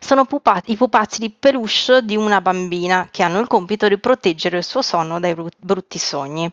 Sono 0.00 0.24
pupa- 0.24 0.60
i 0.66 0.76
pupazzi 0.76 1.20
di 1.20 1.30
peluche 1.30 2.00
di 2.02 2.16
una 2.16 2.40
bambina 2.40 3.06
che 3.10 3.22
hanno 3.22 3.38
il 3.38 3.46
compito 3.46 3.86
di 3.86 3.96
proteggere 3.98 4.58
il 4.58 4.64
suo 4.64 4.82
sonno 4.82 5.20
dai 5.20 5.34
bru- 5.34 5.50
brutti 5.56 5.98
sogni. 5.98 6.50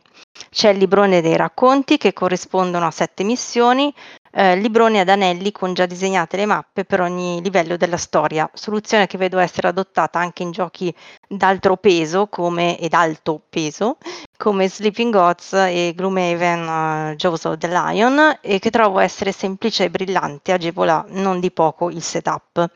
C'è 0.52 0.70
il 0.70 0.78
librone 0.78 1.22
dei 1.22 1.36
racconti 1.36 1.98
che 1.98 2.14
corrispondono 2.14 2.86
a 2.86 2.92
sette 2.92 3.24
missioni, 3.24 3.92
eh, 4.32 4.56
libroni 4.56 5.00
ad 5.00 5.10
anelli 5.10 5.52
con 5.52 5.74
già 5.74 5.86
disegnate 5.86 6.38
le 6.38 6.46
mappe 6.46 6.86
per 6.86 7.02
ogni 7.02 7.42
livello 7.42 7.78
della 7.78 7.98
storia, 7.98 8.50
soluzione 8.54 9.08
che 9.08 9.18
vedo 9.18 9.38
essere 9.40 9.68
adottata 9.68 10.20
anche 10.20 10.44
in 10.44 10.52
giochi 10.52 10.94
d'altro 11.28 11.78
peso 11.78 12.28
come, 12.28 12.78
ed 12.80 12.94
alto 12.94 13.42
peso 13.50 13.98
come 14.38 14.70
Sleeping 14.70 15.12
Gods 15.12 15.54
e 15.54 15.94
Gloomhaven 15.96 17.12
uh, 17.12 17.16
Jaws 17.16 17.44
of 17.46 17.58
the 17.58 17.68
Lion 17.68 18.40
e 18.42 18.60
che 18.60 18.70
trovo 18.70 19.00
essere 19.00 19.32
semplice 19.32 19.86
e 19.86 19.90
brillante, 19.90 20.54
agevola 20.54 21.06
non 21.10 21.40
di 21.40 21.52
poco 21.52 21.90
il 21.90 22.02
setup. 22.02 22.70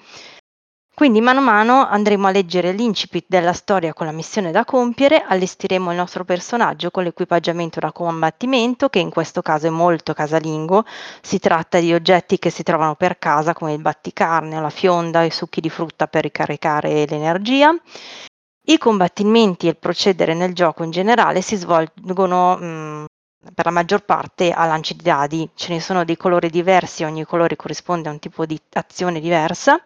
Quindi 0.96 1.22
mano 1.22 1.40
a 1.40 1.44
mano 1.44 1.88
andremo 1.88 2.28
a 2.28 2.32
leggere 2.32 2.72
l'incipit 2.72 3.26
della 3.28 3.54
storia 3.54 3.94
con 3.94 4.06
la 4.06 4.12
missione 4.12 4.52
da 4.52 4.64
compiere, 4.64 5.24
allestiremo 5.28 5.90
il 5.90 5.98
nostro 5.98 6.24
personaggio 6.24 6.92
con 6.92 7.04
l'equipaggiamento 7.04 7.80
da 7.80 7.92
combattimento, 7.92 8.90
che 8.90 9.00
in 9.00 9.10
questo 9.10 9.42
caso 9.42 9.66
è 9.68 9.72
molto 9.72 10.14
casalingo. 10.14 10.86
Si 11.22 11.40
tratta 11.40 11.80
di 11.80 11.94
oggetti 11.94 12.38
che 12.38 12.52
si 12.52 12.62
trovano 12.62 12.94
per 12.96 13.18
casa 13.18 13.54
come 13.54 13.74
il 13.74 13.82
batticarne, 13.82 14.62
la 14.62 14.70
fionda, 14.70 15.24
i 15.24 15.32
succhi 15.32 15.62
di 15.62 15.70
frutta 15.70 16.08
per 16.08 16.24
ricaricare 16.24 17.06
l'energia. 17.08 17.76
I 18.66 18.78
combattimenti 18.78 19.66
e 19.66 19.72
il 19.72 19.78
procedere 19.78 20.34
nel 20.36 20.54
gioco 20.54 20.84
in 20.84 20.92
generale 20.92 21.42
si 21.42 21.56
svolgono 21.56 22.56
mh, 22.56 23.06
per 23.54 23.66
la 23.66 23.72
maggior 23.72 24.06
parte 24.06 24.52
a 24.52 24.66
lanci 24.66 24.96
di 24.96 25.04
dadi. 25.04 25.50
Ce 25.56 25.74
ne 25.74 25.82
sono 25.82 26.06
dei 26.06 26.18
colori 26.18 26.50
diversi, 26.50 27.04
ogni 27.04 27.26
colore 27.26 27.56
corrisponde 27.56 28.10
a 28.10 28.12
un 28.12 28.20
tipo 28.20 28.46
di 28.46 28.60
azione 28.74 29.20
diversa. 29.20 29.84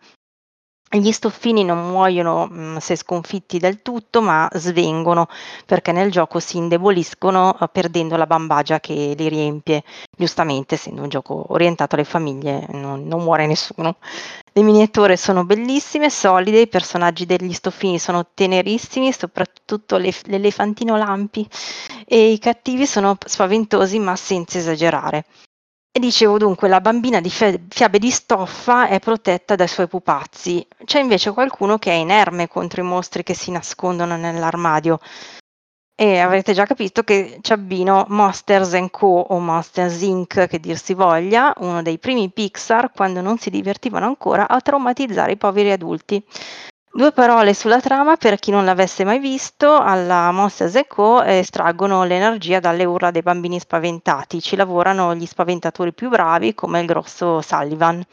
Gli 0.90 1.12
stoffini 1.12 1.64
non 1.66 1.90
muoiono 1.90 2.46
mh, 2.48 2.78
se 2.78 2.96
sconfitti 2.96 3.58
del 3.60 3.82
tutto, 3.82 4.22
ma 4.22 4.50
svengono 4.54 5.28
perché 5.66 5.92
nel 5.92 6.10
gioco 6.12 6.40
si 6.40 6.58
indeboliscono 6.58 7.58
eh, 7.60 7.68
perdendo 7.70 8.16
la 8.16 8.26
bambagia 8.26 8.80
che 8.80 9.14
li 9.18 9.28
riempie. 9.28 9.84
Giustamente, 10.18 10.76
essendo 10.76 11.02
un 11.04 11.10
gioco 11.10 11.46
orientato 11.50 11.96
alle 11.96 12.06
famiglie, 12.06 12.66
non, 12.72 13.06
non 13.06 13.22
muore 13.24 13.48
nessuno. 13.48 13.98
Le 14.54 14.62
miniature 14.64 15.18
sono 15.18 15.44
bellissime, 15.46 16.10
solide, 16.10 16.62
i 16.62 16.68
personaggi 16.68 17.26
degli 17.26 17.54
stoffini 17.54 18.00
sono 18.00 18.26
tenerissimi, 18.34 19.12
soprattutto 19.12 19.98
l'ef- 19.98 20.26
l'elefantino 20.28 20.96
Lampi, 20.98 21.48
e 22.06 22.32
i 22.32 22.40
cattivi 22.40 22.86
sono 22.88 23.18
spaventosi 23.26 24.00
ma 24.00 24.16
senza 24.16 24.58
esagerare. 24.58 25.26
E 25.92 26.00
dicevo 26.00 26.38
dunque, 26.38 26.68
la 26.68 26.80
bambina 26.80 27.20
di 27.20 27.30
fiabe 27.30 27.98
di 28.00 28.12
stoffa 28.12 28.88
è 28.88 29.00
protetta 29.00 29.56
dai 29.56 29.68
suoi 29.68 29.88
pupazzi. 29.88 30.66
C'è 30.86 31.00
invece 31.00 31.32
qualcuno 31.32 31.78
che 31.80 31.92
è 31.92 31.96
inerme 31.96 32.48
contro 32.48 32.82
i 32.82 32.86
mostri 32.86 33.24
che 33.24 33.34
si 33.34 33.50
nascondono 33.52 34.16
nell'armadio. 34.16 35.00
E 36.00 36.20
avrete 36.20 36.54
già 36.54 36.66
capito 36.66 37.02
che 37.02 37.40
ci 37.42 37.52
abbino 37.54 38.06
Monsters 38.10 38.76
Co. 38.92 39.08
o 39.08 39.40
Monsters 39.40 40.02
Inc., 40.02 40.46
che 40.48 40.60
dir 40.60 40.78
si 40.78 40.94
voglia, 40.94 41.54
uno 41.58 41.82
dei 41.82 41.98
primi 41.98 42.30
Pixar 42.30 42.92
quando 42.92 43.22
non 43.22 43.40
si 43.40 43.50
divertivano 43.50 44.06
ancora 44.06 44.48
a 44.48 44.62
traumatizzare 44.62 45.32
i 45.32 45.38
poveri 45.38 45.72
adulti. 45.72 46.24
Due 46.98 47.12
parole 47.12 47.54
sulla 47.54 47.80
trama 47.80 48.16
per 48.16 48.40
chi 48.40 48.50
non 48.50 48.66
l'avesse 48.66 49.04
mai 49.04 49.20
visto, 49.20 49.78
alla 49.78 50.32
Monsters 50.32 50.82
Co. 50.88 51.22
estraggono 51.22 52.04
l'energia 52.06 52.60
dalle 52.60 52.86
urla 52.86 53.12
dei 53.12 53.22
bambini 53.22 53.60
spaventati, 53.60 54.42
ci 54.42 54.56
lavorano 54.56 55.14
gli 55.14 55.28
spaventatori 55.28 55.94
più 55.94 56.10
bravi 56.10 56.56
come 56.56 56.80
il 56.80 56.88
grosso 56.88 57.40
Sullivan. 57.42 58.04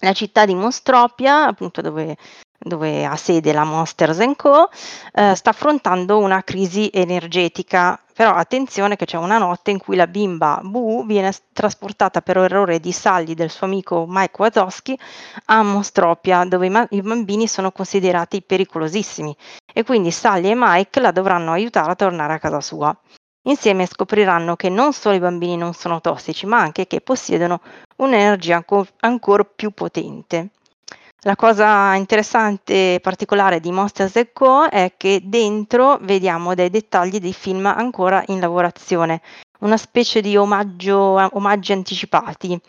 La 0.00 0.12
città 0.14 0.44
di 0.44 0.56
Monstropia, 0.56 1.46
appunto 1.46 1.80
dove, 1.80 2.16
dove 2.62 3.04
ha 3.04 3.16
sede 3.16 3.52
la 3.52 3.64
Monsters 3.64 4.18
Co., 4.36 4.68
eh, 5.12 5.34
sta 5.34 5.50
affrontando 5.50 6.18
una 6.18 6.42
crisi 6.42 6.90
energetica, 6.92 7.98
però 8.14 8.34
attenzione 8.34 8.96
che 8.96 9.04
c'è 9.04 9.16
una 9.16 9.38
notte 9.38 9.70
in 9.70 9.78
cui 9.78 9.96
la 9.96 10.06
bimba 10.06 10.60
Boo 10.62 11.02
viene 11.04 11.32
trasportata 11.52 12.20
per 12.20 12.36
errore 12.36 12.78
di 12.80 12.92
Sally 12.92 13.34
del 13.34 13.50
suo 13.50 13.66
amico 13.66 14.04
Mike 14.08 14.34
Wazowski 14.40 14.98
a 15.46 15.62
Monstropia, 15.62 16.44
dove 16.44 16.66
i, 16.66 16.70
ma- 16.70 16.86
i 16.90 17.02
bambini 17.02 17.46
sono 17.48 17.72
considerati 17.72 18.42
pericolosissimi 18.42 19.34
e 19.72 19.82
quindi 19.84 20.10
Sally 20.10 20.50
e 20.50 20.54
Mike 20.56 21.00
la 21.00 21.10
dovranno 21.10 21.52
aiutare 21.52 21.90
a 21.92 21.96
tornare 21.96 22.34
a 22.34 22.38
casa 22.38 22.60
sua. 22.60 22.96
Insieme 23.44 23.86
scopriranno 23.86 24.54
che 24.56 24.68
non 24.68 24.92
solo 24.92 25.16
i 25.16 25.20
bambini 25.20 25.56
non 25.56 25.74
sono 25.74 26.00
tossici, 26.00 26.46
ma 26.46 26.60
anche 26.60 26.86
che 26.86 27.00
possiedono 27.00 27.60
un'energia 27.96 28.56
anco- 28.56 28.86
ancora 29.00 29.44
più 29.44 29.72
potente. 29.72 30.50
La 31.24 31.36
cosa 31.36 31.94
interessante 31.94 32.94
e 32.94 33.00
particolare 33.00 33.60
di 33.60 33.70
Monsters 33.70 34.30
Co. 34.32 34.66
è 34.66 34.94
che 34.96 35.20
dentro 35.24 35.98
vediamo 36.02 36.54
dei 36.54 36.68
dettagli 36.68 37.18
dei 37.20 37.32
film 37.32 37.66
ancora 37.66 38.24
in 38.26 38.40
lavorazione, 38.40 39.20
una 39.60 39.76
specie 39.76 40.20
di 40.20 40.36
omaggio, 40.36 40.96
omaggi 41.36 41.72
anticipati. 41.72 42.60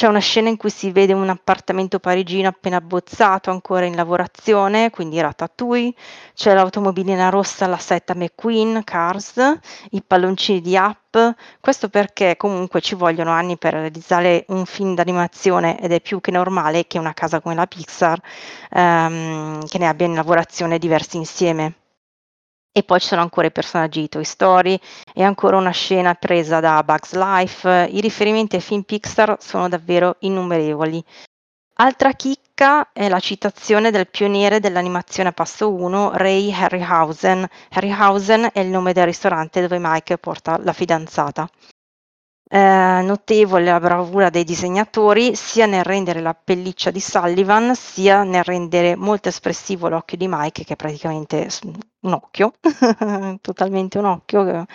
C'è 0.00 0.06
una 0.06 0.18
scena 0.18 0.48
in 0.48 0.56
cui 0.56 0.70
si 0.70 0.92
vede 0.92 1.12
un 1.12 1.28
appartamento 1.28 1.98
parigino 1.98 2.48
appena 2.48 2.76
abbozzato, 2.76 3.50
ancora 3.50 3.84
in 3.84 3.94
lavorazione, 3.94 4.88
quindi 4.88 5.20
Ratatouille. 5.20 5.92
C'è 6.32 6.54
l'automobilina 6.54 7.28
rossa, 7.28 7.66
la 7.66 7.76
setta 7.76 8.14
McQueen, 8.14 8.80
Cars, 8.82 9.58
i 9.90 10.02
palloncini 10.02 10.62
di 10.62 10.74
Up. 10.74 11.34
Questo 11.60 11.90
perché 11.90 12.38
comunque 12.38 12.80
ci 12.80 12.94
vogliono 12.94 13.32
anni 13.32 13.58
per 13.58 13.74
realizzare 13.74 14.46
un 14.48 14.64
film 14.64 14.94
d'animazione 14.94 15.78
ed 15.78 15.92
è 15.92 16.00
più 16.00 16.22
che 16.22 16.30
normale 16.30 16.86
che 16.86 16.98
una 16.98 17.12
casa 17.12 17.42
come 17.42 17.54
la 17.54 17.66
Pixar 17.66 18.18
ehm, 18.70 19.66
che 19.66 19.76
ne 19.76 19.86
abbia 19.86 20.06
in 20.06 20.14
lavorazione 20.14 20.78
diversi 20.78 21.18
insieme. 21.18 21.79
E 22.72 22.84
poi 22.84 23.00
ci 23.00 23.08
sono 23.08 23.22
ancora 23.22 23.48
i 23.48 23.52
personaggi 23.52 24.00
di 24.00 24.08
Toy 24.08 24.24
Story 24.24 24.78
e 25.12 25.24
ancora 25.24 25.56
una 25.56 25.72
scena 25.72 26.14
presa 26.14 26.60
da 26.60 26.82
Bugs 26.84 27.14
Life. 27.14 27.88
I 27.90 28.00
riferimenti 28.00 28.54
ai 28.56 28.62
film 28.62 28.82
Pixar 28.82 29.36
sono 29.40 29.68
davvero 29.68 30.16
innumerevoli. 30.20 31.04
Altra 31.80 32.12
chicca 32.12 32.92
è 32.92 33.08
la 33.08 33.18
citazione 33.18 33.90
del 33.90 34.08
pioniere 34.08 34.60
dell'animazione 34.60 35.30
a 35.30 35.32
passo 35.32 35.72
1, 35.72 36.12
Ray 36.14 36.52
Harryhausen. 36.52 37.44
Harryhausen 37.70 38.50
è 38.52 38.60
il 38.60 38.68
nome 38.68 38.92
del 38.92 39.06
ristorante 39.06 39.60
dove 39.62 39.78
Mike 39.80 40.18
porta 40.18 40.58
la 40.62 40.72
fidanzata. 40.72 41.48
Eh, 42.52 43.02
notevole 43.02 43.64
la 43.64 43.80
bravura 43.80 44.28
dei 44.28 44.44
disegnatori 44.44 45.34
sia 45.34 45.66
nel 45.66 45.84
rendere 45.84 46.20
la 46.20 46.34
pelliccia 46.34 46.90
di 46.90 47.00
Sullivan 47.00 47.74
sia 47.74 48.24
nel 48.24 48.44
rendere 48.44 48.94
molto 48.96 49.28
espressivo 49.28 49.88
l'occhio 49.88 50.16
di 50.16 50.26
Mike 50.28 50.64
che 50.64 50.76
praticamente 50.76 51.48
un 52.00 52.12
occhio, 52.12 52.54
totalmente 53.40 53.98
un 53.98 54.04
occhio. 54.06 54.66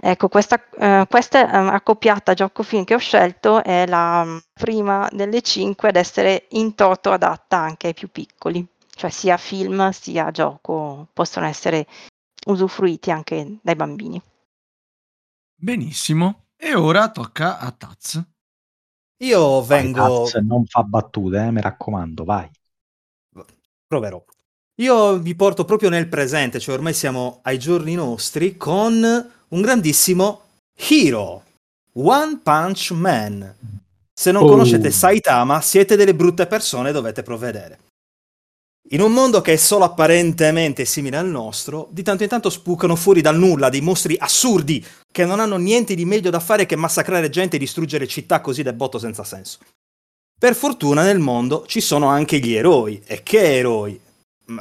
Ecco, 0.00 0.28
questa, 0.28 0.62
eh, 0.78 1.06
questa 1.10 1.50
eh, 1.50 1.74
accoppiata 1.74 2.32
gioco 2.32 2.62
film 2.62 2.84
che 2.84 2.94
ho 2.94 2.98
scelto 2.98 3.64
è 3.64 3.84
la 3.86 4.24
mm, 4.24 4.36
prima 4.52 5.08
delle 5.10 5.42
cinque 5.42 5.88
ad 5.88 5.96
essere 5.96 6.46
in 6.50 6.76
toto 6.76 7.10
adatta 7.10 7.56
anche 7.56 7.88
ai 7.88 7.94
più 7.94 8.08
piccoli, 8.08 8.64
cioè 8.94 9.10
sia 9.10 9.36
film 9.36 9.90
sia 9.90 10.30
gioco 10.30 11.08
possono 11.12 11.46
essere 11.46 11.86
usufruiti 12.46 13.10
anche 13.10 13.58
dai 13.60 13.74
bambini. 13.74 14.22
Benissimo. 15.56 16.44
E 16.56 16.74
ora 16.74 17.10
tocca 17.10 17.58
a 17.58 17.72
Taz. 17.72 18.22
Io 19.22 19.62
Vai, 19.62 19.82
vengo... 19.82 20.22
Taz, 20.22 20.34
non 20.34 20.64
fa 20.66 20.84
battute, 20.84 21.44
eh, 21.44 21.50
mi 21.50 21.60
raccomando, 21.60 22.22
vai. 22.22 22.48
proverò. 23.86 24.24
Io 24.80 25.18
vi 25.18 25.34
porto 25.34 25.64
proprio 25.64 25.88
nel 25.88 26.06
presente, 26.06 26.60
cioè 26.60 26.76
ormai 26.76 26.94
siamo 26.94 27.40
ai 27.42 27.58
giorni 27.58 27.94
nostri, 27.94 28.56
con 28.56 29.30
un 29.48 29.60
grandissimo 29.60 30.42
hero, 30.76 31.42
One 31.94 32.38
Punch 32.40 32.92
Man. 32.92 33.54
Se 34.14 34.30
non 34.30 34.44
Oh. 34.44 34.48
conoscete 34.48 34.92
Saitama, 34.92 35.60
siete 35.60 35.96
delle 35.96 36.14
brutte 36.14 36.46
persone 36.46 36.90
e 36.90 36.92
dovete 36.92 37.24
provvedere. 37.24 37.78
In 38.90 39.00
un 39.00 39.12
mondo 39.12 39.40
che 39.40 39.54
è 39.54 39.56
solo 39.56 39.84
apparentemente 39.84 40.84
simile 40.84 41.16
al 41.16 41.28
nostro, 41.28 41.88
di 41.90 42.02
tanto 42.04 42.22
in 42.22 42.28
tanto 42.28 42.48
spucano 42.48 42.94
fuori 42.94 43.20
dal 43.20 43.36
nulla 43.36 43.68
dei 43.68 43.80
mostri 43.80 44.16
assurdi 44.18 44.84
che 45.10 45.24
non 45.26 45.40
hanno 45.40 45.56
niente 45.56 45.94
di 45.96 46.04
meglio 46.04 46.30
da 46.30 46.40
fare 46.40 46.66
che 46.66 46.76
massacrare 46.76 47.28
gente 47.30 47.56
e 47.56 47.58
distruggere 47.58 48.06
città 48.06 48.40
così 48.40 48.62
del 48.62 48.74
botto 48.74 48.98
senza 48.98 49.24
senso. 49.24 49.58
Per 50.38 50.54
fortuna 50.54 51.02
nel 51.02 51.18
mondo 51.18 51.64
ci 51.66 51.80
sono 51.80 52.06
anche 52.06 52.38
gli 52.38 52.54
eroi. 52.54 53.02
E 53.04 53.22
che 53.24 53.56
eroi? 53.58 54.00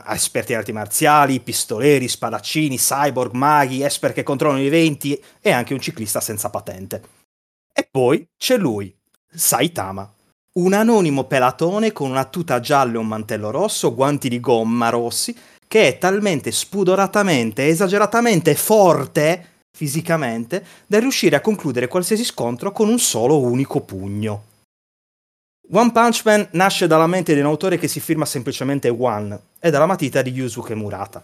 Esperti 0.07 0.51
in 0.51 0.57
arti 0.57 0.73
marziali, 0.73 1.39
pistoleri, 1.39 2.07
spadaccini, 2.07 2.77
cyborg, 2.77 3.33
maghi, 3.33 3.83
esper 3.83 4.11
che 4.11 4.23
controllano 4.23 4.61
i 4.61 4.69
venti 4.69 5.21
e 5.39 5.51
anche 5.51 5.73
un 5.73 5.79
ciclista 5.79 6.19
senza 6.19 6.49
patente. 6.49 7.01
E 7.73 7.87
poi 7.89 8.27
c'è 8.37 8.57
lui, 8.57 8.93
Saitama. 9.33 10.11
Un 10.53 10.73
anonimo 10.73 11.25
pelatone 11.25 11.91
con 11.91 12.09
una 12.09 12.25
tuta 12.25 12.59
gialla 12.59 12.95
e 12.95 12.97
un 12.97 13.07
mantello 13.07 13.51
rosso, 13.51 13.93
guanti 13.93 14.27
di 14.27 14.39
gomma 14.39 14.89
rossi, 14.89 15.35
che 15.67 15.87
è 15.87 15.97
talmente 15.97 16.51
spudoratamente, 16.51 17.67
esageratamente 17.67 18.55
forte 18.55 19.55
fisicamente 19.77 20.65
da 20.87 20.99
riuscire 20.99 21.35
a 21.35 21.41
concludere 21.41 21.87
qualsiasi 21.87 22.25
scontro 22.25 22.71
con 22.71 22.89
un 22.89 22.97
solo 22.97 23.39
unico 23.39 23.81
pugno. 23.81 24.43
One 25.69 25.91
Punch 25.91 26.21
Man 26.23 26.47
nasce 26.51 26.87
dalla 26.87 27.07
mente 27.07 27.33
di 27.33 27.41
un 27.41 27.45
autore 27.45 27.77
che 27.77 27.89
si 27.89 27.99
firma 27.99 28.23
semplicemente 28.23 28.87
One 28.87 29.37
e 29.59 29.69
dalla 29.69 29.85
matita 29.85 30.21
di 30.21 30.31
Yusuke 30.31 30.75
Murata. 30.75 31.21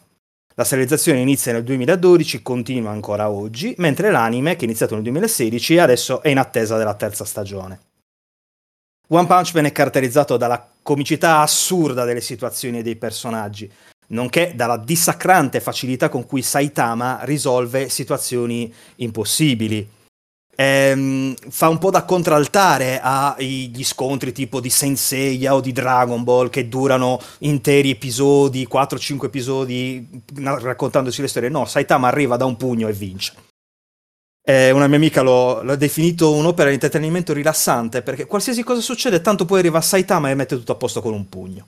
La 0.56 0.66
serializzazione 0.66 1.22
inizia 1.22 1.54
nel 1.54 1.64
2012, 1.64 2.42
continua 2.42 2.92
ancora 2.92 3.30
oggi, 3.30 3.74
mentre 3.78 4.12
l'anime, 4.12 4.56
che 4.56 4.62
è 4.62 4.66
iniziato 4.66 4.96
nel 4.96 5.04
2016, 5.04 5.78
adesso 5.78 6.22
è 6.22 6.28
in 6.28 6.40
attesa 6.40 6.78
della 6.78 6.94
terza 6.94 7.24
stagione. 7.24 7.80
One 9.08 9.28
Punch 9.28 9.54
Man 9.54 9.66
è 9.66 9.72
caratterizzato 9.72 10.36
dalla 10.36 10.68
comicità 10.82 11.40
assurda 11.40 12.04
delle 12.04 12.22
situazioni 12.22 12.80
e 12.80 12.84
dei 12.84 12.98
personaggi, 12.98 13.72
nonché 14.08 14.52
dalla 14.56 14.76
dissacrante 14.76 15.62
facilità 15.62 16.10
con 16.10 16.26
cui 16.26 16.42
Saitama 16.42 17.20
risolve 17.24 17.88
situazioni 17.88 18.74
impossibili. 18.98 19.93
Ehm, 20.56 21.34
fa 21.50 21.68
un 21.68 21.80
po' 21.80 21.90
da 21.90 22.04
contraltare 22.04 23.00
agli 23.02 23.84
scontri 23.84 24.32
tipo 24.32 24.60
di 24.60 24.70
Senseiya 24.70 25.56
o 25.56 25.62
di 25.62 25.72
Dragon 25.72 26.24
Ball 26.24 26.50
che 26.50 26.68
durano 26.68 27.20
interi 27.40 27.90
episodi, 27.92 28.68
4-5 28.72 29.26
episodi 29.26 30.08
raccontandosi 30.36 31.22
le 31.22 31.28
storie. 31.28 31.50
No, 31.50 31.66
Saitama 31.66 32.08
arriva 32.08 32.38
da 32.38 32.46
un 32.46 32.56
pugno 32.56 32.88
e 32.88 32.94
vince. 32.94 33.34
Eh, 34.46 34.72
una 34.72 34.88
mia 34.88 34.98
amica 34.98 35.22
lo, 35.22 35.64
l'ha 35.64 35.78
definito 35.78 36.34
un'opera 36.34 36.68
di 36.68 36.74
intrattenimento 36.74 37.32
rilassante 37.32 38.02
perché 38.02 38.26
qualsiasi 38.26 38.62
cosa 38.62 38.82
succede, 38.82 39.22
tanto 39.22 39.46
poi 39.46 39.60
arriva 39.60 39.80
Saitama 39.80 40.30
e 40.30 40.36
mette 40.36 40.58
tutto 40.58 40.74
a 40.74 40.76
posto 40.76 41.02
con 41.02 41.14
un 41.14 41.30
pugno. 41.30 41.68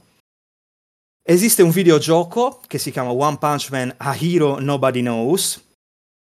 Esiste 1.27 1.63
un 1.63 1.71
videogioco 1.71 2.61
che 2.67 2.77
si 2.77 2.91
chiama 2.91 3.11
One 3.11 3.37
Punch 3.39 3.69
Man 3.71 3.91
A 3.97 4.15
Hero 4.15 4.59
Nobody 4.59 5.01
Knows, 5.01 5.64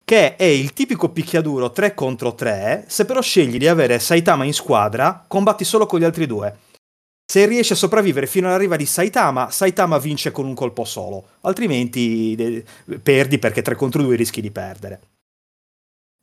che 0.04 0.36
è 0.36 0.44
il 0.44 0.72
tipico 0.72 1.10
picchiaduro 1.10 1.70
3 1.70 1.94
contro 1.94 2.34
3, 2.34 2.84
se 2.88 3.04
però 3.04 3.20
scegli 3.20 3.58
di 3.58 3.68
avere 3.68 3.98
Saitama 3.98 4.44
in 4.44 4.52
squadra, 4.52 5.24
combatti 5.26 5.64
solo 5.64 5.86
con 5.86 6.00
gli 6.00 6.04
altri 6.04 6.26
due. 6.26 6.58
Se 7.24 7.46
riesci 7.46 7.72
a 7.72 7.76
sopravvivere 7.76 8.26
fino 8.26 8.48
all'arriva 8.48 8.76
di 8.76 8.84
Saitama, 8.84 9.50
Saitama 9.50 9.98
vince 9.98 10.32
con 10.32 10.44
un 10.44 10.54
colpo 10.54 10.84
solo, 10.84 11.28
altrimenti 11.42 12.34
eh, 12.34 12.64
perdi 12.98 13.38
perché 13.38 13.62
3 13.62 13.74
contro 13.74 14.02
2 14.02 14.16
rischi 14.16 14.40
di 14.40 14.50
perdere. 14.50 15.00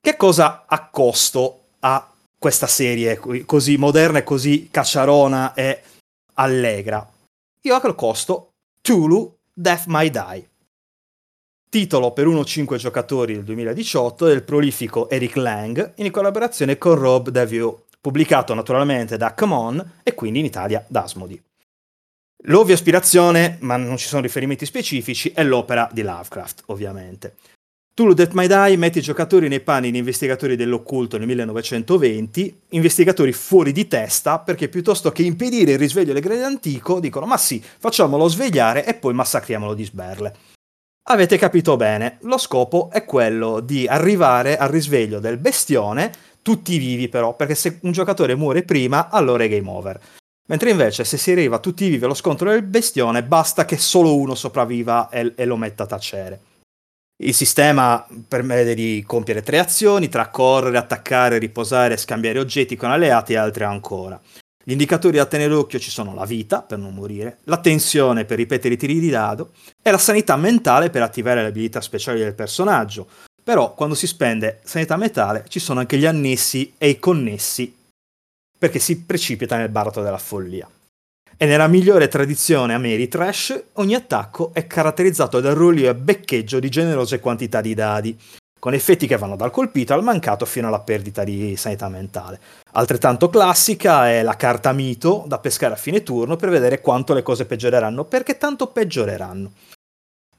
Che 0.01 0.15
cosa 0.15 0.65
accosto 0.67 1.63
a 1.79 2.13
questa 2.37 2.67
serie 2.67 3.19
così 3.45 3.77
moderna 3.77 4.19
e 4.19 4.23
così 4.23 4.69
cacciarona 4.69 5.53
e 5.53 5.81
allegra? 6.35 7.07
Io 7.61 7.75
accosto 7.75 8.51
Tulu 8.81 9.35
Death 9.51 9.85
My 9.87 10.09
Die. 10.09 10.49
Titolo 11.71 12.13
per 12.13 12.25
1-5 12.25 12.77
giocatori 12.77 13.35
del 13.35 13.43
2018 13.43 14.25
del 14.25 14.41
prolifico 14.41 15.07
Eric 15.07 15.35
Lang 15.35 15.93
in 15.97 16.09
collaborazione 16.09 16.79
con 16.79 16.95
Rob 16.95 17.29
Davio, 17.29 17.85
pubblicato 18.01 18.55
naturalmente 18.55 19.17
da 19.17 19.35
Come 19.35 19.53
On 19.53 19.91
e 20.01 20.15
quindi 20.15 20.39
in 20.39 20.45
Italia 20.45 20.83
da 20.87 21.03
Asmodi. 21.03 21.39
L'ovvia 22.45 22.73
ispirazione, 22.73 23.57
ma 23.59 23.77
non 23.77 23.97
ci 23.97 24.07
sono 24.07 24.23
riferimenti 24.23 24.65
specifici, 24.65 25.29
è 25.29 25.43
l'opera 25.43 25.87
di 25.91 26.01
Lovecraft, 26.01 26.63
ovviamente. 26.67 27.35
Tulu 27.93 28.13
Death 28.13 28.33
My 28.33 28.47
Die 28.47 28.75
mette 28.75 28.97
i 28.97 29.03
giocatori 29.03 29.47
nei 29.47 29.59
panni 29.59 29.91
di 29.91 29.99
investigatori 29.99 30.55
dell'occulto 30.55 31.19
nel 31.19 31.27
1920, 31.27 32.61
investigatori 32.69 33.31
fuori 33.31 33.71
di 33.71 33.87
testa 33.87 34.39
perché 34.39 34.69
piuttosto 34.69 35.11
che 35.11 35.21
impedire 35.21 35.73
il 35.73 35.77
risveglio 35.77 36.13
del 36.13 36.23
grande 36.23 36.45
antico 36.45 36.99
dicono 36.99 37.27
ma 37.27 37.37
sì, 37.37 37.61
facciamolo 37.61 38.27
svegliare 38.27 38.87
e 38.87 38.95
poi 38.95 39.13
massacriamolo 39.13 39.75
di 39.75 39.83
sberle. 39.83 40.35
Avete 41.11 41.39
capito 41.39 41.75
bene, 41.75 42.19
lo 42.21 42.37
scopo 42.37 42.89
è 42.91 43.03
quello 43.03 43.61
di 43.61 43.87
arrivare 43.87 44.57
al 44.57 44.69
risveglio 44.69 45.19
del 45.19 45.37
bestione, 45.37 46.11
tutti 46.43 46.77
vivi 46.77 47.09
però, 47.09 47.35
perché 47.35 47.55
se 47.55 47.79
un 47.81 47.91
giocatore 47.91 48.35
muore 48.35 48.61
prima, 48.61 49.09
allora 49.09 49.43
è 49.43 49.49
game 49.49 49.67
over. 49.67 49.99
Mentre 50.49 50.69
invece 50.69 51.03
se 51.03 51.17
si 51.17 51.31
arriva 51.31 51.57
tutti 51.57 51.89
vivi 51.89 52.05
allo 52.05 52.13
scontro 52.13 52.51
del 52.51 52.61
bestione, 52.61 53.23
basta 53.23 53.65
che 53.65 53.77
solo 53.77 54.15
uno 54.15 54.35
sopravviva 54.35 55.09
e, 55.09 55.33
e 55.35 55.45
lo 55.45 55.57
metta 55.57 55.83
a 55.83 55.87
tacere. 55.87 56.41
Il 57.23 57.33
sistema 57.33 58.05
permette 58.27 58.75
di 58.75 59.03
compiere 59.05 59.41
tre 59.41 59.57
azioni 59.57 60.09
tra 60.09 60.29
correre, 60.29 60.77
attaccare, 60.77 61.39
riposare, 61.39 61.97
scambiare 61.97 62.37
oggetti 62.37 62.75
con 62.75 62.91
alleati 62.91 63.33
e 63.33 63.37
altre 63.37 63.63
ancora. 63.63 64.21
Gli 64.63 64.71
indicatori 64.71 65.17
da 65.17 65.25
tenere 65.25 65.53
d'occhio 65.53 65.79
ci 65.79 65.89
sono 65.89 66.13
la 66.13 66.25
vita 66.25 66.61
per 66.61 66.77
non 66.77 66.93
morire, 66.93 67.39
la 67.45 67.59
tensione 67.59 68.25
per 68.25 68.37
ripetere 68.37 68.75
i 68.75 68.77
tiri 68.77 68.99
di 68.99 69.09
dado 69.09 69.51
e 69.81 69.89
la 69.89 69.97
sanità 69.97 70.35
mentale 70.35 70.89
per 70.89 71.01
attivare 71.01 71.41
le 71.41 71.47
abilità 71.47 71.81
speciali 71.81 72.19
del 72.19 72.35
personaggio. 72.35 73.07
Però 73.41 73.73
quando 73.73 73.95
si 73.95 74.05
spende 74.05 74.59
sanità 74.63 74.95
mentale 74.97 75.45
ci 75.47 75.59
sono 75.59 75.79
anche 75.79 75.97
gli 75.97 76.05
annessi 76.05 76.73
e 76.77 76.89
i 76.89 76.99
connessi 76.99 77.75
perché 78.59 78.79
si 78.79 79.01
precipita 79.01 79.55
nel 79.55 79.69
baratro 79.69 80.03
della 80.03 80.17
follia. 80.17 80.69
E 81.37 81.45
nella 81.45 81.67
migliore 81.67 82.09
tradizione 82.09 82.73
Ameritrash, 82.73 83.63
ogni 83.73 83.95
attacco 83.95 84.51
è 84.53 84.67
caratterizzato 84.67 85.39
dal 85.39 85.55
ruolio 85.55 85.89
e 85.89 85.95
beccheggio 85.95 86.59
di 86.59 86.67
generose 86.67 87.21
quantità 87.21 87.61
di 87.61 87.73
dadi, 87.73 88.19
con 88.59 88.73
effetti 88.73 89.07
che 89.07 89.17
vanno 89.17 89.35
dal 89.35 89.51
colpito 89.51 89.93
al 89.93 90.03
mancato 90.03 90.45
fino 90.45 90.67
alla 90.67 90.81
perdita 90.81 91.23
di 91.23 91.55
sanità 91.55 91.89
mentale. 91.89 92.39
Altrettanto 92.73 93.29
classica 93.29 94.09
è 94.09 94.21
la 94.21 94.35
carta 94.35 94.73
mito 94.73 95.23
da 95.25 95.39
pescare 95.39 95.73
a 95.73 95.77
fine 95.77 96.03
turno 96.03 96.35
per 96.35 96.49
vedere 96.49 96.81
quanto 96.81 97.13
le 97.13 97.23
cose 97.23 97.45
peggioreranno, 97.45 98.03
perché 98.03 98.37
tanto 98.37 98.67
peggioreranno. 98.67 99.51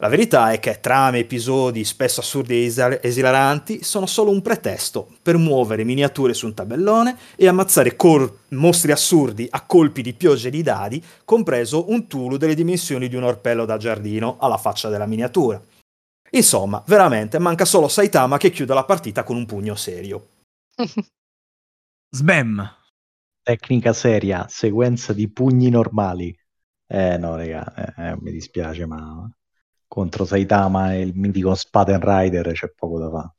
La 0.02 0.08
verità 0.08 0.50
è 0.50 0.58
che 0.60 0.80
trame, 0.80 1.18
episodi 1.18 1.84
spesso 1.84 2.20
assurdi 2.20 2.54
e 2.54 3.00
esilaranti 3.02 3.84
sono 3.84 4.06
solo 4.06 4.30
un 4.30 4.40
pretesto 4.40 5.06
per 5.20 5.36
muovere 5.36 5.84
miniature 5.84 6.32
su 6.32 6.46
un 6.46 6.54
tabellone 6.54 7.18
e 7.36 7.46
ammazzare 7.46 7.96
cor- 7.96 8.32
mostri 8.48 8.92
assurdi 8.92 9.46
a 9.50 9.60
colpi 9.66 10.00
di 10.00 10.14
piogge 10.14 10.48
di 10.48 10.62
dadi, 10.62 11.04
compreso 11.22 11.90
un 11.90 12.06
Tulu 12.06 12.38
delle 12.38 12.54
dimensioni 12.54 13.08
di 13.08 13.16
un 13.16 13.24
orpello 13.24 13.66
da 13.66 13.76
giardino 13.76 14.38
alla 14.40 14.56
faccia 14.56 14.88
della 14.88 15.04
miniatura. 15.04 15.60
Insomma, 16.32 16.82
veramente 16.86 17.38
manca 17.38 17.64
solo 17.64 17.88
Saitama 17.88 18.36
che 18.36 18.50
chiuda 18.50 18.74
la 18.74 18.84
partita 18.84 19.24
con 19.24 19.36
un 19.36 19.46
pugno 19.46 19.74
serio. 19.74 20.28
Sbam. 22.10 22.76
Tecnica 23.42 23.92
seria, 23.92 24.46
sequenza 24.48 25.12
di 25.12 25.30
pugni 25.30 25.70
normali. 25.70 26.36
Eh 26.86 27.16
no, 27.18 27.36
raga, 27.36 27.94
eh, 27.96 28.08
eh, 28.08 28.16
mi 28.20 28.30
dispiace, 28.30 28.86
ma 28.86 29.28
contro 29.86 30.24
Saitama 30.24 30.94
e 30.94 31.00
il 31.00 31.12
mitico 31.14 31.54
Spaten 31.54 32.00
Rider 32.00 32.52
c'è 32.52 32.72
poco 32.74 32.98
da 32.98 33.10
fare. 33.10 33.34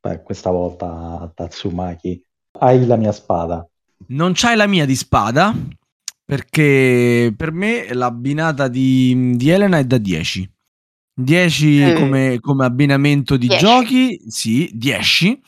Beh, 0.00 0.22
questa 0.22 0.50
volta 0.50 1.30
Tatsumaki, 1.34 2.24
hai 2.58 2.86
la 2.86 2.96
mia 2.96 3.12
spada. 3.12 3.66
Non 4.08 4.32
c'hai 4.34 4.56
la 4.56 4.66
mia 4.66 4.84
di 4.84 4.96
spada 4.96 5.54
perché 6.24 7.32
per 7.36 7.52
me 7.52 7.92
l'abbinata 7.92 8.68
di, 8.68 9.34
di 9.36 9.50
Elena 9.50 9.78
è 9.78 9.84
da 9.84 9.98
10. 9.98 10.50
10 11.14 11.66
mm. 11.66 11.96
come, 11.96 12.38
come, 12.40 12.64
abbinamento 12.64 13.36
di 13.36 13.46
10. 13.46 13.64
giochi, 13.64 14.20
sì, 14.26 14.70
10. 14.72 15.40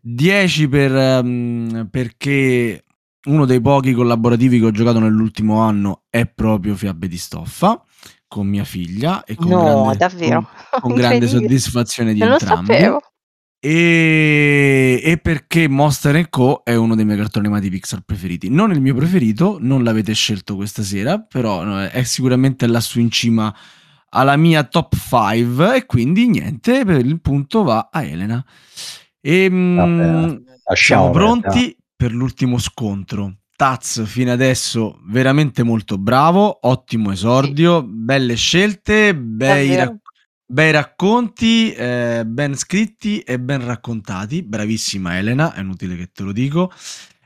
10 0.00 0.68
per, 0.68 1.22
um, 1.22 1.88
perché 1.90 2.84
uno 3.26 3.44
dei 3.44 3.60
pochi 3.60 3.92
collaborativi 3.92 4.58
che 4.58 4.66
ho 4.66 4.70
giocato 4.70 4.98
nell'ultimo 4.98 5.60
anno 5.60 6.04
è 6.08 6.26
proprio 6.26 6.74
Fiabe 6.74 7.06
di 7.06 7.18
Stoffa 7.18 7.84
con 8.26 8.46
mia 8.46 8.64
figlia 8.64 9.24
e 9.24 9.34
con, 9.34 9.48
no, 9.48 9.92
grande, 9.96 10.30
con, 10.30 10.46
con 10.80 10.94
grande 10.94 11.26
soddisfazione 11.26 12.14
di 12.14 12.20
non 12.20 12.32
entrambi. 12.32 12.68
Lo 12.68 12.74
sapevo. 12.74 13.00
E, 13.62 15.02
e, 15.04 15.18
perché 15.18 15.68
Monster 15.68 16.30
Co 16.30 16.62
è 16.64 16.74
uno 16.74 16.94
dei 16.94 17.04
miei 17.04 17.18
cartoni 17.18 17.46
animati 17.46 17.68
Pixar 17.68 18.00
preferiti. 18.00 18.48
Non 18.48 18.70
il 18.70 18.80
mio 18.80 18.94
preferito, 18.94 19.58
non 19.60 19.84
l'avete 19.84 20.14
scelto 20.14 20.54
questa 20.56 20.82
sera, 20.82 21.20
però 21.20 21.76
è 21.76 22.02
sicuramente 22.04 22.66
lassù 22.66 23.00
in 23.00 23.10
cima 23.10 23.54
alla 24.10 24.36
mia 24.36 24.64
top 24.64 24.94
5 24.96 25.76
e 25.76 25.86
quindi 25.86 26.28
niente, 26.28 26.84
per 26.84 27.04
il 27.04 27.20
punto 27.20 27.62
va 27.62 27.88
a 27.90 28.02
Elena. 28.02 28.44
E, 29.20 29.48
Vabbè, 29.50 30.40
siamo 30.74 31.10
pronti 31.10 31.76
no. 31.76 31.84
per 31.96 32.12
l'ultimo 32.12 32.58
scontro. 32.58 33.34
Taz 33.54 34.06
fino 34.06 34.32
adesso 34.32 35.00
veramente 35.04 35.62
molto 35.62 35.98
bravo, 35.98 36.60
ottimo 36.62 37.12
esordio, 37.12 37.82
belle 37.82 38.34
scelte, 38.34 39.14
bei, 39.14 39.76
rac- 39.76 39.98
bei 40.46 40.70
racconti, 40.72 41.70
eh, 41.72 42.22
ben 42.26 42.56
scritti 42.56 43.20
e 43.20 43.38
ben 43.38 43.64
raccontati. 43.64 44.42
Bravissima 44.42 45.18
Elena, 45.18 45.52
è 45.52 45.60
inutile 45.60 45.94
che 45.96 46.10
te 46.10 46.22
lo 46.22 46.32
dico. 46.32 46.72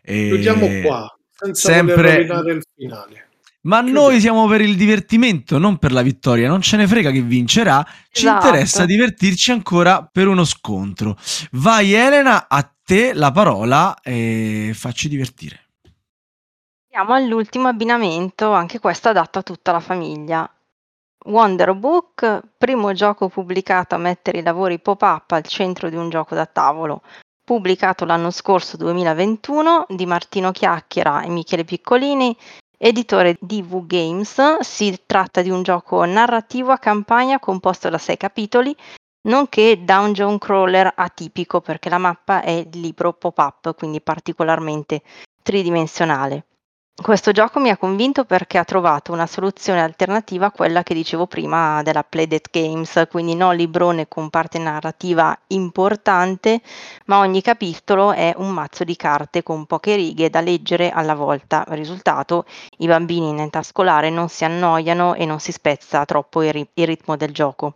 E... 0.02 0.26
Chiudiamo 0.26 0.66
qua, 0.82 1.16
senza 1.30 1.72
sempre... 1.72 2.16
il 2.16 2.64
finale. 2.74 3.28
Ma 3.64 3.82
Chiudiamo. 3.82 4.08
noi 4.08 4.20
siamo 4.20 4.46
per 4.46 4.60
il 4.60 4.76
divertimento, 4.76 5.58
non 5.58 5.78
per 5.78 5.92
la 5.92 6.02
vittoria. 6.02 6.48
Non 6.48 6.60
ce 6.60 6.76
ne 6.76 6.86
frega 6.86 7.10
chi 7.10 7.20
vincerà. 7.20 7.84
Ci 8.10 8.26
esatto. 8.26 8.46
interessa 8.46 8.84
divertirci 8.84 9.50
ancora 9.52 10.08
per 10.10 10.28
uno 10.28 10.44
scontro. 10.44 11.16
Vai 11.52 11.92
Elena, 11.92 12.46
a 12.48 12.70
te 12.84 13.14
la 13.14 13.30
parola 13.30 13.98
e 14.02 14.72
facci 14.74 15.08
divertire. 15.08 15.60
Siamo 16.90 17.14
all'ultimo 17.14 17.68
abbinamento, 17.68 18.52
anche 18.52 18.78
questo 18.78 19.08
adatto 19.08 19.38
a 19.38 19.42
tutta 19.42 19.72
la 19.72 19.80
famiglia. 19.80 20.48
Wonder 21.26 21.74
Book, 21.74 22.40
primo 22.58 22.92
gioco 22.92 23.28
pubblicato 23.30 23.94
a 23.94 23.98
mettere 23.98 24.38
i 24.38 24.42
lavori 24.42 24.78
pop-up 24.78 25.32
al 25.32 25.44
centro 25.44 25.88
di 25.88 25.96
un 25.96 26.10
gioco 26.10 26.34
da 26.34 26.44
tavolo, 26.44 27.02
pubblicato 27.42 28.04
l'anno 28.04 28.30
scorso 28.30 28.76
2021 28.76 29.86
di 29.88 30.04
Martino 30.04 30.52
Chiacchiera 30.52 31.22
e 31.22 31.30
Michele 31.30 31.64
Piccolini, 31.64 32.36
editore 32.84 33.38
di 33.40 33.62
V 33.62 33.86
Games. 33.86 34.58
Si 34.60 35.00
tratta 35.06 35.40
di 35.40 35.48
un 35.48 35.62
gioco 35.62 36.04
narrativo 36.04 36.70
a 36.70 36.78
campagna 36.78 37.38
composto 37.38 37.88
da 37.88 37.96
sei 37.96 38.18
capitoli, 38.18 38.76
nonché 39.22 39.82
dungeon 39.82 40.36
crawler 40.36 40.92
atipico 40.94 41.62
perché 41.62 41.88
la 41.88 41.96
mappa 41.96 42.42
è 42.42 42.68
libro 42.72 43.14
pop-up, 43.14 43.74
quindi 43.74 44.02
particolarmente 44.02 45.00
tridimensionale. 45.42 46.44
Questo 47.00 47.30
gioco 47.30 47.60
mi 47.60 47.70
ha 47.70 47.76
convinto 47.76 48.24
perché 48.24 48.58
ha 48.58 48.64
trovato 48.64 49.12
una 49.12 49.28
soluzione 49.28 49.80
alternativa 49.80 50.46
a 50.46 50.50
quella 50.50 50.82
che 50.82 50.92
dicevo 50.92 51.28
prima 51.28 51.82
della 51.84 52.02
Playdead 52.02 52.46
Games, 52.50 53.06
quindi 53.08 53.36
non 53.36 53.54
librone 53.54 54.08
con 54.08 54.28
parte 54.28 54.58
narrativa 54.58 55.38
importante, 55.48 56.60
ma 57.04 57.18
ogni 57.18 57.42
capitolo 57.42 58.10
è 58.10 58.34
un 58.38 58.50
mazzo 58.50 58.82
di 58.82 58.96
carte 58.96 59.44
con 59.44 59.66
poche 59.66 59.94
righe 59.94 60.30
da 60.30 60.40
leggere 60.40 60.90
alla 60.90 61.14
volta. 61.14 61.64
Risultato, 61.68 62.44
i 62.78 62.88
bambini 62.88 63.28
in 63.28 63.38
età 63.38 63.62
scolare 63.62 64.10
non 64.10 64.28
si 64.28 64.44
annoiano 64.44 65.14
e 65.14 65.26
non 65.26 65.38
si 65.38 65.52
spezza 65.52 66.04
troppo 66.04 66.42
il, 66.42 66.52
ri- 66.52 66.68
il 66.74 66.86
ritmo 66.86 67.16
del 67.16 67.32
gioco. 67.32 67.74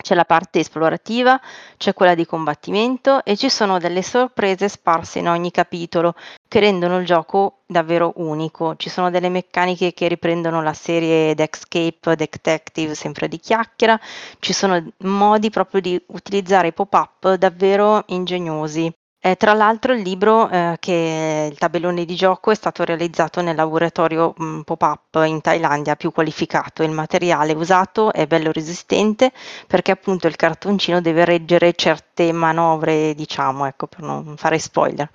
C'è 0.00 0.14
la 0.14 0.24
parte 0.24 0.60
esplorativa, 0.60 1.40
c'è 1.76 1.92
quella 1.92 2.14
di 2.14 2.24
combattimento 2.24 3.24
e 3.24 3.36
ci 3.36 3.50
sono 3.50 3.78
delle 3.78 4.02
sorprese 4.02 4.68
sparse 4.68 5.18
in 5.18 5.28
ogni 5.28 5.50
capitolo 5.50 6.14
che 6.46 6.60
rendono 6.60 6.98
il 6.98 7.04
gioco 7.04 7.62
davvero 7.66 8.12
unico. 8.16 8.76
Ci 8.76 8.90
sono 8.90 9.10
delle 9.10 9.28
meccaniche 9.28 9.92
che 9.92 10.06
riprendono 10.06 10.62
la 10.62 10.72
serie 10.72 11.34
Dexcape 11.34 12.14
Detective 12.14 12.94
sempre 12.94 13.26
di 13.26 13.40
chiacchiera, 13.40 13.98
ci 14.38 14.52
sono 14.52 14.82
modi 14.98 15.50
proprio 15.50 15.80
di 15.80 16.00
utilizzare 16.06 16.68
i 16.68 16.72
pop-up 16.72 17.34
davvero 17.34 18.04
ingegnosi. 18.06 18.90
Eh, 19.20 19.34
tra 19.34 19.52
l'altro 19.52 19.92
il 19.94 20.02
libro, 20.02 20.48
eh, 20.48 20.76
che 20.78 21.48
il 21.50 21.58
tabellone 21.58 22.04
di 22.04 22.14
gioco, 22.14 22.52
è 22.52 22.54
stato 22.54 22.84
realizzato 22.84 23.40
nel 23.42 23.56
laboratorio 23.56 24.32
mh, 24.36 24.44
mm, 24.44 24.60
pop-up 24.60 25.22
in 25.26 25.40
Thailandia 25.40 25.96
più 25.96 26.12
qualificato. 26.12 26.84
Il 26.84 26.92
materiale 26.92 27.52
usato 27.52 28.12
è 28.12 28.26
bello 28.28 28.52
resistente 28.52 29.32
perché 29.66 29.90
appunto 29.90 30.28
il 30.28 30.36
cartoncino 30.36 31.00
deve 31.00 31.24
reggere 31.24 31.72
certe 31.74 32.30
manovre, 32.32 33.14
diciamo, 33.14 33.66
ecco, 33.66 33.88
per 33.88 34.02
non 34.02 34.36
fare 34.36 34.58
spoiler. 34.60 35.10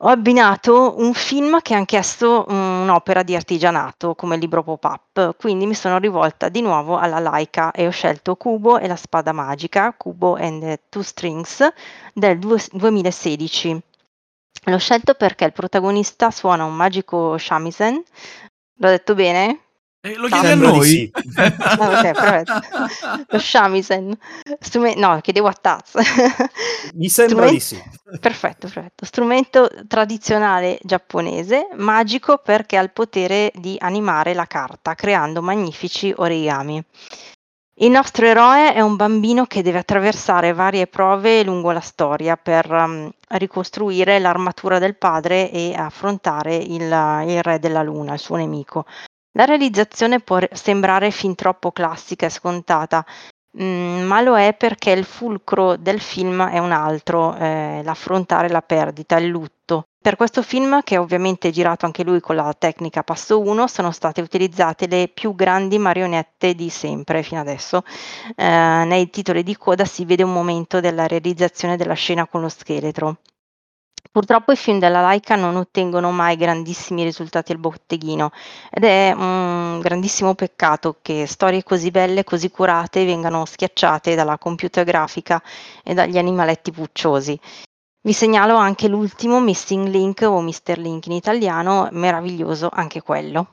Ho 0.00 0.08
abbinato 0.08 0.94
un 0.98 1.14
film 1.14 1.60
che 1.62 1.72
è 1.72 1.76
anch'esso 1.76 2.44
un'opera 2.48 3.22
di 3.22 3.34
artigianato 3.34 4.14
come 4.14 4.36
libro 4.36 4.62
pop-up, 4.62 5.36
quindi 5.38 5.64
mi 5.64 5.74
sono 5.74 5.96
rivolta 5.96 6.50
di 6.50 6.60
nuovo 6.60 6.98
alla 6.98 7.18
Laika 7.18 7.70
e 7.70 7.86
ho 7.86 7.90
scelto 7.90 8.36
Kubo 8.36 8.78
e 8.78 8.88
la 8.88 8.96
spada 8.96 9.32
magica, 9.32 9.94
Kubo 9.94 10.36
and 10.36 10.60
the 10.60 10.80
Two 10.90 11.02
Strings, 11.02 11.66
del 12.12 12.38
2016. 12.38 13.82
L'ho 14.64 14.78
scelto 14.78 15.14
perché 15.14 15.46
il 15.46 15.52
protagonista 15.52 16.30
suona 16.30 16.64
un 16.64 16.74
magico 16.74 17.38
shamisen. 17.38 17.94
L'ho 17.94 18.88
detto 18.88 19.14
bene? 19.14 19.65
Eh, 20.06 20.14
lo 20.14 20.28
chiedi 20.28 20.46
a 20.46 20.54
noi? 20.54 20.86
Sì. 20.86 21.10
ah, 21.34 21.98
ok, 21.98 22.10
perfetto. 22.12 22.60
Lo 23.26 23.38
shamisen. 23.40 24.16
Strume- 24.60 24.94
no, 24.94 25.18
chiedevo 25.20 25.48
a 25.48 25.52
Taz. 25.52 25.94
Mi 26.94 27.08
sembra 27.08 27.48
Strument- 27.48 27.52
di 27.52 27.60
sì. 27.60 27.82
Perfetto, 28.20 28.68
perfetto. 28.68 29.04
Strumento 29.04 29.68
tradizionale 29.88 30.78
giapponese, 30.82 31.68
magico 31.74 32.38
perché 32.38 32.76
ha 32.76 32.82
il 32.82 32.92
potere 32.92 33.50
di 33.56 33.76
animare 33.80 34.32
la 34.32 34.46
carta, 34.46 34.94
creando 34.94 35.42
magnifici 35.42 36.14
origami. 36.16 36.80
Il 37.78 37.90
nostro 37.90 38.26
eroe 38.26 38.72
è 38.74 38.80
un 38.80 38.94
bambino 38.94 39.44
che 39.46 39.60
deve 39.60 39.78
attraversare 39.78 40.52
varie 40.52 40.86
prove 40.86 41.42
lungo 41.42 41.72
la 41.72 41.80
storia 41.80 42.36
per 42.36 42.70
um, 42.70 43.10
ricostruire 43.30 44.18
l'armatura 44.20 44.78
del 44.78 44.96
padre 44.96 45.50
e 45.50 45.74
affrontare 45.76 46.54
il, 46.54 46.82
il 47.26 47.42
re 47.42 47.58
della 47.58 47.82
luna, 47.82 48.14
il 48.14 48.18
suo 48.20 48.36
nemico. 48.36 48.86
La 49.36 49.44
realizzazione 49.44 50.18
può 50.20 50.38
sembrare 50.52 51.10
fin 51.12 51.34
troppo 51.36 51.70
classica 51.70 52.26
e 52.26 52.30
scontata, 52.30 53.04
mhmm, 53.52 54.02
ma 54.04 54.20
lo 54.20 54.36
è 54.36 54.54
perché 54.54 54.90
il 54.90 55.04
fulcro 55.04 55.76
del 55.76 56.00
film 56.00 56.42
è 56.48 56.58
un 56.58 56.72
altro, 56.72 57.34
ehm, 57.36 57.84
l'affrontare 57.84 58.48
la 58.48 58.62
perdita, 58.62 59.16
il 59.18 59.28
lutto. 59.28 59.84
Per 60.00 60.16
questo 60.16 60.42
film, 60.42 60.82
che 60.82 60.96
ovviamente 60.96 61.48
è 61.48 61.50
girato 61.50 61.84
anche 61.86 62.02
lui 62.04 62.20
con 62.20 62.36
la 62.36 62.52
tecnica 62.58 63.02
passo 63.02 63.40
1, 63.40 63.66
sono 63.68 63.90
state 63.92 64.20
utilizzate 64.22 64.86
le 64.88 65.08
più 65.08 65.34
grandi 65.34 65.78
marionette 65.78 66.54
di 66.54 66.68
sempre 66.70 67.22
fino 67.22 67.40
adesso. 67.40 67.82
Ehm, 68.36 68.88
nei 68.88 69.10
titoli 69.10 69.42
di 69.42 69.56
coda 69.56 69.84
si 69.84 70.04
vede 70.04 70.22
un 70.22 70.32
momento 70.32 70.80
della 70.80 71.06
realizzazione 71.06 71.76
della 71.76 71.94
scena 71.94 72.26
con 72.26 72.40
lo 72.40 72.48
scheletro. 72.48 73.18
Purtroppo 74.16 74.50
i 74.50 74.56
film 74.56 74.78
della 74.78 75.02
Laika 75.02 75.36
non 75.36 75.56
ottengono 75.56 76.10
mai 76.10 76.38
grandissimi 76.38 77.04
risultati 77.04 77.52
al 77.52 77.58
botteghino 77.58 78.30
ed 78.70 78.84
è 78.84 79.12
un 79.14 79.78
grandissimo 79.80 80.34
peccato 80.34 80.96
che 81.02 81.26
storie 81.26 81.62
così 81.62 81.90
belle, 81.90 82.24
così 82.24 82.48
curate 82.48 83.04
vengano 83.04 83.44
schiacciate 83.44 84.14
dalla 84.14 84.38
computer 84.38 84.86
grafica 84.86 85.42
e 85.84 85.92
dagli 85.92 86.16
animaletti 86.16 86.72
pucciosi. 86.72 87.38
Vi 88.00 88.12
segnalo 88.14 88.56
anche 88.56 88.88
l'ultimo 88.88 89.38
Missing 89.38 89.88
Link 89.88 90.22
o 90.22 90.40
Mr. 90.40 90.78
Link 90.78 91.04
in 91.08 91.12
italiano, 91.12 91.86
meraviglioso 91.92 92.70
anche 92.72 93.02
quello. 93.02 93.48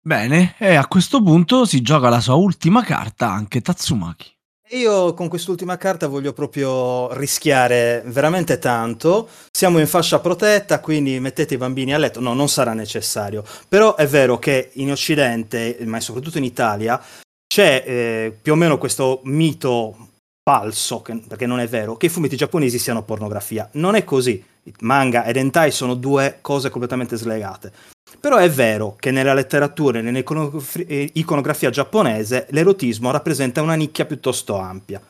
Bene, 0.00 0.54
e 0.58 0.76
a 0.76 0.86
questo 0.86 1.20
punto 1.20 1.64
si 1.64 1.82
gioca 1.82 2.08
la 2.08 2.20
sua 2.20 2.34
ultima 2.34 2.84
carta 2.84 3.32
anche 3.32 3.60
Tatsumaki. 3.60 4.37
Io 4.72 5.14
con 5.14 5.28
quest'ultima 5.28 5.78
carta 5.78 6.08
voglio 6.08 6.34
proprio 6.34 7.10
rischiare 7.14 8.02
veramente 8.04 8.58
tanto. 8.58 9.26
Siamo 9.50 9.78
in 9.78 9.86
fascia 9.86 10.18
protetta, 10.18 10.80
quindi 10.80 11.18
mettete 11.20 11.54
i 11.54 11.56
bambini 11.56 11.94
a 11.94 11.98
letto. 11.98 12.20
No, 12.20 12.34
non 12.34 12.50
sarà 12.50 12.74
necessario. 12.74 13.42
Però 13.66 13.94
è 13.94 14.06
vero 14.06 14.38
che 14.38 14.70
in 14.74 14.90
Occidente, 14.90 15.78
ma 15.86 16.00
soprattutto 16.00 16.36
in 16.36 16.44
Italia, 16.44 17.02
c'è 17.46 17.82
eh, 17.86 18.38
più 18.42 18.52
o 18.52 18.56
meno 18.56 18.76
questo 18.76 19.20
mito 19.24 20.08
falso, 20.42 21.00
che, 21.00 21.22
perché 21.26 21.46
non 21.46 21.60
è 21.60 21.66
vero, 21.66 21.96
che 21.96 22.06
i 22.06 22.10
fumetti 22.10 22.36
giapponesi 22.36 22.78
siano 22.78 23.02
pornografia. 23.02 23.70
Non 23.72 23.94
è 23.94 24.04
così. 24.04 24.44
Manga 24.80 25.24
ed 25.24 25.36
hentai 25.36 25.70
sono 25.70 25.94
due 25.94 26.38
cose 26.40 26.70
completamente 26.70 27.16
slegate. 27.16 27.72
Però 28.20 28.36
è 28.36 28.50
vero 28.50 28.96
che 28.98 29.10
nella 29.10 29.34
letteratura 29.34 29.98
e 29.98 30.02
nell'iconografia 30.02 31.70
giapponese 31.70 32.46
l'erotismo 32.50 33.10
rappresenta 33.10 33.62
una 33.62 33.74
nicchia 33.74 34.06
piuttosto 34.06 34.56
ampia. 34.58 35.00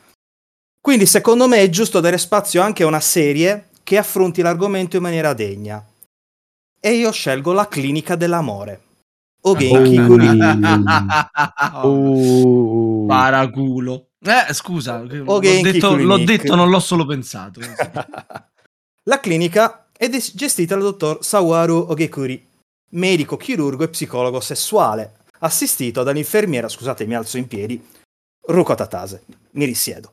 Quindi 0.81 1.05
secondo 1.05 1.47
me 1.47 1.57
è 1.57 1.69
giusto 1.69 1.99
dare 1.99 2.17
spazio 2.17 2.61
anche 2.61 2.83
a 2.83 2.87
una 2.87 2.99
serie 2.99 3.69
che 3.83 3.97
affronti 3.97 4.41
l'argomento 4.41 4.95
in 4.95 5.01
maniera 5.01 5.33
degna. 5.33 5.83
E 6.79 6.91
io 6.91 7.11
scelgo 7.11 7.51
la 7.51 7.67
clinica 7.67 8.15
dell'amore. 8.15 8.81
O 9.41 9.55
Genki 9.55 9.97
oh. 11.83 13.05
Paraculo. 13.05 14.07
Eh, 14.21 14.53
scusa, 14.53 15.01
l'ho 15.01 15.39
detto, 15.39 15.95
l'ho 15.95 16.17
detto, 16.17 16.55
non 16.55 16.69
l'ho 16.69 16.79
solo 16.79 17.05
pensato. 17.05 17.61
la 19.09 19.19
clinica 19.19 19.87
è 19.97 20.07
gestita 20.07 20.75
dal 20.75 20.83
dottor 20.83 21.25
Sawaru 21.25 21.87
Ogekuri, 21.89 22.47
medico, 22.91 23.37
chirurgo 23.37 23.83
e 23.83 23.89
psicologo 23.89 24.39
sessuale, 24.39 25.15
assistito 25.39 26.03
dall'infermiera, 26.03 26.69
scusate 26.69 27.07
mi 27.07 27.15
alzo 27.15 27.37
in 27.37 27.47
piedi, 27.47 27.83
Ruko 28.45 28.75
Tatase. 28.75 29.23
Mi 29.53 29.65
risiedo. 29.65 30.11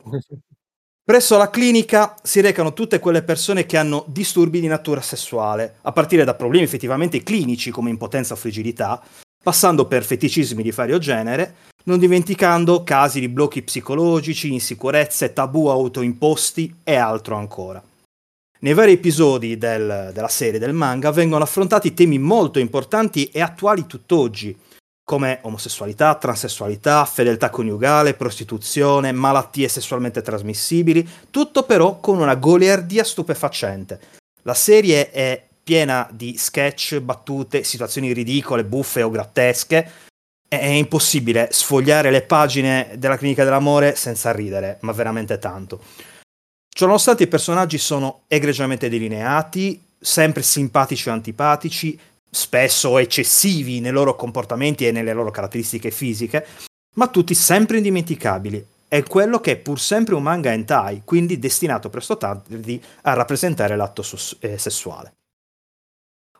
Presso 1.05 1.37
la 1.37 1.51
clinica 1.51 2.15
si 2.23 2.41
recano 2.41 2.73
tutte 2.73 2.99
quelle 2.99 3.23
persone 3.23 3.67
che 3.67 3.77
hanno 3.77 4.03
disturbi 4.09 4.61
di 4.61 4.67
natura 4.67 5.03
sessuale, 5.03 5.77
a 5.83 5.93
partire 5.93 6.25
da 6.25 6.33
problemi 6.33 6.65
effettivamente 6.65 7.23
clinici 7.23 7.71
come 7.71 7.91
impotenza 7.91 8.33
o 8.33 8.39
frigidità, 8.39 9.03
passando 9.43 9.85
per 9.85 10.05
feticismi 10.05 10.63
di 10.63 10.71
vario 10.71 10.97
genere, 10.97 11.57
non 11.85 11.99
dimenticando 11.99 12.83
casi 12.83 13.21
di 13.21 13.29
blocchi 13.29 13.61
psicologici, 13.61 14.55
insicurezze, 14.55 15.35
tabù 15.35 15.67
autoimposti 15.67 16.77
e 16.83 16.95
altro 16.95 17.37
ancora. 17.37 17.83
Nei 18.59 18.73
vari 18.73 18.93
episodi 18.93 19.59
del, 19.59 20.11
della 20.15 20.29
serie 20.29 20.59
del 20.59 20.73
manga 20.73 21.11
vengono 21.11 21.45
affrontati 21.45 21.93
temi 21.93 22.19
molto 22.19 22.59
importanti 22.59 23.27
e 23.27 23.43
attuali 23.43 23.87
tutt'oggi, 23.87 24.57
come 25.05 25.41
omosessualità, 25.43 26.15
transessualità, 26.15 27.05
fedeltà 27.05 27.51
coniugale, 27.51 28.15
prostituzione, 28.15 29.13
malattie 29.13 29.69
sessualmente 29.69 30.23
trasmissibili, 30.23 31.07
tutto 31.31 31.65
però 31.65 32.01
con 32.01 32.19
una 32.19 32.35
goliardia 32.35 33.05
stupefacente. 33.05 34.01
La 34.43 34.55
serie 34.55 35.11
è 35.11 35.47
piena 35.63 36.09
di 36.11 36.37
sketch, 36.39 36.99
battute, 37.01 37.63
situazioni 37.63 38.13
ridicole, 38.13 38.65
buffe 38.65 39.03
o 39.03 39.11
grottesche. 39.11 39.91
È 40.49 40.65
impossibile 40.65 41.49
sfogliare 41.51 42.11
le 42.11 42.23
pagine 42.23 42.95
della 42.97 43.19
clinica 43.19 43.45
dell'amore 43.45 43.97
senza 43.97 44.33
ridere, 44.33 44.79
ma 44.81 44.93
veramente 44.93 45.39
tanto. 45.39 45.81
Ciononostante 46.77 47.22
i 47.22 47.27
personaggi 47.27 47.79
sono 47.79 48.24
egregiamente 48.27 48.91
delineati, 48.91 49.83
sempre 49.99 50.43
simpatici 50.43 51.09
o 51.09 51.12
antipatici, 51.12 51.99
spesso 52.31 52.99
eccessivi 52.99 53.81
nei 53.81 53.93
loro 53.93 54.14
comportamenti 54.14 54.87
e 54.87 54.93
nelle 54.93 55.14
loro 55.14 55.31
caratteristiche 55.31 55.91
fisiche, 55.91 56.47
ma 56.97 57.09
tutti 57.09 57.33
sempre 57.33 57.79
indimenticabili. 57.79 58.62
È 58.89 59.03
quello 59.05 59.41
che 59.41 59.53
è 59.53 59.57
pur 59.57 59.81
sempre 59.81 60.16
un 60.16 60.22
manga 60.22 60.53
hentai, 60.53 61.01
quindi 61.03 61.39
destinato 61.39 61.89
presto 61.89 62.18
tardi 62.18 62.83
a 63.05 63.14
rappresentare 63.14 63.74
l'atto 63.74 64.03
sus- 64.03 64.37
eh, 64.41 64.59
sessuale. 64.59 65.14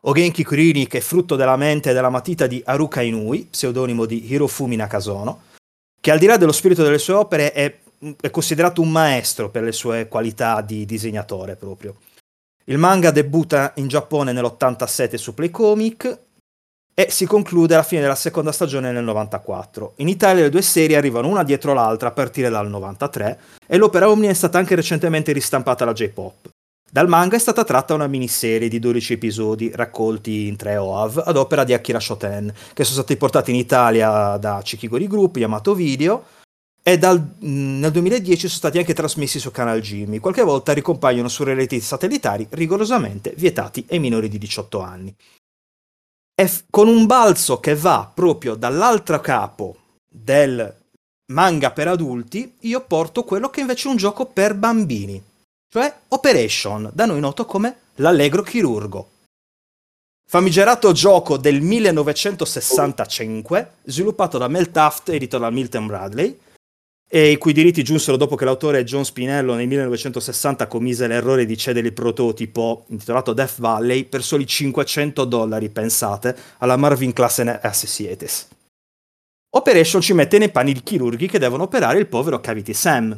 Ogenki 0.01 0.43
Kurini, 0.43 0.85
che 0.85 0.99
è 0.99 1.01
frutto 1.01 1.35
della 1.35 1.57
mente 1.57 1.89
e 1.89 1.93
della 1.93 2.11
matita 2.11 2.45
di 2.45 2.61
Haruka 2.63 3.01
Inui, 3.01 3.47
pseudonimo 3.49 4.05
di 4.05 4.31
Hirofumi 4.31 4.75
Nakasono, 4.75 5.45
che 5.99 6.11
al 6.11 6.19
di 6.19 6.27
là 6.27 6.37
dello 6.37 6.51
spirito 6.51 6.83
delle 6.83 6.99
sue 6.99 7.15
opere 7.15 7.51
è, 7.51 7.75
è 8.19 8.29
considerato 8.29 8.81
un 8.81 8.89
maestro 8.89 9.49
per 9.49 9.63
le 9.63 9.71
sue 9.71 10.07
qualità 10.07 10.61
di 10.61 10.85
disegnatore 10.85 11.55
proprio. 11.55 11.95
Il 12.65 12.77
manga 12.77 13.11
debutta 13.11 13.71
in 13.75 13.87
Giappone 13.87 14.33
nell'87 14.33 15.15
su 15.15 15.33
Playcomic 15.33 16.19
e 16.93 17.09
si 17.09 17.25
conclude 17.25 17.75
alla 17.75 17.83
fine 17.83 18.01
della 18.01 18.15
seconda 18.15 18.51
stagione 18.51 18.91
nel 18.91 19.03
94. 19.03 19.93
In 19.97 20.07
Italia 20.07 20.43
le 20.43 20.49
due 20.49 20.61
serie 20.61 20.97
arrivano 20.97 21.27
una 21.27 21.43
dietro 21.43 21.73
l'altra 21.73 22.09
a 22.09 22.11
partire 22.11 22.49
dal 22.49 22.67
93 22.67 23.39
e 23.67 23.77
l'opera 23.77 24.09
Omni 24.09 24.27
è 24.27 24.33
stata 24.33 24.57
anche 24.57 24.75
recentemente 24.75 25.31
ristampata 25.31 25.83
alla 25.83 25.93
J-Pop. 25.93 26.49
Dal 26.89 27.07
manga 27.07 27.35
è 27.35 27.39
stata 27.39 27.63
tratta 27.63 27.93
una 27.93 28.07
miniserie 28.07 28.69
di 28.69 28.79
12 28.79 29.13
episodi 29.13 29.71
raccolti 29.73 30.47
in 30.47 30.55
tre 30.55 30.77
OAV 30.77 31.23
ad 31.25 31.37
opera 31.37 31.63
di 31.63 31.73
Akira 31.73 31.99
Shoten, 31.99 32.51
che 32.73 32.83
sono 32.83 33.01
stati 33.01 33.17
portati 33.17 33.51
in 33.51 33.57
Italia 33.57 34.37
da 34.37 34.61
Chikigori 34.63 35.07
Group, 35.07 35.35
Yamato 35.35 35.75
Video, 35.75 36.23
e 36.87 36.97
dal, 36.97 37.21
nel 37.39 37.91
2010 37.91 38.37
sono 38.37 38.53
stati 38.53 38.77
anche 38.77 38.93
trasmessi 38.93 39.39
su 39.39 39.51
Canal 39.51 39.81
Jimmy. 39.81 40.19
Qualche 40.19 40.43
volta 40.43 40.71
ricompaiono 40.71 41.27
su 41.27 41.43
reality 41.43 41.81
satellitari 41.81 42.47
rigorosamente 42.51 43.33
vietati 43.35 43.85
ai 43.89 43.99
minori 43.99 44.29
di 44.29 44.37
18 44.37 44.79
anni. 44.79 45.13
E 46.33 46.47
f- 46.47 46.63
con 46.69 46.87
un 46.87 47.05
balzo 47.05 47.59
che 47.59 47.75
va 47.75 48.09
proprio 48.13 48.55
dall'altro 48.55 49.19
capo 49.19 49.75
del 50.07 50.73
manga 51.33 51.71
per 51.71 51.89
adulti, 51.89 52.55
io 52.59 52.79
porto 52.85 53.25
quello 53.25 53.49
che 53.49 53.59
invece 53.59 53.89
è 53.89 53.91
un 53.91 53.97
gioco 53.97 54.25
per 54.25 54.53
bambini 54.53 55.21
cioè 55.69 55.93
Operation, 56.07 56.89
da 56.93 57.05
noi 57.05 57.19
noto 57.19 57.45
come 57.45 57.79
l'Allegro 57.95 58.41
Chirurgo. 58.41 59.09
Famigerato 60.29 60.93
gioco 60.93 61.35
del 61.35 61.59
1965, 61.61 63.71
sviluppato 63.83 64.37
da 64.37 64.47
Mel 64.47 64.71
Taft, 64.71 65.09
edito 65.09 65.37
da 65.37 65.49
Milton 65.49 65.87
Bradley, 65.87 66.39
e 67.09 67.31
i 67.31 67.37
cui 67.37 67.53
diritti 67.53 67.83
giunsero 67.83 68.17
dopo 68.17 68.35
che 68.35 68.43
l'autore 68.43 68.83
John 68.83 69.05
Spinello 69.05 69.55
nel 69.55 69.67
1960 69.67 70.67
commise 70.67 71.07
l'errore 71.07 71.45
di 71.45 71.57
cedere 71.57 71.87
il 71.87 71.93
prototipo 71.93 72.83
intitolato 72.89 73.31
Death 73.31 73.59
Valley 73.59 74.03
per 74.03 74.21
soli 74.21 74.45
500 74.45 75.23
dollari, 75.23 75.69
pensate, 75.69 76.35
alla 76.57 76.75
Marvin 76.75 77.13
Classen 77.13 77.59
Associates. 77.61 78.47
Operation 79.55 80.01
ci 80.01 80.13
mette 80.13 80.37
nei 80.37 80.51
panni 80.51 80.73
di 80.73 80.83
chirurghi 80.83 81.27
che 81.27 81.39
devono 81.39 81.63
operare 81.63 81.97
il 81.97 82.07
povero 82.07 82.41
Cavity 82.41 82.73
Sam, 82.73 83.17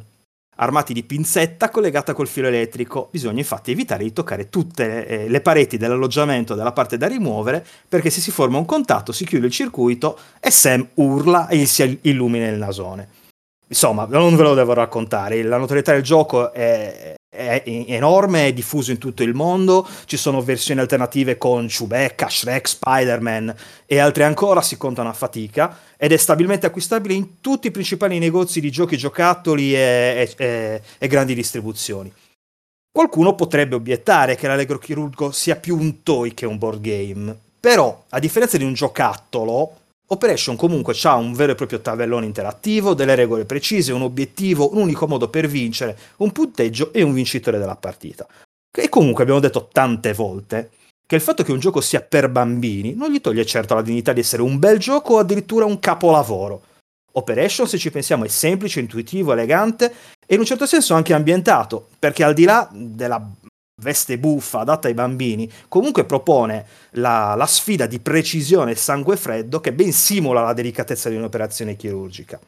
armati 0.57 0.93
di 0.93 1.03
pinzetta 1.03 1.69
collegata 1.69 2.13
col 2.13 2.27
filo 2.27 2.47
elettrico. 2.47 3.07
Bisogna 3.11 3.39
infatti 3.39 3.71
evitare 3.71 4.03
di 4.03 4.13
toccare 4.13 4.49
tutte 4.49 5.07
eh, 5.07 5.27
le 5.27 5.41
pareti 5.41 5.77
dell'alloggiamento 5.77 6.53
della 6.53 6.71
parte 6.71 6.97
da 6.97 7.07
rimuovere 7.07 7.65
perché 7.87 8.11
se 8.11 8.21
si 8.21 8.29
forma 8.29 8.59
un 8.59 8.65
contatto 8.65 9.11
si 9.11 9.25
chiude 9.25 9.47
il 9.47 9.51
circuito 9.51 10.17
e 10.39 10.51
Sam 10.51 10.87
urla 10.95 11.47
e 11.47 11.57
gli 11.57 11.65
si 11.65 11.97
illumina 12.03 12.47
il 12.47 12.57
nasone. 12.57 13.17
Insomma, 13.69 14.05
non 14.09 14.35
ve 14.35 14.43
lo 14.43 14.55
devo 14.55 14.73
raccontare, 14.73 15.43
la 15.43 15.57
notorietà 15.57 15.91
del 15.91 16.01
gioco 16.01 16.51
è, 16.51 17.13
è 17.29 17.61
enorme, 17.65 18.47
è 18.47 18.53
diffuso 18.53 18.89
in 18.89 18.97
tutto 18.97 19.21
il 19.21 19.35
mondo, 19.35 19.87
ci 20.05 20.17
sono 20.17 20.41
versioni 20.41 20.79
alternative 20.79 21.37
con 21.37 21.67
Chewbacca, 21.67 22.27
Shrek, 22.27 22.67
Spider-Man 22.67 23.55
e 23.85 23.99
altre 23.99 24.23
ancora 24.23 24.63
si 24.63 24.75
contano 24.75 25.09
a 25.09 25.13
fatica 25.13 25.77
ed 25.97 26.11
è 26.11 26.17
stabilmente 26.17 26.65
acquistabile 26.65 27.13
in 27.13 27.39
tutti 27.41 27.67
i 27.67 27.71
principali 27.71 28.17
negozi 28.17 28.59
di 28.59 28.71
giochi 28.71 28.97
giocattoli 28.97 29.75
e, 29.75 30.33
e, 30.35 30.81
e 30.97 31.07
grandi 31.07 31.35
distribuzioni. 31.35 32.11
Qualcuno 32.91 33.35
potrebbe 33.35 33.75
obiettare 33.75 34.35
che 34.35 34.47
l'Allegro 34.47 34.79
Chirurgo 34.79 35.31
sia 35.31 35.55
più 35.55 35.77
un 35.77 36.01
toy 36.01 36.33
che 36.33 36.47
un 36.47 36.57
board 36.57 36.81
game, 36.81 37.37
però 37.59 38.05
a 38.09 38.19
differenza 38.19 38.57
di 38.57 38.63
un 38.63 38.73
giocattolo, 38.73 39.78
Operation 40.11 40.55
comunque 40.55 40.95
ha 41.03 41.15
un 41.15 41.33
vero 41.33 41.51
e 41.51 41.55
proprio 41.55 41.81
tabellone 41.81 42.25
interattivo, 42.25 42.95
delle 42.95 43.13
regole 43.13 43.45
precise, 43.45 43.93
un 43.93 44.01
obiettivo, 44.01 44.71
un 44.71 44.81
unico 44.81 45.07
modo 45.07 45.29
per 45.29 45.47
vincere, 45.47 45.95
un 46.17 46.31
punteggio 46.31 46.91
e 46.93 47.03
un 47.03 47.13
vincitore 47.13 47.59
della 47.59 47.75
partita. 47.75 48.25
E 48.75 48.89
comunque 48.89 49.21
abbiamo 49.21 49.39
detto 49.39 49.69
tante 49.71 50.13
volte 50.13 50.71
che 51.05 51.15
il 51.15 51.21
fatto 51.21 51.43
che 51.43 51.51
un 51.51 51.59
gioco 51.59 51.79
sia 51.79 52.01
per 52.01 52.29
bambini 52.29 52.95
non 52.95 53.11
gli 53.11 53.21
toglie 53.21 53.45
certo 53.45 53.75
la 53.75 53.83
dignità 53.83 54.11
di 54.11 54.21
essere 54.21 54.41
un 54.41 54.57
bel 54.57 54.79
gioco 54.79 55.13
o 55.13 55.19
addirittura 55.19 55.65
un 55.65 55.79
capolavoro. 55.79 56.63
Operation, 57.13 57.67
se 57.67 57.77
ci 57.77 57.91
pensiamo, 57.91 58.25
è 58.25 58.27
semplice, 58.29 58.79
intuitivo, 58.79 59.33
elegante 59.33 59.93
e 60.25 60.33
in 60.33 60.39
un 60.39 60.45
certo 60.45 60.65
senso 60.65 60.95
anche 60.95 61.13
ambientato, 61.13 61.87
perché 61.99 62.23
al 62.23 62.33
di 62.33 62.45
là 62.45 62.67
della 62.71 63.23
veste 63.79 64.17
buffa 64.17 64.59
adatta 64.59 64.87
ai 64.87 64.93
bambini, 64.93 65.51
comunque 65.67 66.05
propone 66.05 66.65
la, 66.91 67.33
la, 67.35 67.45
sfida 67.45 67.85
di 67.85 67.99
precisione 67.99 68.71
e 68.71 68.75
sangue 68.75 69.17
freddo 69.17 69.59
che 69.59 69.73
ben 69.73 69.91
simula 69.91 70.43
la 70.43 70.53
delicatezza 70.53 71.09
di 71.09 71.15
un'operazione 71.15 71.75
chirurgica. 71.75 72.39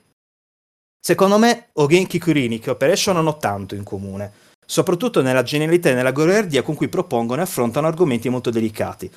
Secondo 1.03 1.39
me, 1.39 1.69
Ogenki 1.73 2.19
Kurini 2.19 2.61
e 2.63 2.69
Operation 2.69 3.17
hanno 3.17 3.38
tanto 3.38 3.73
in 3.73 3.84
comune, 3.84 4.32
soprattutto 4.65 5.21
nella 5.21 5.41
genialità 5.41 5.89
e 5.89 5.93
nella 5.93 6.11
goliardia 6.11 6.61
con 6.61 6.75
cui 6.75 6.89
propongono 6.89 7.41
e 7.41 7.45
affrontano 7.45 7.88
argomenti 7.88 8.29
molto 8.29 8.51
delicati. 8.51 9.11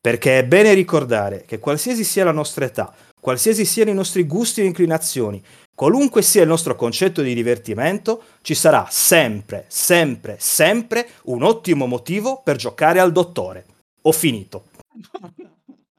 Perché 0.00 0.38
è 0.38 0.44
bene 0.44 0.74
ricordare 0.74 1.44
che 1.46 1.58
qualsiasi 1.58 2.04
sia 2.04 2.24
la 2.24 2.32
nostra 2.32 2.64
età, 2.64 2.94
qualsiasi 3.20 3.64
siano 3.64 3.90
i 3.90 3.94
nostri 3.94 4.24
gusti 4.24 4.60
e 4.60 4.64
inclinazioni, 4.64 5.42
qualunque 5.74 6.22
sia 6.22 6.42
il 6.42 6.48
nostro 6.48 6.74
concetto 6.74 7.22
di 7.22 7.34
divertimento, 7.34 8.22
ci 8.42 8.54
sarà 8.54 8.86
sempre, 8.90 9.64
sempre, 9.68 10.36
sempre 10.38 11.08
un 11.24 11.42
ottimo 11.42 11.86
motivo 11.86 12.40
per 12.42 12.56
giocare 12.56 13.00
al 13.00 13.12
dottore. 13.12 13.66
Ho 14.02 14.12
finito. 14.12 14.64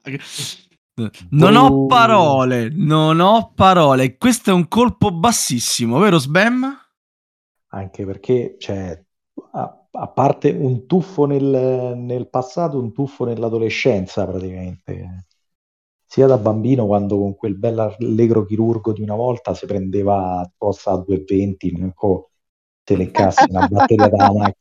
Non 1.30 1.56
ho 1.56 1.86
parole, 1.86 2.68
non 2.70 3.18
ho 3.18 3.52
parole. 3.54 4.18
Questo 4.18 4.50
è 4.50 4.52
un 4.52 4.68
colpo 4.68 5.10
bassissimo, 5.10 5.98
vero 5.98 6.18
Sbam? 6.18 6.70
Anche 7.68 8.04
perché, 8.04 8.56
cioè, 8.58 9.02
a, 9.52 9.86
a 9.90 10.08
parte 10.08 10.50
un 10.50 10.86
tuffo 10.86 11.24
nel, 11.24 11.96
nel 11.96 12.28
passato, 12.28 12.78
un 12.78 12.92
tuffo 12.92 13.24
nell'adolescenza 13.24 14.26
praticamente 14.26 15.24
sia 16.12 16.26
da 16.26 16.36
bambino 16.36 16.84
quando 16.84 17.16
con 17.16 17.34
quel 17.34 17.56
bel 17.56 17.78
allegro 17.78 18.44
chirurgo 18.44 18.92
di 18.92 19.00
una 19.00 19.14
volta 19.14 19.54
si 19.54 19.64
prendeva 19.64 20.46
posta 20.58 20.90
a 20.90 20.96
2,20 20.96 21.78
manco 21.78 22.32
se 22.84 22.96
le 22.96 23.10
casse 23.10 23.46
una 23.48 23.66
batteria 23.66 24.08
da 24.10 24.26
macchina 24.30 24.54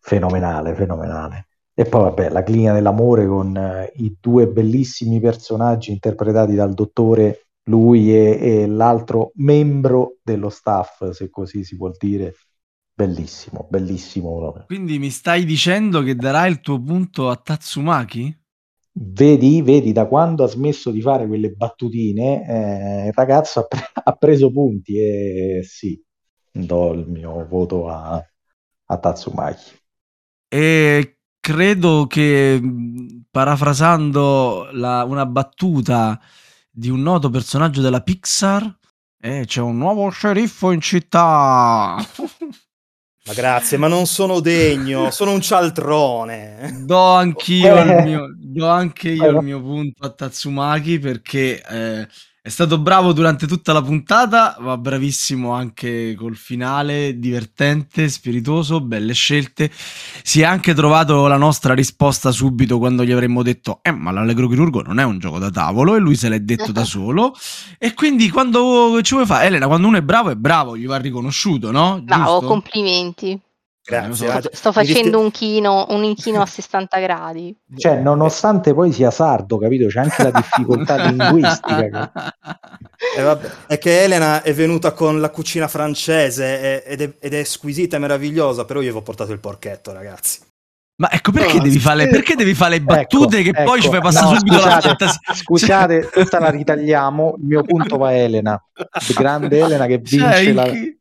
fenomenale 0.00 0.74
fenomenale 0.74 1.46
e 1.72 1.84
poi 1.84 2.02
vabbè 2.02 2.30
la 2.30 2.42
clinica 2.42 2.72
dell'amore 2.72 3.24
con 3.28 3.56
eh, 3.56 3.92
i 3.98 4.16
due 4.20 4.48
bellissimi 4.48 5.20
personaggi 5.20 5.92
interpretati 5.92 6.56
dal 6.56 6.74
dottore 6.74 7.50
lui 7.70 8.12
e, 8.12 8.38
e 8.40 8.66
l'altro 8.66 9.30
membro 9.34 10.16
dello 10.24 10.48
staff 10.48 11.08
se 11.10 11.30
così 11.30 11.62
si 11.62 11.76
vuol 11.76 11.94
dire 11.96 12.34
bellissimo 12.92 13.68
bellissimo 13.70 14.36
proprio. 14.38 14.64
quindi 14.66 14.98
mi 14.98 15.10
stai 15.10 15.44
dicendo 15.44 16.02
che 16.02 16.16
darai 16.16 16.50
il 16.50 16.60
tuo 16.60 16.82
punto 16.82 17.30
a 17.30 17.36
Tatsumaki? 17.36 18.45
Vedi, 18.98 19.60
vedi, 19.60 19.92
da 19.92 20.06
quando 20.06 20.42
ha 20.42 20.48
smesso 20.48 20.90
di 20.90 21.02
fare 21.02 21.26
quelle 21.26 21.50
battutine, 21.50 22.48
eh, 22.48 23.06
il 23.08 23.12
ragazzo 23.12 23.60
ha, 23.60 23.64
pre- 23.64 23.90
ha, 23.92 24.12
preso 24.12 24.50
punti 24.50 24.96
e 24.98 25.60
sì, 25.64 26.02
do 26.50 26.94
il 26.94 27.06
mio 27.06 27.46
voto 27.46 27.88
a, 27.88 28.14
a 28.86 28.98
Tatsumaki. 28.98 29.78
E 30.48 31.18
credo 31.38 32.06
che, 32.06 32.58
parafrasando 33.30 34.70
la, 34.72 35.04
una 35.04 35.26
battuta 35.26 36.18
di 36.70 36.88
un 36.88 37.02
noto 37.02 37.28
personaggio 37.28 37.82
della 37.82 38.00
Pixar, 38.00 38.78
eh, 39.20 39.44
c'è 39.44 39.60
un 39.60 39.76
nuovo 39.76 40.08
sceriffo 40.08 40.70
in 40.70 40.80
città. 40.80 41.96
Ma 43.26 43.32
grazie, 43.34 43.76
ma 43.76 43.88
non 43.88 44.06
sono 44.06 44.38
degno, 44.38 45.10
sono 45.10 45.32
un 45.32 45.40
cialtrone. 45.40 46.84
Do 46.84 46.98
anch'io 46.98 47.80
il 47.80 48.02
mio, 48.04 48.34
do 48.38 48.68
anche 48.68 49.10
io 49.10 49.30
il 49.30 49.42
mio 49.42 49.60
punto 49.60 50.06
a 50.06 50.10
Tatsumaki 50.10 51.00
perché 51.00 51.60
eh, 51.60 52.08
è 52.46 52.48
stato 52.48 52.78
bravo 52.78 53.12
durante 53.12 53.44
tutta 53.48 53.72
la 53.72 53.82
puntata, 53.82 54.56
ma 54.60 54.78
bravissimo 54.78 55.50
anche 55.50 56.14
col 56.16 56.36
finale, 56.36 57.18
divertente, 57.18 58.08
spiritoso, 58.08 58.80
belle 58.80 59.14
scelte. 59.14 59.68
Si 60.22 60.42
è 60.42 60.44
anche 60.44 60.72
trovato 60.72 61.26
la 61.26 61.38
nostra 61.38 61.74
risposta 61.74 62.30
subito 62.30 62.78
quando 62.78 63.04
gli 63.04 63.10
avremmo 63.10 63.42
detto 63.42 63.80
"Eh, 63.82 63.90
ma 63.90 64.12
l'Allegro 64.12 64.46
Chirurgo 64.46 64.80
non 64.82 65.00
è 65.00 65.02
un 65.02 65.18
gioco 65.18 65.40
da 65.40 65.50
tavolo" 65.50 65.96
e 65.96 65.98
lui 65.98 66.14
se 66.14 66.28
l'è 66.28 66.38
detto 66.38 66.70
da 66.70 66.84
solo. 66.86 67.34
E 67.78 67.94
quindi 67.94 68.30
quando 68.30 69.00
ci 69.02 69.14
vuoi 69.14 69.26
fare 69.26 69.46
Elena, 69.46 69.66
quando 69.66 69.88
uno 69.88 69.96
è 69.96 70.02
bravo 70.02 70.30
è 70.30 70.36
bravo, 70.36 70.76
gli 70.76 70.86
va 70.86 70.98
riconosciuto, 70.98 71.72
no? 71.72 72.00
Bravo, 72.00 72.42
complimenti. 72.42 73.36
Grazie. 73.86 74.28
Sto, 74.40 74.50
sto 74.52 74.72
facendo 74.72 75.20
un 75.20 75.30
chino, 75.30 75.86
un 75.90 76.02
inchino 76.02 76.40
a 76.42 76.46
60 76.46 76.98
gradi. 76.98 77.56
Cioè, 77.76 78.00
nonostante 78.00 78.74
poi 78.74 78.92
sia 78.92 79.10
sardo, 79.12 79.58
capito? 79.58 79.86
C'è 79.86 80.00
anche 80.00 80.22
la 80.24 80.30
difficoltà 80.32 80.96
linguistica. 81.08 81.76
che- 81.88 82.10
Eh, 83.16 83.22
vabbè, 83.22 83.50
È 83.68 83.78
che 83.78 84.02
Elena 84.02 84.42
è 84.42 84.52
venuta 84.52 84.92
con 84.92 85.20
la 85.20 85.30
cucina 85.30 85.68
francese 85.68 86.84
ed 86.84 87.00
è, 87.00 87.14
ed 87.20 87.34
è 87.34 87.44
squisita 87.44 87.96
e 87.96 88.00
meravigliosa, 88.00 88.64
però 88.64 88.80
io 88.80 88.90
vi 88.92 88.98
ho 88.98 89.02
portato 89.02 89.32
il 89.32 89.38
porchetto, 89.38 89.92
ragazzi. 89.92 90.40
Ma 90.98 91.10
ecco 91.12 91.30
perché 91.30 91.58
No, 91.58 91.62
devi 91.64 91.78
fare 91.78 91.96
le, 92.04 92.08
perché 92.08 92.34
devi 92.36 92.54
fare 92.54 92.78
le 92.78 92.80
battute 92.80 93.40
Ecco, 93.40 93.50
che 93.52 93.64
poi 93.64 93.74
ecco. 93.78 93.80
ci 93.84 93.88
fai 93.90 94.00
passare 94.00 94.30
No, 94.32 94.38
subito 94.38 94.54
la 94.56 94.60
scusate, 94.62 94.88
fantasia? 94.88 95.20
Scusate, 95.34 96.08
questa 96.10 96.38
la 96.40 96.48
ritagliamo. 96.48 97.34
Il 97.36 97.44
mio 97.44 97.62
punto 97.64 97.98
va 97.98 98.08
a 98.08 98.12
Elena. 98.12 98.64
Grande 99.14 99.58
Elena 99.58 99.84
che 99.84 99.98
vince 99.98 100.18
Cioè, 100.44 100.52
la... 100.54 100.62
chi- 100.70 100.95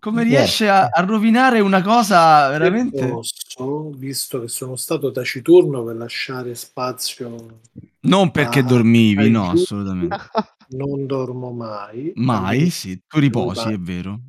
come 0.00 0.22
riesce 0.22 0.68
a, 0.68 0.88
a 0.88 1.04
rovinare 1.04 1.60
una 1.60 1.82
cosa 1.82 2.48
veramente... 2.48 3.08
Posso, 3.08 3.90
visto 3.90 4.40
che 4.40 4.48
sono 4.48 4.76
stato 4.76 5.10
taciturno 5.10 5.82
per 5.84 5.96
lasciare 5.96 6.54
spazio, 6.54 7.60
Non 8.00 8.30
perché 8.30 8.60
Ah, 8.60 8.64
dormivi, 8.64 9.30
no, 9.30 9.50
giusti, 9.50 9.62
assolutamente. 9.62 10.16
non 10.70 11.06
dormo 11.06 11.52
mai. 11.52 12.12
Mai, 12.16 12.70
sì, 12.70 13.00
tu 13.06 13.18
riposi, 13.18 13.72
è 13.72 13.78
vero. 13.78 14.20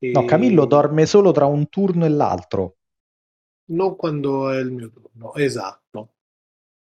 E 0.00 0.12
No, 0.12 0.24
Camillo 0.24 0.64
dorme 0.64 1.06
solo 1.06 1.32
tra 1.32 1.46
un 1.46 1.68
turno 1.68 2.04
e 2.04 2.08
l'altro. 2.08 2.76
Non 3.70 3.96
quando 3.96 4.50
è 4.50 4.58
il 4.58 4.70
mio 4.70 4.90
turno, 4.90 5.34
esatto. 5.34 6.14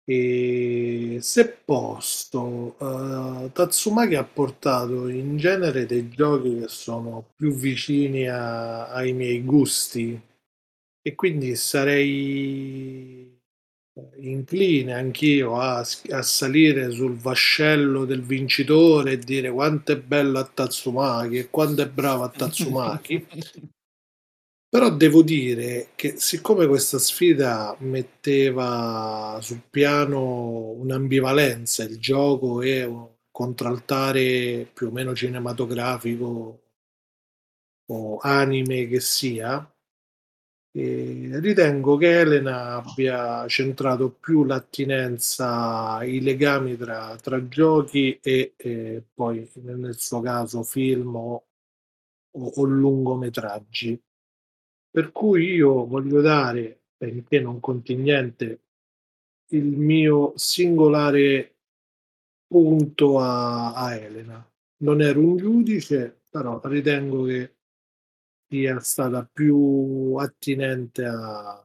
E 0.04 1.18
se 1.20 1.48
posto, 1.64 2.76
eh, 2.80 3.50
Tatsumaki 3.52 4.14
ha 4.16 4.24
portato 4.24 5.06
in 5.08 5.36
genere 5.36 5.86
dei 5.86 6.08
giochi 6.08 6.58
che 6.60 6.68
sono 6.68 7.30
più 7.36 7.54
vicini 7.54 8.26
a- 8.28 8.88
ai 8.88 9.12
miei 9.12 9.42
gusti 9.44 10.20
e 11.02 11.14
quindi 11.14 11.54
sarei 11.56 13.40
incline 14.20 14.92
anch'io 14.94 15.58
a, 15.60 15.78
a 16.10 16.22
salire 16.22 16.90
sul 16.90 17.14
vascello 17.16 18.04
del 18.04 18.22
vincitore 18.22 19.12
e 19.12 19.18
dire 19.18 19.50
quanto 19.50 19.92
è 19.92 19.98
bello 20.00 20.38
a 20.38 20.44
Tatsumaki 20.44 21.38
e 21.38 21.50
quanto 21.50 21.82
è 21.82 21.88
bravo 21.88 22.24
a 22.24 22.28
Tatsumaki. 22.28 23.26
Però 24.74 24.88
devo 24.90 25.22
dire 25.22 25.90
che 25.94 26.14
siccome 26.16 26.66
questa 26.66 26.98
sfida 26.98 27.76
metteva 27.80 29.38
sul 29.42 29.60
piano 29.68 30.70
un'ambivalenza, 30.70 31.84
il 31.84 31.98
gioco 32.00 32.62
è 32.62 32.82
un 32.84 33.06
contraltare 33.30 34.66
più 34.72 34.86
o 34.86 34.90
meno 34.90 35.14
cinematografico 35.14 36.62
o 37.90 38.18
anime 38.22 38.88
che 38.88 38.98
sia, 38.98 39.52
e 40.74 41.38
ritengo 41.40 41.96
che 41.98 42.20
Elena 42.20 42.76
abbia 42.76 43.46
centrato 43.48 44.10
più 44.10 44.44
l'attinenza, 44.44 46.02
i 46.04 46.20
legami 46.22 46.76
tra, 46.76 47.14
tra 47.20 47.46
giochi 47.48 48.18
e, 48.22 48.54
eh, 48.56 49.04
poi 49.14 49.50
nel 49.62 49.98
suo 49.98 50.20
caso 50.20 50.62
film 50.62 51.14
o- 51.16 51.44
o 52.32 52.64
lungometraggi. 52.64 54.00
Per 54.92 55.10
cui 55.10 55.54
io 55.54 55.86
voglio 55.86 56.20
dare, 56.20 56.82
benché 56.98 57.40
non 57.40 57.60
conti 57.60 57.96
niente, 57.96 58.60
il 59.52 59.64
mio 59.64 60.32
singolare 60.36 61.56
punto 62.46 63.18
a, 63.18 63.72
a 63.74 63.94
Elena. 63.94 64.46
Non 64.82 65.00
ero 65.00 65.20
un 65.20 65.36
giudice, 65.36 66.24
però 66.28 66.60
ritengo 66.64 67.24
che 67.24 67.54
sia 68.48 68.78
stata 68.80 69.26
più 69.32 70.14
attinente 70.18 71.04
a... 71.06 71.64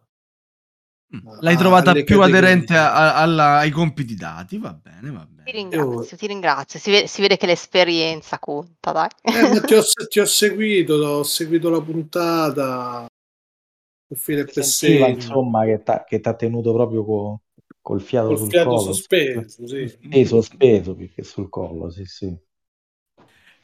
L'hai 1.41 1.55
a- 1.55 1.57
trovata 1.57 1.91
più 1.93 2.19
categorie. 2.19 2.38
aderente 2.38 2.73
a- 2.75 2.93
a- 2.93 3.15
alla- 3.21 3.57
ai 3.57 3.71
compiti 3.71 4.15
dati, 4.15 4.57
va 4.57 4.73
bene, 4.73 5.11
va 5.11 5.28
Ti 5.43 5.51
bene. 5.51 5.51
ringrazio, 5.51 6.17
ti 6.17 6.28
ringrazio. 6.28 6.80
Si 6.80 6.91
vede, 6.91 7.07
si 7.07 7.21
vede 7.21 7.38
che 7.38 7.45
l'esperienza 7.45 8.39
conta, 8.39 8.91
dai. 8.91 9.09
Eh, 9.23 9.61
ti 9.63 9.73
ho, 9.73 9.82
ti 10.09 10.19
ho 10.19 10.25
seguito, 10.25 10.93
ho 10.95 11.23
seguito 11.23 11.69
la 11.69 11.82
puntata. 11.82 13.05
E 14.10 14.16
Sentiva, 14.55 15.08
segno, 15.08 15.10
insomma, 15.10 15.64
che 15.66 15.84
t'ha 15.84 16.03
che 16.03 16.20
t'ha 16.20 16.34
tenuto 16.36 16.74
proprio 16.74 17.03
co- 17.05 17.41
col 17.82 18.01
fiato 18.01 18.36
col 18.36 18.38
sul 18.38 18.51
fiato 18.51 18.78
collo. 18.78 19.03
sospeso, 19.32 19.66
sì. 19.68 19.97
Sì, 20.10 20.26
sospeso 20.26 20.95
più 20.95 21.10
che 21.12 21.24
sul 21.24 21.49
collo, 21.49 21.89
sì, 21.89 22.05
sì. 22.05 22.38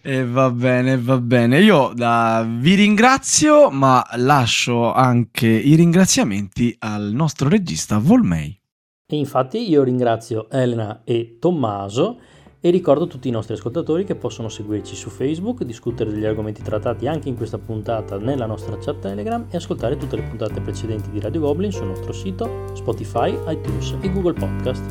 E 0.06 0.24
va 0.26 0.50
bene, 0.52 0.98
va 0.98 1.18
bene. 1.18 1.60
Io 1.62 1.92
da- 1.96 2.46
vi 2.48 2.76
ringrazio, 2.76 3.70
ma 3.72 4.04
lascio 4.18 4.92
anche 4.94 5.48
i 5.48 5.76
ringraziamenti 5.76 6.76
al 6.80 7.12
nostro 7.14 7.48
regista 7.50 7.98
Volmei. 8.00 8.60
E 9.06 9.16
infatti 9.16 9.70
io 9.70 9.82
ringrazio 9.84 10.50
Elena 10.50 11.04
e 11.06 11.38
Tommaso 11.40 12.20
e 12.66 12.70
ricordo 12.70 13.04
a 13.04 13.08
tutti 13.08 13.28
i 13.28 13.32
nostri 13.32 13.56
ascoltatori 13.56 14.06
che 14.06 14.16
possono 14.16 14.48
seguirci 14.48 14.96
su 14.96 15.10
Facebook, 15.10 15.64
discutere 15.64 16.12
degli 16.12 16.24
argomenti 16.24 16.62
trattati 16.62 17.08
anche 17.08 17.28
in 17.28 17.36
questa 17.36 17.58
puntata 17.58 18.18
nella 18.18 18.46
nostra 18.46 18.78
chat 18.78 19.00
Telegram 19.00 19.48
e 19.50 19.58
ascoltare 19.58 19.98
tutte 19.98 20.16
le 20.16 20.22
puntate 20.22 20.62
precedenti 20.62 21.10
di 21.10 21.20
Radio 21.20 21.42
Goblin 21.42 21.74
sul 21.74 21.88
nostro 21.88 22.14
sito, 22.14 22.68
Spotify, 22.72 23.38
iTunes 23.48 23.98
e 24.00 24.10
Google 24.10 24.32
Podcast. 24.32 24.82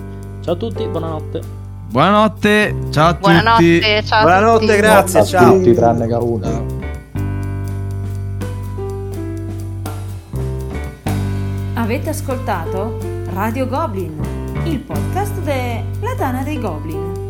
Ciao 0.43 0.53
a 0.53 0.57
tutti, 0.59 0.87
buonanotte. 0.87 1.41
Buonanotte, 1.89 2.77
ciao 2.91 3.09
a 3.09 3.15
tutti. 3.15 3.23
Buonanotte, 3.23 4.03
ciao 4.05 4.19
a 4.19 4.23
Buonanotte, 4.23 4.67
tutti. 4.67 4.77
grazie, 4.77 5.21
a 5.21 5.25
ciao. 5.25 5.53
tutti 5.57 5.73
tranne 5.73 6.07
che 6.07 6.13
a 6.13 6.23
uno. 6.23 6.67
Avete 11.73 12.11
ascoltato 12.11 12.99
Radio 13.33 13.67
Goblin, 13.67 14.21
il 14.67 14.79
podcast 14.81 15.41
della 15.41 16.15
Tana 16.19 16.43
dei 16.43 16.61
Goblin. 16.61 17.22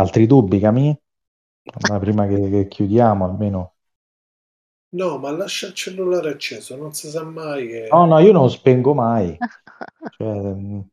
Altri 0.00 0.26
dubbi, 0.26 0.58
Camì? 0.58 0.98
Ma 1.88 1.98
prima 1.98 2.26
che, 2.26 2.48
che 2.50 2.68
chiudiamo, 2.68 3.24
almeno. 3.24 3.74
No, 4.92 5.18
ma 5.18 5.30
lascia 5.30 5.68
il 5.68 5.74
cellulare 5.74 6.30
acceso, 6.30 6.76
non 6.76 6.92
si 6.92 7.08
sa 7.10 7.22
mai 7.24 7.66
che... 7.68 7.88
No, 7.92 8.06
no, 8.06 8.18
io 8.18 8.32
non 8.32 8.42
lo 8.42 8.48
spengo 8.48 8.94
mai. 8.94 9.36
Cioè, 10.16 10.52
mh, 10.54 10.88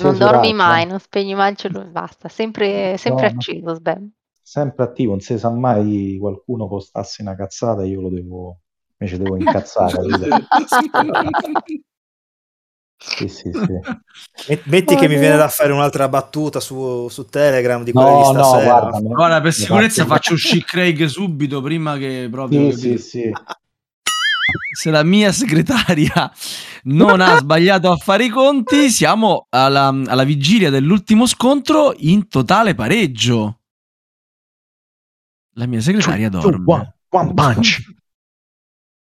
Non 0.00 0.18
dormi 0.18 0.52
mai, 0.52 0.86
non 0.86 0.98
spegni 1.00 1.34
mai 1.34 1.52
il 1.52 1.56
cellulare, 1.56 1.90
basta, 1.90 2.28
sempre, 2.28 2.96
sempre 2.98 3.26
No, 3.26 3.32
acceso, 3.32 3.74
Sbam. 3.74 4.12
sempre 4.42 4.84
attivo, 4.84 5.12
non 5.12 5.20
si 5.20 5.38
sa 5.38 5.50
mai 5.50 6.16
qualcuno 6.20 6.68
postasse 6.68 7.22
una 7.22 7.34
cazzata 7.34 7.84
io 7.84 8.00
lo 8.00 8.08
devo, 8.10 8.60
invece 8.98 9.18
devo 9.18 9.36
incazzare. 9.36 9.98
Sì, 13.04 13.26
sì, 13.28 13.50
sì. 13.52 13.52
Met- 14.48 14.64
Metti 14.66 14.94
che 14.94 15.08
mi 15.08 15.18
viene 15.18 15.36
da 15.36 15.48
fare 15.48 15.72
un'altra 15.72 16.08
battuta 16.08 16.60
su, 16.60 17.08
su 17.08 17.24
Telegram 17.26 17.82
di 17.82 17.90
quelle 17.92 18.10
No, 18.10 18.30
di 18.30 18.36
no, 18.36 18.44
stasera. 18.44 18.78
guarda, 18.80 19.00
me- 19.00 19.08
Guarda, 19.08 19.40
per 19.40 19.52
sicurezza 19.52 20.04
faccio- 20.04 20.14
faccio 20.14 20.32
uscire 20.34 20.64
Craig 20.64 21.04
subito 21.06 21.60
prima 21.60 21.96
che 21.98 22.28
proprio... 22.30 22.70
Sì, 22.72 22.78
sì, 22.78 22.98
sì. 22.98 23.32
Se 24.74 24.90
la 24.90 25.02
mia 25.02 25.32
segretaria 25.32 26.30
non 26.84 27.20
ha 27.20 27.36
sbagliato 27.36 27.90
a 27.90 27.96
fare 27.96 28.24
i 28.24 28.28
conti, 28.28 28.90
siamo 28.90 29.46
alla, 29.50 29.88
alla 29.88 30.24
vigilia 30.24 30.70
dell'ultimo 30.70 31.26
scontro 31.26 31.94
in 31.98 32.28
totale 32.28 32.74
pareggio. 32.74 33.60
La 35.54 35.66
mia 35.66 35.80
segretaria 35.80 36.28
dorme. 36.30 36.62
one, 36.66 36.94
one 37.10 37.34
punch. 37.34 37.80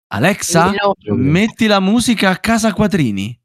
Alexa, 0.08 0.72
metti 1.16 1.66
la 1.68 1.80
musica 1.80 2.30
a 2.30 2.38
casa 2.38 2.74
quattrini. 2.74 3.38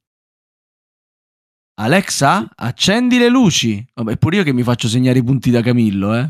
Alexa, 1.81 2.49
accendi 2.57 3.19
le 3.19 3.29
luci. 3.29 3.87
Vabbè, 3.95 4.17
pure 4.17 4.37
io 4.37 4.43
che 4.43 4.53
mi 4.53 4.65
faccio 4.65 4.89
segnare 4.89 5.19
i 5.19 5.23
punti 5.23 5.51
da 5.51 5.61
Camillo, 5.61 6.15
eh. 6.15 6.29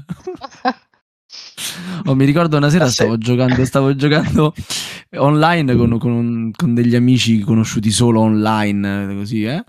Oh, 2.05 2.15
mi 2.15 2.25
ricordo 2.27 2.57
una 2.57 2.69
sera 2.71 2.89
stavo 2.89 3.17
giocando, 3.19 3.65
stavo 3.65 3.95
giocando 3.95 4.55
online 5.17 5.75
con, 5.75 5.99
con- 5.99 6.51
con 6.55 6.75
degli 6.75 6.95
amici 6.95 7.41
conosciuti 7.41 7.91
solo 7.91 8.21
online, 8.21 9.15
così, 9.15 9.45
eh. 9.45 9.65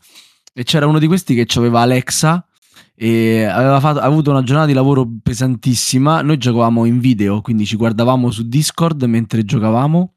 E 0.53 0.63
c'era 0.63 0.85
uno 0.85 0.99
di 0.99 1.07
questi 1.07 1.33
che 1.33 1.47
aveva 1.57 1.81
Alexa 1.81 2.45
e 2.93 3.45
aveva 3.45 3.79
fatto- 3.79 3.99
avuto 3.99 4.31
una 4.31 4.43
giornata 4.43 4.67
di 4.67 4.73
lavoro 4.73 5.07
pesantissima. 5.23 6.21
Noi 6.21 6.37
giocavamo 6.37 6.83
in 6.85 6.99
video, 6.99 7.39
quindi 7.39 7.65
ci 7.65 7.77
guardavamo 7.77 8.31
su 8.31 8.47
Discord 8.47 9.01
mentre 9.03 9.45
giocavamo. 9.45 10.13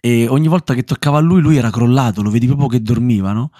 E 0.00 0.28
ogni 0.28 0.46
volta 0.46 0.74
che 0.74 0.84
toccava 0.84 1.18
a 1.18 1.20
lui, 1.20 1.40
lui 1.40 1.56
era 1.56 1.70
crollato, 1.70 2.22
lo 2.22 2.30
vedi 2.30 2.46
proprio 2.46 2.68
che 2.68 2.80
dormiva, 2.80 3.32
no? 3.32 3.50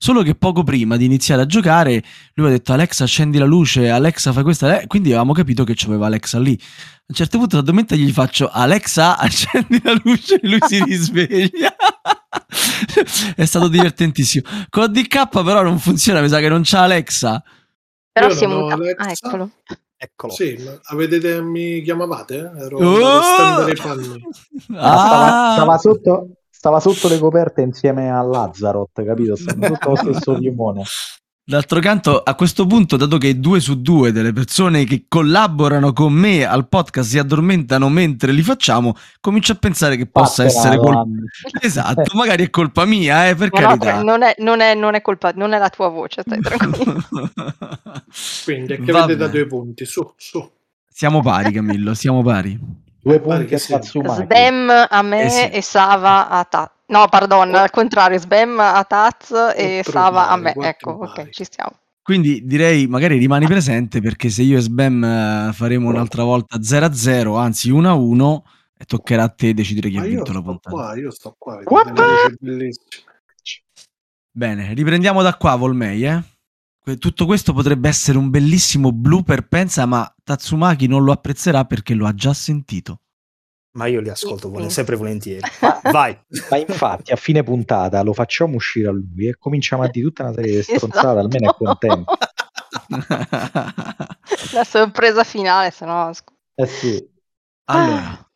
Solo 0.00 0.22
che 0.22 0.36
poco 0.36 0.62
prima 0.62 0.96
di 0.96 1.04
iniziare 1.06 1.42
a 1.42 1.46
giocare, 1.46 2.02
lui 2.34 2.46
ha 2.46 2.50
detto 2.50 2.72
Alexa 2.72 3.02
accendi 3.02 3.36
la 3.36 3.44
luce, 3.46 3.90
Alexa 3.90 4.32
fai 4.32 4.44
questa, 4.44 4.80
eh, 4.80 4.86
quindi 4.86 5.08
avevamo 5.08 5.32
capito 5.32 5.64
che 5.64 5.72
c'aveva 5.74 6.06
Alexa 6.06 6.38
lì. 6.38 6.56
A 6.60 7.04
un 7.08 7.14
certo 7.16 7.38
punto 7.38 7.56
la 7.56 7.62
domenica 7.62 7.96
gli 7.96 8.12
faccio 8.12 8.48
Alexa 8.48 9.16
accendi 9.18 9.80
la 9.82 9.98
luce 10.04 10.36
e 10.40 10.48
lui 10.48 10.58
si 10.66 10.82
risveglia. 10.84 11.74
È 13.34 13.44
stato 13.44 13.66
divertentissimo. 13.68 14.46
Con 14.68 14.92
DK 14.92 15.28
però 15.42 15.62
non 15.62 15.78
funziona, 15.80 16.20
mi 16.20 16.28
sa 16.28 16.38
che 16.38 16.48
non 16.48 16.60
c'ha 16.64 16.82
Alexa. 16.82 17.42
Però 18.12 18.28
Io 18.28 18.34
si 18.34 18.44
è 18.44 18.46
non 18.46 18.56
ho 18.58 18.62
mutato. 18.64 18.82
Ah, 18.82 19.02
Alexa. 19.04 19.26
eccolo. 19.26 19.50
Eccolo. 20.00 20.32
Sì, 20.32 20.56
ma 20.64 20.78
avete, 20.90 21.42
mi 21.42 21.82
chiamavate? 21.82 22.52
Ero 22.56 22.78
Oh! 22.78 22.94
andato 22.94 23.18
a 23.18 23.22
stendere 23.22 23.72
i 23.72 23.74
panni. 23.74 24.20
Stava, 24.60 25.48
Ah! 25.48 25.52
stava 25.54 25.78
sotto, 25.78 26.28
stava 26.58 26.80
sotto 26.80 27.06
le 27.06 27.20
coperte 27.20 27.60
insieme 27.62 28.10
a 28.10 28.20
Lazzaroth, 28.20 29.04
capito? 29.04 29.36
Stanno 29.36 29.68
tutto 29.68 29.90
lo 29.90 29.96
stesso 29.96 30.34
piumone. 30.38 30.82
D'altro 31.44 31.78
canto, 31.80 32.18
a 32.20 32.34
questo 32.34 32.66
punto, 32.66 32.96
dato 32.96 33.16
che 33.16 33.38
due 33.38 33.60
su 33.60 33.80
due 33.80 34.10
delle 34.12 34.32
persone 34.34 34.84
che 34.84 35.04
collaborano 35.08 35.92
con 35.94 36.12
me 36.12 36.44
al 36.44 36.68
podcast 36.68 37.08
si 37.08 37.18
addormentano 37.18 37.88
mentre 37.88 38.32
li 38.32 38.42
facciamo, 38.42 38.94
comincio 39.20 39.52
a 39.52 39.54
pensare 39.54 39.96
che 39.96 40.06
possa 40.06 40.42
Vattene, 40.42 40.58
essere 40.60 40.76
colpa. 40.76 40.90
Giovanni. 41.04 41.20
Esatto, 41.62 42.16
magari 42.16 42.44
è 42.44 42.50
colpa 42.50 42.84
mia, 42.84 43.28
eh, 43.28 43.34
per 43.36 43.50
No, 43.52 43.60
no, 43.60 43.66
carità. 43.68 43.84
tra- 43.92 44.02
non, 44.02 44.22
è, 44.24 44.34
non, 44.38 44.60
è, 44.60 44.74
non 44.74 44.94
è 44.94 45.00
colpa, 45.00 45.30
non 45.36 45.52
è 45.54 45.58
la 45.58 45.70
tua 45.70 45.88
voce, 45.88 46.22
stai 46.22 46.40
tranquillo. 46.40 47.02
Quindi 48.44 48.72
è 48.74 48.76
che 48.80 48.92
Vabbè. 48.92 49.04
avete 49.04 49.16
da 49.18 49.28
due 49.28 49.46
punti. 49.46 49.84
Su, 49.86 50.12
su. 50.16 50.50
Siamo 50.86 51.22
pari, 51.22 51.52
Camillo, 51.52 51.94
siamo 51.94 52.22
pari. 52.22 52.58
Due 53.08 53.20
punti 53.20 53.44
che 53.46 53.54
a. 53.54 53.58
Tatsumaki. 53.58 54.22
Sbam 54.22 54.86
a 54.88 55.02
me 55.02 55.24
Eh 55.24 55.28
sì. 55.30 55.48
e 55.50 55.62
Sava 55.62 56.28
a 56.28 56.44
Taz. 56.44 56.68
No, 56.86 57.06
pardon, 57.08 57.54
al 57.54 57.70
contrario, 57.70 58.18
Sbam 58.18 58.58
a 58.60 58.84
Taz 58.84 59.30
e 59.56 59.80
Quattro 59.82 59.92
Sava 59.92 60.28
a 60.28 60.38
pari, 60.38 60.58
me. 60.58 60.68
Ecco, 60.68 60.90
ok, 60.90 61.14
pari. 61.14 61.32
ci 61.32 61.44
stiamo. 61.44 61.72
Quindi 62.02 62.46
direi 62.46 62.86
magari 62.86 63.18
rimani 63.18 63.46
presente 63.46 64.00
perché 64.00 64.30
se 64.30 64.42
io 64.42 64.56
e 64.58 64.60
Sbam 64.60 65.04
eh, 65.04 65.50
faremo 65.52 65.88
un'altra 65.88 66.22
volta 66.22 66.58
0-0, 66.58 67.36
anzi 67.38 67.70
1-1, 67.70 68.38
e 68.78 68.84
toccherà 68.84 69.24
a 69.24 69.28
te 69.28 69.52
decidere 69.54 69.90
chi 69.90 69.98
ha 69.98 70.02
vinto 70.02 70.32
la 70.32 70.40
puntata. 70.42 70.70
qua, 70.70 70.96
io 70.96 71.10
sto 71.10 71.34
qua. 71.36 71.60
Bene, 74.30 74.72
riprendiamo 74.72 75.20
da 75.22 75.34
qua, 75.34 75.56
Volmei, 75.56 76.04
eh? 76.06 76.22
Que- 76.88 76.96
Tutto 76.96 77.26
questo 77.26 77.52
potrebbe 77.52 77.86
essere 77.86 78.16
un 78.16 78.30
bellissimo 78.30 78.92
blooper, 78.92 79.46
pensa, 79.46 79.84
ma 79.84 80.10
Tatsumaki 80.24 80.86
non 80.86 81.04
lo 81.04 81.12
apprezzerà 81.12 81.66
perché 81.66 81.92
lo 81.92 82.06
ha 82.06 82.14
già 82.14 82.32
sentito. 82.32 83.00
Ma 83.76 83.86
io 83.88 84.00
li 84.00 84.08
ascolto 84.08 84.50
Sì. 84.62 84.70
sempre 84.70 84.96
volentieri. 84.96 85.40
Ma, 85.60 85.80
Vai. 85.92 86.18
ma 86.50 86.56
infatti 86.56 87.12
a 87.12 87.16
fine 87.16 87.42
puntata 87.42 88.02
lo 88.02 88.14
facciamo 88.14 88.54
uscire 88.56 88.88
a 88.88 88.92
lui 88.92 89.26
e 89.28 89.36
cominciamo 89.38 89.82
a 89.82 89.88
dire 89.88 90.06
tutta 90.06 90.22
una 90.24 90.32
serie 90.32 90.56
di 90.56 90.62
stronzate, 90.76 90.98
Esatto. 90.98 91.18
almeno 91.18 91.50
è 91.50 91.54
contento. 91.54 92.16
La 94.54 94.64
sorpresa 94.64 95.24
finale, 95.24 95.70
se 95.70 95.84
no... 95.84 96.10
Eh 96.54 96.66
sì. 96.66 97.06
allora, 97.64 98.27